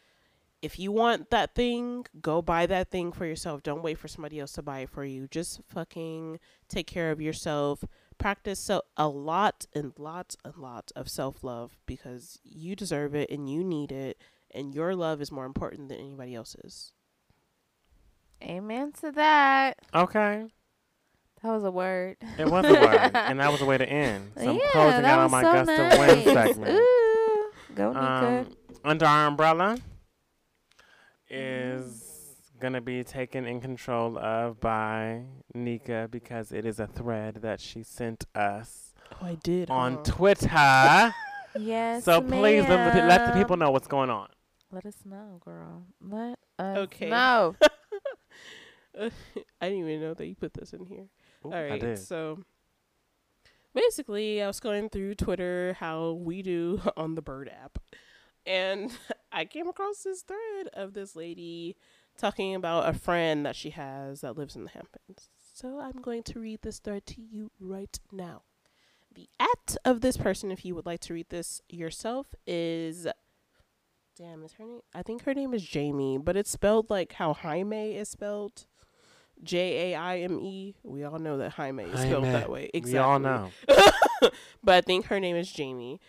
[0.62, 4.40] if you want that thing go buy that thing for yourself don't wait for somebody
[4.40, 6.38] else to buy it for you just fucking
[6.68, 7.84] take care of yourself
[8.18, 13.50] practice so a lot and lots and lots of self-love because you deserve it and
[13.50, 14.20] you need it
[14.52, 16.92] and your love is more important than anybody else's
[18.42, 19.78] Amen to that.
[19.94, 20.46] Okay.
[21.42, 22.16] That was a word.
[22.38, 24.32] It was a word, and that was a way to end.
[24.36, 25.92] So I'm yeah, closing that out on was my so gust nice.
[25.92, 26.74] of wind segment.
[26.74, 28.00] Ooh, go Nika.
[28.00, 29.78] Um, under our umbrella
[31.28, 35.22] is gonna be taken in control of by
[35.54, 40.02] Nika because it is a thread that she sent us oh i did on huh?
[40.04, 41.14] Twitter.
[41.58, 42.04] yes.
[42.04, 44.28] so please let the, let the people know what's going on.
[44.72, 45.84] Let us know, girl.
[46.00, 47.08] Let us Okay.
[47.10, 47.54] know.
[48.98, 49.10] i
[49.60, 51.08] didn't even know that you put this in here
[51.44, 51.98] Ooh, All I did.
[51.98, 52.42] So
[53.74, 57.78] basically, I was going through Twitter, how we do on the Bird app,
[58.46, 58.90] and
[59.32, 61.76] I came across this thread of this lady
[62.16, 65.30] talking about a friend that she has that lives in the Hamptons.
[65.54, 68.42] So I'm going to read this thread to you right now.
[69.14, 73.06] The at of this person, if you would like to read this yourself, is
[74.16, 74.42] damn.
[74.42, 74.80] Is her name?
[74.94, 78.66] I think her name is Jamie, but it's spelled like how Jaime is spelled.
[79.42, 80.74] J A I M E.
[80.82, 82.38] We all know that Jaime is spelled Jaime.
[82.38, 82.70] that way.
[82.72, 82.92] Exactly.
[82.92, 83.50] We all know.
[84.62, 86.00] but I think her name is Jamie.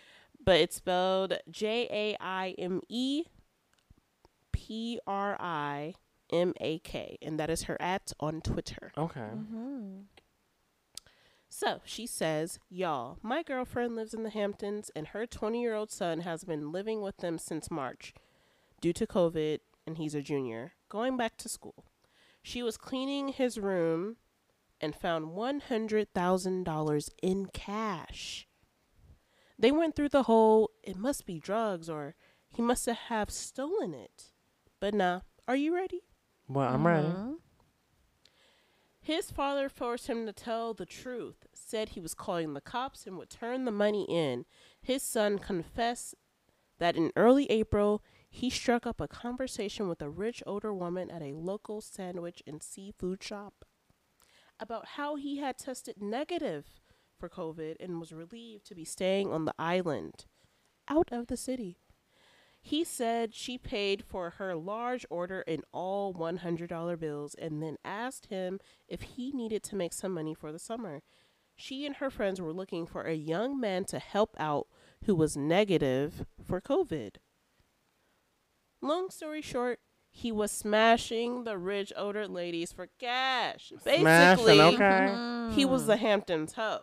[0.48, 3.24] But it's spelled J A I M E
[4.50, 5.92] P R I
[6.32, 7.18] M A K.
[7.20, 8.90] And that is her at on Twitter.
[8.96, 9.20] Okay.
[9.20, 10.04] mm-hmm.
[11.50, 15.90] So she says, Y'all, my girlfriend lives in the Hamptons and her 20 year old
[15.90, 18.14] son has been living with them since March
[18.80, 21.84] due to COVID, and he's a junior, going back to school.
[22.42, 24.16] She was cleaning his room
[24.80, 28.47] and found $100,000 in cash.
[29.58, 32.14] They went through the whole, it must be drugs or
[32.48, 34.32] he must have stolen it.
[34.80, 36.02] But nah, are you ready?
[36.48, 37.08] Well, I'm ready.
[37.08, 37.32] Mm-hmm.
[39.00, 43.16] His father forced him to tell the truth, said he was calling the cops and
[43.16, 44.44] would turn the money in.
[44.82, 46.14] His son confessed
[46.78, 51.22] that in early April, he struck up a conversation with a rich older woman at
[51.22, 53.64] a local sandwich and seafood shop
[54.60, 56.66] about how he had tested negative
[57.18, 60.26] for COVID and was relieved to be staying on the island
[60.88, 61.78] out of the city.
[62.60, 68.26] He said she paid for her large order in all $100 bills and then asked
[68.26, 68.58] him
[68.88, 71.02] if he needed to make some money for the summer.
[71.56, 74.66] She and her friends were looking for a young man to help out
[75.04, 77.16] who was negative for COVID.
[78.80, 79.80] Long story short,
[80.10, 83.72] he was smashing the rich older ladies for cash.
[83.84, 85.54] Basically, Smashing, okay.
[85.54, 86.04] he was the mm-hmm.
[86.04, 86.82] Hamptons hoe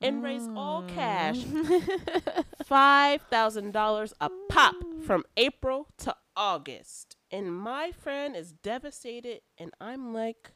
[0.00, 2.44] and raise all cash mm.
[2.64, 4.74] five thousand dollars a pop
[5.06, 7.16] from April to August.
[7.30, 10.52] And my friend is devastated, and I'm like,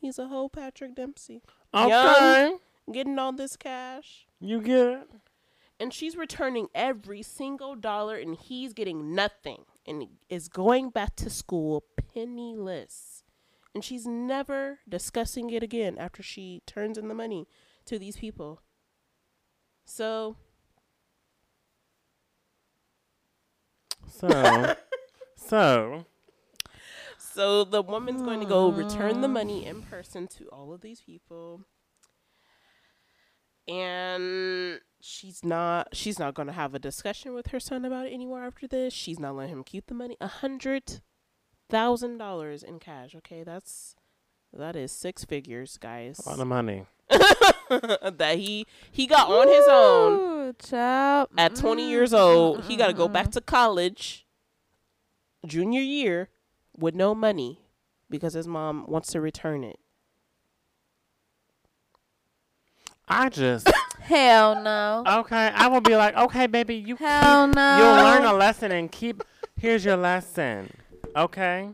[0.00, 1.42] he's a whole Patrick Dempsey,
[1.74, 2.54] Okay.
[2.90, 5.10] getting all this cash, You get it?
[5.80, 11.28] and she's returning every single dollar, and he's getting nothing, and is going back to
[11.30, 13.24] school penniless.
[13.74, 17.46] And she's never discussing it again after she turns in the money
[17.86, 18.60] to these people.
[19.94, 20.36] So
[24.08, 24.74] So,
[25.36, 26.06] so,
[27.18, 31.02] So the woman's going to go return the money in person to all of these
[31.02, 31.66] people.
[33.68, 38.44] And she's not she's not gonna have a discussion with her son about it anymore
[38.44, 38.94] after this.
[38.94, 40.16] She's not letting him keep the money.
[40.22, 41.00] A hundred
[41.68, 43.14] thousand dollars in cash.
[43.14, 43.94] Okay, that's
[44.52, 46.18] that is six figures, guys.
[46.24, 46.86] a lot of money.
[48.16, 51.28] that he he got on his own child.
[51.36, 52.64] at 20 mm, years mm, old.
[52.64, 54.26] He mm, got to go back to college
[55.46, 56.28] junior year
[56.76, 57.60] with no money
[58.08, 59.78] because his mom wants to return it.
[63.08, 63.70] I just
[64.00, 65.04] Hell no.
[65.20, 65.50] okay.
[65.54, 67.78] I will be like, okay, baby, you Hell keep, no.
[67.78, 69.22] You'll learn a lesson and keep.
[69.56, 70.70] Here's your lesson.
[71.14, 71.70] Okay,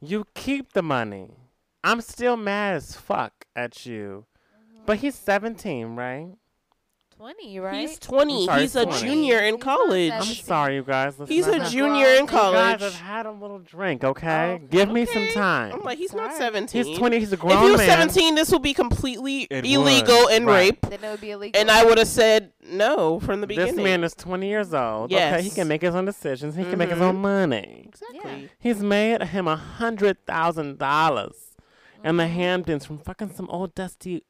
[0.00, 1.34] you keep the money.
[1.82, 4.24] I'm still mad as fuck at you,
[4.86, 6.28] but he's 17, right?
[7.16, 7.88] 20, right?
[7.88, 8.44] He's 20.
[8.44, 10.12] Sorry, He's a junior in college.
[10.12, 11.18] I'm sorry, you guys.
[11.18, 12.52] Let's He's a have- junior in college.
[12.52, 12.92] You guys college.
[12.92, 14.60] have had a little drink, okay?
[14.62, 15.72] Oh, Give me some time.
[15.72, 16.38] I'm like, he's not Sorry.
[16.40, 16.84] 17.
[16.84, 17.18] He's 20.
[17.18, 17.56] He's a grown man.
[17.56, 18.10] If grown he was man.
[18.10, 20.72] 17, this would be completely It illegal would, and right.
[20.72, 20.80] rape.
[20.82, 21.58] then it would be illegal.
[21.58, 23.76] And I would have said no from the beginning.
[23.76, 25.10] This man is 20 years old.
[25.10, 26.54] Okay, he can make his own decisions.
[26.54, 27.02] He can make his Mhm.
[27.02, 27.84] own money.
[27.88, 28.50] exactly.
[28.58, 31.54] He's made him a hundred thousand dollars
[32.04, 32.26] in the.
[32.26, 34.22] Hamptons from fucking some old dusty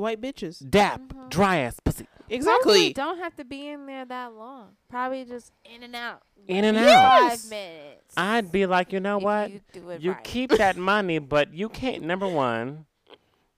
[0.00, 0.68] White bitches.
[0.68, 1.30] dap Mhm.
[1.30, 2.06] dry ass pussy.
[2.14, 2.92] Probably Exactly.
[2.92, 4.76] don't have to be in there that long.
[4.88, 6.22] Probably just in and out.
[6.46, 7.20] In and Maybe out.
[7.22, 7.42] Yes.
[7.42, 8.14] Five minutes.
[8.16, 9.50] I'd be like, you know if what?
[9.50, 10.24] You, do it You right.
[10.24, 12.02] keep that money, but you can't.
[12.04, 12.86] Number one,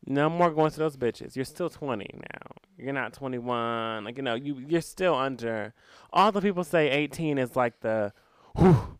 [0.07, 1.37] no more going to those bitches.
[1.37, 2.57] You're still 20 now.
[2.79, 4.05] You're not 21.
[4.05, 5.75] Like you know, you you're still under.
[6.13, 8.13] All the people say 18 is like the,
[8.57, 8.92] whew,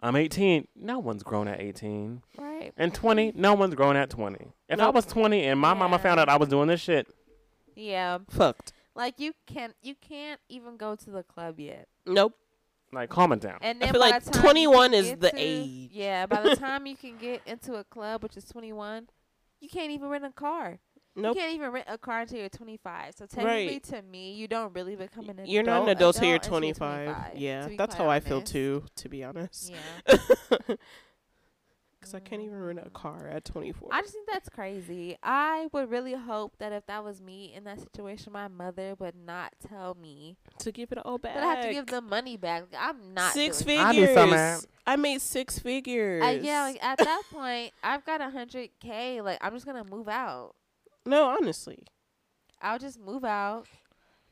[0.00, 0.68] I'm 18.
[0.76, 2.22] No one's grown at 18.
[2.38, 2.72] right.
[2.76, 4.52] And 20, no one's grown at 20.
[4.68, 7.06] If I was 20 and my mama found out I was doing this shit,
[7.74, 8.18] Yeah.
[8.30, 8.72] Fucked.
[8.94, 11.86] Like you can't you can't even go to the club yet.
[12.04, 12.34] Nope.
[12.92, 13.58] like calm it down.
[13.60, 15.90] And I then feel by like the time 21 is the to- age.
[15.92, 19.08] Yeah, by the time you can get into a club, which is 21,
[19.60, 20.78] you can't even rent a car.
[21.16, 21.34] Nope.
[21.34, 23.14] You can't even rent a car until you're 25.
[23.16, 23.82] So technically, Right.
[23.84, 25.48] to me, you don't really become an adult.
[25.48, 27.06] You're not an adult till you're 25.
[27.06, 29.72] 25, Yeah, that's quite how I feel too, to be honest.
[30.08, 30.58] Yeah.
[32.08, 32.92] Because I can't even rent a mm.
[32.92, 33.88] car at 24.
[33.92, 35.16] I just think that's crazy.
[35.22, 39.16] I would really hope that if that was me in that situation, my mother would
[39.16, 41.34] not tell me to give it all back.
[41.34, 42.64] that I have to give the money back.
[42.78, 44.14] I'm not six doing I'd figures.
[44.14, 44.68] be so.
[44.86, 46.22] I made six figures.
[46.22, 49.20] I, yeah, like at that point, I've got a hundred k.
[49.20, 50.54] Like I'm just gonna move out.
[51.08, 51.84] No, honestly.
[52.60, 53.66] I'll just move out.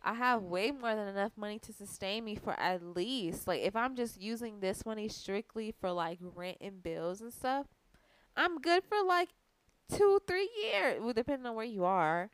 [0.02, 3.74] I have way more than enough money to sustain me for at least like if
[3.74, 7.66] I'm just using this money strictly for like rent and bills and stuff,
[8.36, 9.30] I'm good for like
[9.92, 11.00] two, three years.
[11.02, 12.30] Well, depending on where you are.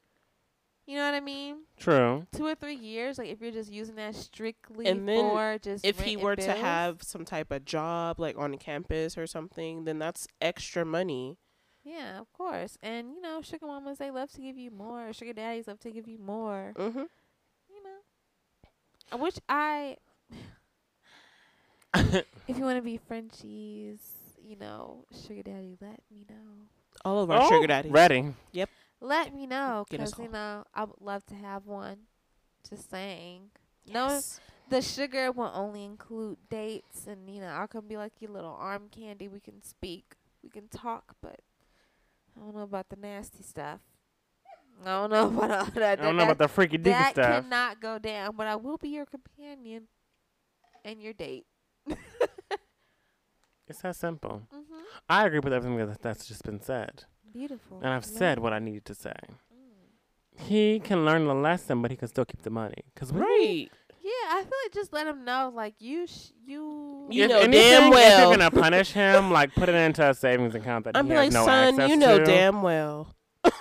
[0.86, 1.58] You know what I mean?
[1.78, 2.26] True.
[2.34, 3.16] Two or three years.
[3.16, 6.52] Like if you're just using that strictly And then for just If he were to
[6.52, 11.38] have some type of job, like on campus or something, then that's extra money.
[11.84, 12.78] Yeah, of course.
[12.82, 15.12] And you know, sugar mamas they love to give you more.
[15.12, 16.72] Sugar daddies love to give you more.
[16.76, 16.98] Mm-hmm.
[16.98, 17.98] You know,
[19.10, 19.96] I wish I.
[21.94, 23.98] if you want to be Frenchies,
[24.42, 26.66] you know, sugar daddy, let me know.
[27.04, 27.92] All of our Oh, sugar daddies.
[27.92, 28.34] Ready.
[28.52, 28.70] Yep.
[29.00, 31.96] Let me know, cause you know I would love to have one.
[32.68, 33.50] Just saying.
[33.92, 34.40] No, Yes.
[34.68, 38.54] the sugar will only include dates, and you know I'll come be like your little
[38.56, 39.26] arm candy.
[39.26, 40.14] We can speak,
[40.44, 41.40] we can talk, but
[42.36, 43.80] I don't know about the nasty stuff.
[44.84, 46.00] I don't know about all that.
[46.00, 47.42] I don't know about the freaky deaky that stuff.
[47.44, 49.88] cannot go down, but I will be your companion.
[50.84, 51.46] and your date.
[53.68, 54.42] It's that simple.
[54.52, 54.74] Mm-hmm.
[55.08, 57.04] I agree with everything that, that's just been said.
[57.32, 57.78] Beautiful.
[57.78, 58.40] And I've Love said it.
[58.42, 59.14] what I needed to say.
[59.54, 60.40] Mm.
[60.42, 62.84] He can learn the lesson, but he can still keep the money.
[62.96, 63.68] Cause we- Right.
[64.04, 67.06] Yeah, I feel like just let him know, like you, sh- you.
[67.10, 68.12] You if know anything, damn well.
[68.12, 71.10] if you're gonna punish him, like put it into a savings account that I'm he
[71.10, 72.24] be has like, no son, access you know to.
[72.24, 73.14] damn well.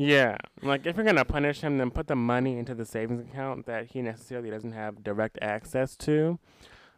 [0.00, 3.66] Yeah, like if you're gonna punish him, then put the money into the savings account
[3.66, 6.38] that he necessarily doesn't have direct access to.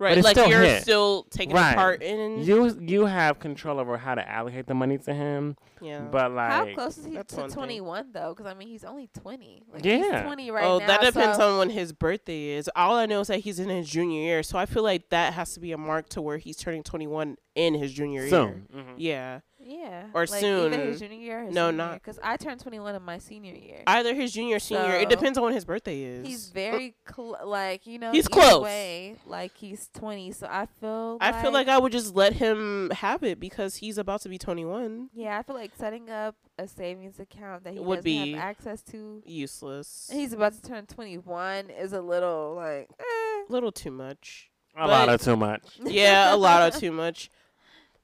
[0.01, 0.17] Right.
[0.17, 0.83] it's Like still you're his.
[0.83, 1.77] still taking Right.
[1.77, 2.43] part in.
[2.43, 6.01] You you have control over how to allocate the money to him, yeah.
[6.01, 7.49] but like How close is he to one thing.
[7.51, 8.35] 21 though?
[8.35, 9.63] Because I mean, he's only 20.
[9.73, 9.97] Like, Yeah.
[9.99, 10.85] He's 20 right oh, now.
[10.85, 12.71] Oh, that depends so- on when his birthday is.
[12.75, 15.35] All I know is that he's in his junior year, so I feel like that
[15.35, 18.31] has to be a mark to where he's turning 21 in his junior year.
[18.31, 18.69] soon.
[18.75, 18.95] Mhm.
[18.97, 20.07] Yeah, Yeah.
[20.15, 20.73] Or like, soon.
[20.73, 23.19] Either his junior year or his No, senior not- Because I turned 21 in my
[23.19, 23.82] senior year.
[23.87, 24.95] either his junior, or senior.
[24.95, 26.27] it depends on when his birthday is.
[26.27, 28.62] He's very cl- like you know He's close.
[28.62, 31.19] Way, like he's 20, so I feel.
[31.20, 34.39] I feel like I would just let him have it because he's about to be
[34.39, 35.11] 21.
[35.12, 38.41] Yeah, I feel like setting up a savings account that he Would doesn't be- have
[38.43, 39.23] access to.
[39.27, 40.09] Useless.
[40.11, 42.89] and He's about to turn 21 is a little like.
[42.99, 43.05] Eh.
[43.05, 44.51] a little too much.
[44.77, 45.78] A lot of too much.
[45.85, 47.28] yeah, a lot of too much.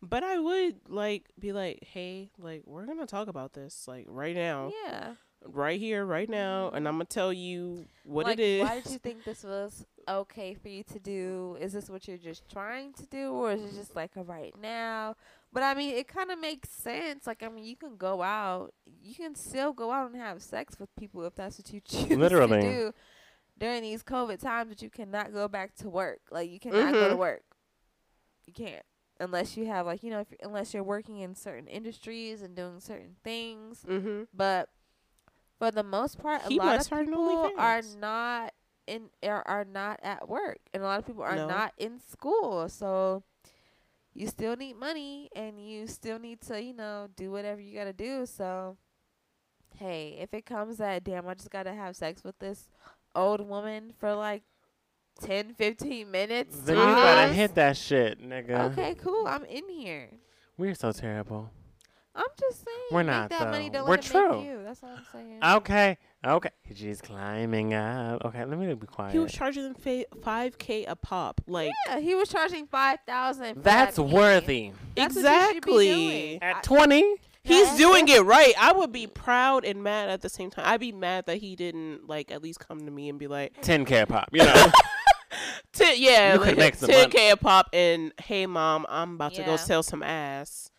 [0.02, 4.34] But I would like be like, hey, like we're gonna talk about this like right
[4.36, 5.14] now, Yeah.
[5.44, 8.62] right here, right now, and I'm gonna tell you what like, it is.
[8.62, 11.56] Why did you think this was okay for you to do?
[11.60, 14.54] Is this what you're just trying to do, or is it just like a right
[14.60, 15.16] now?
[15.52, 17.26] But I mean, it kind of makes sense.
[17.26, 20.78] Like, I mean, you can go out, you can still go out and have sex
[20.78, 22.60] with people if that's what you choose Literally.
[22.60, 22.92] to do
[23.58, 24.68] during these COVID times.
[24.68, 26.20] But you cannot go back to work.
[26.30, 27.18] Like, you cannot go to Mhm.
[27.18, 27.42] work.
[28.46, 28.84] You can't
[29.20, 32.80] unless you have like you know if, unless you're working in certain industries and doing
[32.80, 33.84] certain things.
[33.88, 34.24] mm-hmm.
[34.34, 34.68] But
[35.58, 38.52] for the most part, He a lot of people are not
[38.86, 41.48] in are, are not at work, and a lot of people are No.
[41.48, 42.68] not in school.
[42.68, 43.22] So
[44.14, 47.92] you still need money, and you still need to you know do whatever you gotta
[47.92, 48.26] do.
[48.26, 48.76] So
[49.76, 52.68] hey, if it comes that damn, I just gotta have sex with this
[53.14, 54.42] old woman for like
[55.24, 56.56] 10, 15 minutes.
[56.60, 58.72] Then you better tops, hit that shit, nigga.
[58.72, 59.26] Okay, cool.
[59.26, 60.10] I'm in here.
[60.58, 61.50] We're so terrible.
[62.14, 62.78] I'm just saying.
[62.90, 63.68] We're not, that money.
[63.68, 63.80] though.
[63.80, 64.36] Don't We're true.
[64.40, 64.60] make you.
[64.64, 65.38] That's all I'm saying.
[65.44, 66.48] Okay, okay.
[66.74, 68.24] She's climbing up.
[68.24, 69.12] Okay, let me be quiet.
[69.12, 71.42] He was charging them fa- 5k a pop.
[71.46, 73.62] Like Yeah, he was charging five thousand.
[73.62, 74.72] That's worthy.
[74.96, 76.40] exactly.
[76.40, 77.16] At 20?
[77.42, 77.76] He's Yeah.
[77.76, 78.54] doing it right.
[78.58, 80.64] I would be proud and mad at the same time.
[80.66, 83.60] I'd be mad that he didn't like at least come to me and be like,
[83.62, 84.72] 10K a pop, you know?
[85.76, 89.42] T- yeah, You like, make some 10k a pop and hey mom, I'm about to
[89.42, 89.56] go Yeah.
[89.56, 90.70] sell some ass.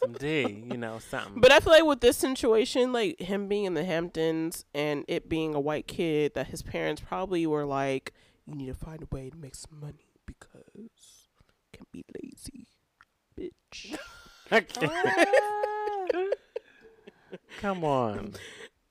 [0.00, 1.40] some D, you know, something.
[1.40, 5.28] But I feel like with this situation, like him being in the Hamptons and it
[5.28, 8.12] being a white kid, that his parents probably were like,
[8.46, 11.28] "You need to find a way to make some money because
[11.72, 12.66] can't be lazy,
[13.38, 13.96] bitch."
[17.60, 18.34] Come on.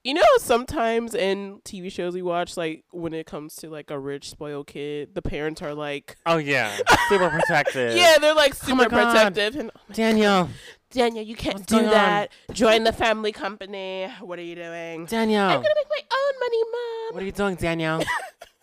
[0.08, 4.00] You know, sometimes in TV shows we watch, like when it comes to like a
[4.00, 6.78] rich spoiled kid, the parents are like, Oh, yeah.
[7.10, 7.98] Super protective.
[7.98, 9.12] "Yeah, they're like Oh super God.
[9.12, 10.50] protective." And oh my Daniel.
[10.92, 11.92] Daniel, you can't What's do going on?
[11.92, 12.32] that.
[12.54, 14.08] Join the family company.
[14.22, 15.08] What are you doing?
[15.08, 15.42] Daniel.
[15.44, 17.14] I'm gonna make my own money, mom.
[17.14, 18.02] What are you doing, Daniel?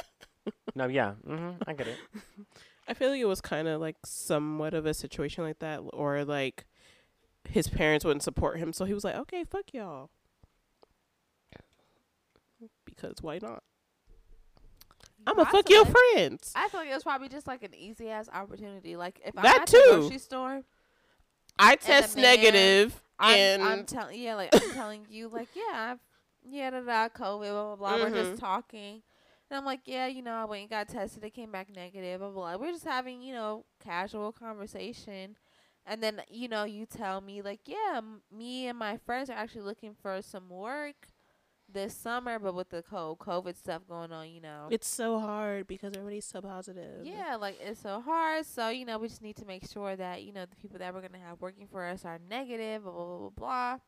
[0.75, 1.13] no, yeah.
[1.27, 1.99] hmm I get it.
[2.89, 6.25] I feel like it was kind of like somewhat of a situation like that, or
[6.25, 6.65] like
[7.47, 10.09] his parents wouldn't support him, so he was like, "Okay, fuck y'all,"
[12.95, 13.63] because why not?
[15.27, 16.03] I'm gonna fuck your Possibly.
[16.15, 16.53] friends.
[16.55, 18.97] I feel like it was probably just like an easy ass opportunity.
[18.97, 19.91] Like if That I'm at the too.
[20.01, 20.63] grocery store,
[21.59, 25.93] I test man- negative, I'm, and I'm telling yeah, like I'm telling you, like yeah,
[25.93, 25.99] I've
[26.47, 27.97] yeah, da da COVID, blah blah blah.
[27.97, 28.15] We're Mhm.
[28.31, 29.03] just talking,
[29.49, 31.25] and I'm like, yeah, you know, I went and got tested.
[31.25, 32.21] It came back negative.
[32.21, 32.57] Blah blah.
[32.59, 32.67] blah.
[32.67, 35.39] We're just having you know casual conversation,
[35.87, 39.39] and then you know you tell me like, yeah, m- me and my friends are
[39.39, 41.07] actually looking for some work
[41.75, 45.67] this summer, but with the whole COVID stuff going on, you know, it's so hard
[45.67, 47.05] because everybody's so positive.
[47.05, 48.47] yeah, like it's so hard.
[48.47, 50.95] So, you know, we just need to make sure that, you know, the people that
[50.95, 53.79] we're going to have working for us are negative, blah, blah, blah, blah.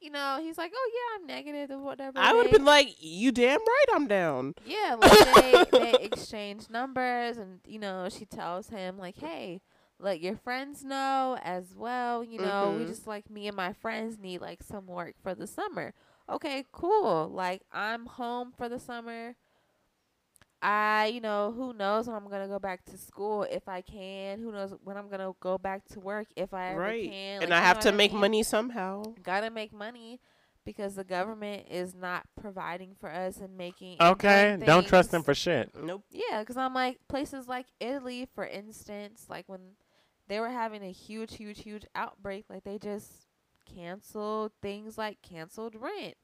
[0.00, 2.18] You know, he's like, oh, yeah, I'm negative or whatever.
[2.18, 6.70] I would have been like, "You damn right, I'm down." Yeah, like they, they exchange
[6.70, 9.60] numbers and, you know, she tells him, like, hey,
[9.98, 12.22] let your friends know as well.
[12.22, 12.88] You know, we Mhm.
[12.88, 15.92] just like me and my friends need like some work for the summer.
[16.30, 17.30] Okay, cool.
[17.32, 19.34] Like I'm home for the summer.
[20.60, 24.40] I, you know, who knows when I'm gonna go back to school if I can.
[24.40, 27.42] Who knows when I'm gonna go back to work if I ever right, can.
[27.44, 28.20] and I have to what make mean?
[28.20, 29.04] money somehow.
[29.22, 30.20] Gotta make money
[30.64, 35.22] because the government is not providing for us and making Okay, doing don't trust them
[35.22, 35.70] for shit.
[35.80, 36.02] Nope.
[36.10, 39.60] Yeah, because I'm like places like Italy, for instance, like when
[40.26, 43.27] they were having a huge, huge, huge outbreak, like they just
[43.74, 46.14] canceled things like canceled rent,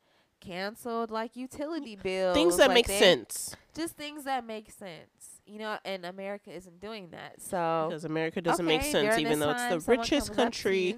[0.41, 5.41] canceled like utility bills, Things that like make they- sense just things that make sense,
[5.47, 5.79] you know.
[5.85, 9.91] And America isn't doing that, so because America doesn't make sense, even though it's the
[9.91, 10.97] richest comes up to country.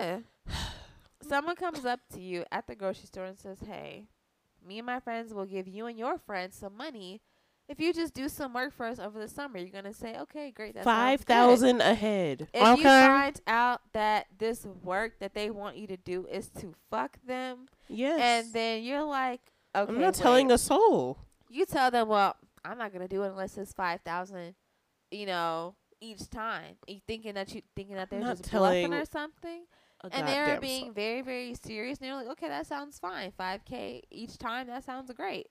[0.00, 0.18] Yeah.
[1.28, 4.06] someone comes up to you at the grocery store and says, "Hey,
[4.66, 7.20] me and my friends will give you and your friends some money
[7.68, 10.50] if you just do some work for us over the summer." You're gonna say, "Okay,
[10.50, 12.48] great, that Five good." thousand ahead.
[12.52, 16.74] If you find out that this work that they want you to do is to
[16.90, 18.20] fuck them, Yes.
[18.20, 19.40] and then you're like,
[19.74, 20.54] "Okay, I'm not telling wait.
[20.54, 21.18] a soul.
[21.50, 24.54] You tell them, well, I'm not gonna do it unless it's five thousand,
[25.10, 26.76] you know, each time.
[26.86, 29.64] You thinking that you thinking that they're just bluffing or something,
[30.12, 30.92] and they're being soul.
[30.92, 31.98] very very serious.
[31.98, 33.32] And they're like, okay, that sounds fine.
[33.32, 34.66] Five k each time.
[34.66, 35.48] That sounds great.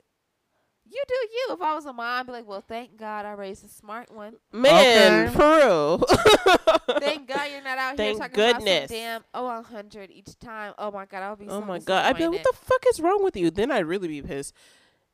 [0.90, 1.48] You do you.
[1.52, 4.10] If I was a mom, I'd be like, well, thank God I raised a smart
[4.14, 4.36] one.
[4.52, 5.34] man Okay.
[5.36, 6.06] for.
[7.00, 8.86] Thank God you're not out here talking goodness.
[8.86, 10.74] about some damn oh a hundred each time.
[10.78, 11.46] Oh my God, I'll be.
[11.48, 12.06] oh so my god!
[12.06, 13.52] I'd be like, what the fuck is wrong with you?
[13.52, 14.54] Then I'd really be pissed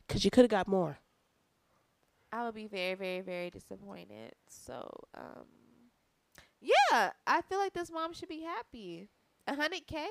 [0.07, 0.99] because you could have got more.
[2.31, 4.33] I would be very, very, very disappointed.
[4.47, 5.45] So, um,
[6.61, 9.09] yeah, I feel like this mom should be happy.
[9.47, 10.07] A hundred k.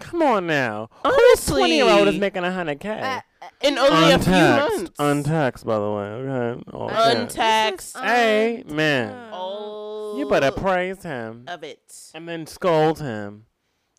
[0.00, 0.88] Come on now.
[1.04, 2.90] Honestly, Twenty year old is making a hundred k.
[2.90, 3.20] Uh,
[3.62, 4.92] In only a few Untaxed, months.
[4.98, 6.04] untaxed, by the way.
[6.04, 6.62] Okay.
[6.72, 7.14] Oh, Uh.
[7.16, 7.96] Untaxed.
[7.98, 9.30] Hey, man.
[9.32, 12.10] Oh, You better praise him of it.
[12.14, 13.46] and then scold him,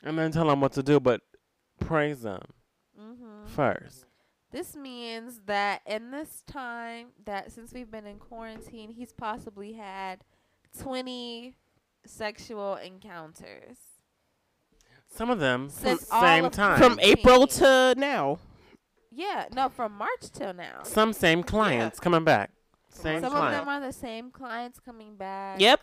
[0.03, 1.21] and then tell him what to do, but
[1.79, 2.41] praise him
[2.99, 3.45] Mm-hmm.
[3.47, 4.05] first.
[4.51, 10.23] This means that in this time that since we've been in quarantine, he's possibly had
[10.77, 11.55] twenty
[12.05, 13.77] sexual encounters.
[15.15, 16.77] Some of them from Since all same of- time.
[16.77, 18.37] From April to now.
[19.11, 20.83] Yeah, no, from March till now.
[20.83, 22.51] Some same clients coming back.
[22.89, 25.59] Same Some of them are the same clients coming back.
[25.61, 25.79] Yep.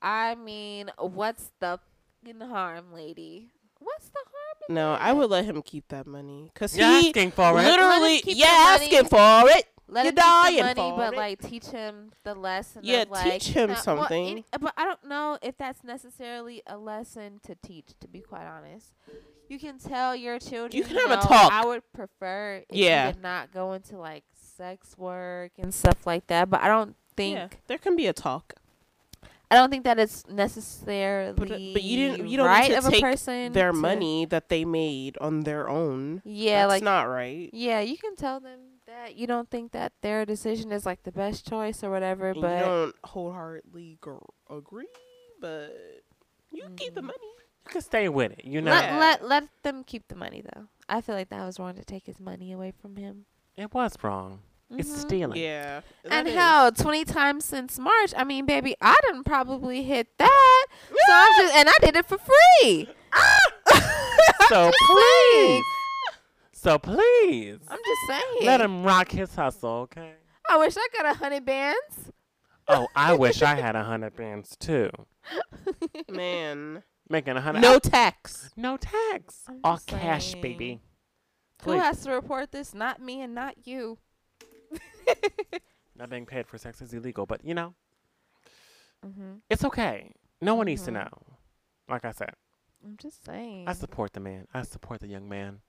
[0.00, 1.80] I mean, what's the
[2.24, 3.50] fucking harm, lady?
[3.80, 4.58] What's the harm?
[4.68, 7.54] in No, I would let him keep that money because You're he asking for it.
[7.54, 8.46] Let him literally, keep the yeah,
[8.78, 8.84] money.
[8.86, 9.66] asking for it.
[9.92, 10.16] Let you're him
[10.66, 11.16] keep the money, but it.
[11.16, 12.82] like teach him the lesson.
[12.84, 14.28] Yeah, of, like, teach him no, well, something.
[14.28, 17.88] any- but I don't know if that's necessarily a lesson to teach.
[18.00, 18.92] To be quite honest,
[19.48, 20.72] you can tell your children.
[20.76, 21.52] You can have a talk.
[21.52, 23.06] I would prefer if Yeah.
[23.08, 24.24] you did not go into like
[24.56, 26.48] sex work and stuff like that.
[26.50, 28.54] But I don't think Yeah, there can be a talk.
[29.50, 32.26] I don't think that it's necessarily But, uh, but you didn't.
[32.28, 35.40] You don't right need of to take person their to- money that they made on
[35.40, 36.22] their own.
[36.24, 37.50] Yeah, That's like not right.
[37.52, 38.58] yeah, you can tell them
[38.92, 42.28] that you don't think that their decision is like the best choice or whatever.
[42.28, 44.16] And you don't wholeheartedly gr-
[44.50, 44.86] agree,
[45.40, 45.74] but
[46.50, 47.04] you can keep the Mhm.
[47.06, 47.18] money.
[47.66, 48.44] You can stay with it.
[48.44, 50.66] You know, let let let them keep the money though.
[50.88, 53.26] I feel like that was wrong to take his money away from him.
[53.56, 54.40] it was wrong.
[54.70, 54.96] It's Mhm.
[55.00, 55.38] stealing.
[55.42, 55.82] Yeah.
[56.04, 56.34] And that is.
[56.34, 58.12] hell, twenty times since March.
[58.16, 60.66] I mean, baby, I didn't probably hit that.
[60.88, 62.88] So I'm just, and I did it for free.
[64.48, 65.02] So please,
[65.46, 65.62] saying.
[66.62, 68.46] So please, I'm just saying.
[68.46, 70.12] let him rock his hustle, okay?
[70.48, 72.10] I wish I got a hundred bands.
[72.68, 74.90] Oh, I wish I had a hundred bands too.
[76.10, 77.60] Man, Making a hundred.
[77.62, 78.50] no tax.
[78.56, 79.42] no tax.
[79.48, 80.42] I'm All just cash, saying.
[80.42, 80.80] baby.
[81.64, 81.80] Who Please.
[81.82, 82.74] has to report this?
[82.74, 83.98] Not me and not you.
[85.96, 87.74] Not being paid for sex is illegal, but you know,
[89.04, 90.12] hmm it's okay.
[90.40, 90.94] No one needs to Mhm.
[90.94, 91.08] know.
[91.88, 92.30] Like I said,
[92.84, 93.68] I'm just saying.
[93.68, 94.46] I support the man.
[94.54, 95.60] I support the young man.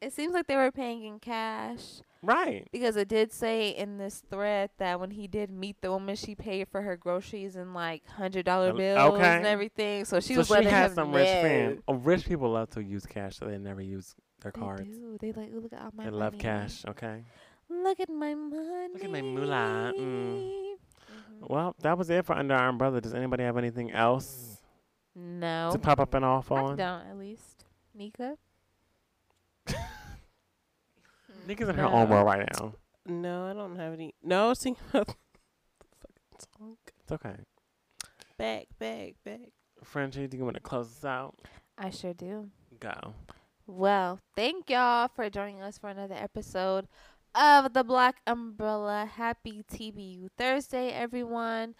[0.00, 2.66] It seems like they were paying in cash Right.
[2.72, 6.34] because it did say in this thread that when he did meet the woman, she
[6.34, 9.36] paid for her groceries in like hundred dollar bills okay.
[9.36, 10.04] and everything.
[10.04, 11.18] So she so was she letting him some know.
[11.18, 11.82] rich friends.
[11.86, 14.82] Oh, rich people love to use cash, so they never use their They cards.
[14.98, 15.18] do.
[15.20, 16.84] They like look at all my They love cash.
[16.88, 17.22] Okay.
[17.68, 18.88] Look at my money.
[18.92, 20.00] Look at my moolah, mm.
[20.00, 20.74] Mhm.
[21.48, 23.00] Well, that was it for Under Our Umbrella.
[23.00, 24.62] Does anybody have anything else
[25.14, 26.80] No, to pop up and off I don't.
[26.80, 27.64] At least
[27.94, 28.36] Nika.
[31.48, 32.74] Niggas in her own world right now.
[33.06, 34.14] No, I don't have any.
[34.22, 35.14] No, I was thinking about the
[36.00, 36.76] fucking song.
[37.02, 37.36] It's okay.
[38.38, 39.52] Back, back, back.
[39.84, 41.36] Frenchie, do you want to close us out?
[41.78, 42.50] I sure do.
[42.80, 43.14] Go.
[43.66, 46.86] Well, thank y'all for joining us for another episode
[47.34, 49.08] of the Black Umbrella.
[49.12, 51.74] Happy TBU Thursday, everyone.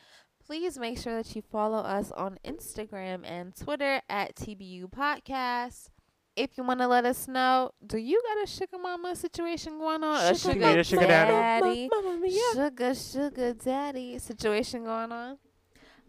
[0.45, 5.89] Please make sure that you follow us on Instagram and Twitter at TBU Podcast.
[6.37, 10.05] If you want to let us know, do you got a sugar mama situation going
[10.05, 10.17] on?
[10.23, 11.33] A Sugar- sugar, Yeah, sugar daddy.
[11.33, 11.89] daddy?
[11.91, 12.41] Mamma mia.
[12.55, 15.39] Sugar, sugar daddy situation going on.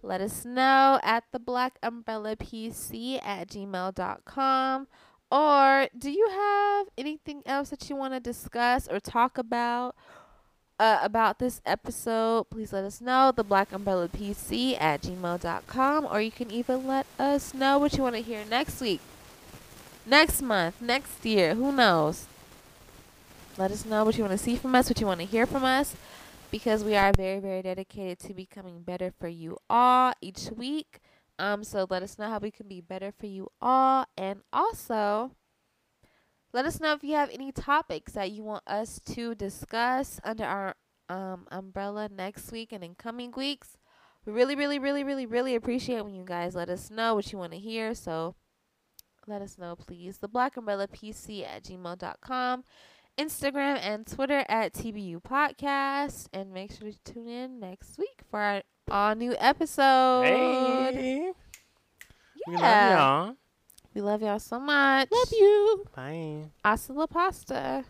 [0.04, 4.88] Let us know at the black umbrella pc at gmail.com
[5.32, 9.96] Or do you have anything else that you want to discuss or talk about
[10.80, 12.50] uh, about this episode?
[12.52, 13.32] Please let us know.
[13.36, 16.06] The Black Umbrella PC at gmail.com.
[16.06, 19.02] Or you can even let us know what you want to hear next week,
[20.08, 21.54] next month, next year.
[21.56, 22.26] Who knows?
[23.58, 25.46] Let us know what you want to see from us, what you want to hear
[25.46, 25.96] from us,
[26.52, 31.00] because we are very, very dedicated to becoming better for you all each week.
[31.40, 35.32] Um, so let us know how we can be better for you all, and also
[36.54, 40.46] let us know if you have any topics that you want us to discuss under
[40.46, 40.76] our
[41.10, 43.78] um umbrella next week and in coming weeks.
[44.26, 47.38] We really, really, really, really, really appreciate when you guys let us know what you
[47.38, 47.96] want to hear.
[47.96, 48.36] So
[49.28, 50.18] let us know, please.
[50.18, 52.64] The Black Umbrella PC at gmail.com.
[53.18, 56.28] Instagram and Twitter at TBU Podcast.
[56.34, 60.24] And make sure to tune in next week for our all new episode.
[60.24, 61.32] Hey.
[62.48, 62.48] Yeah.
[62.48, 63.36] We love y'all.
[63.94, 65.10] We love y'all so much.
[65.12, 65.86] Love you.
[65.96, 66.52] Bye.
[66.64, 67.84] Hasta la pasta.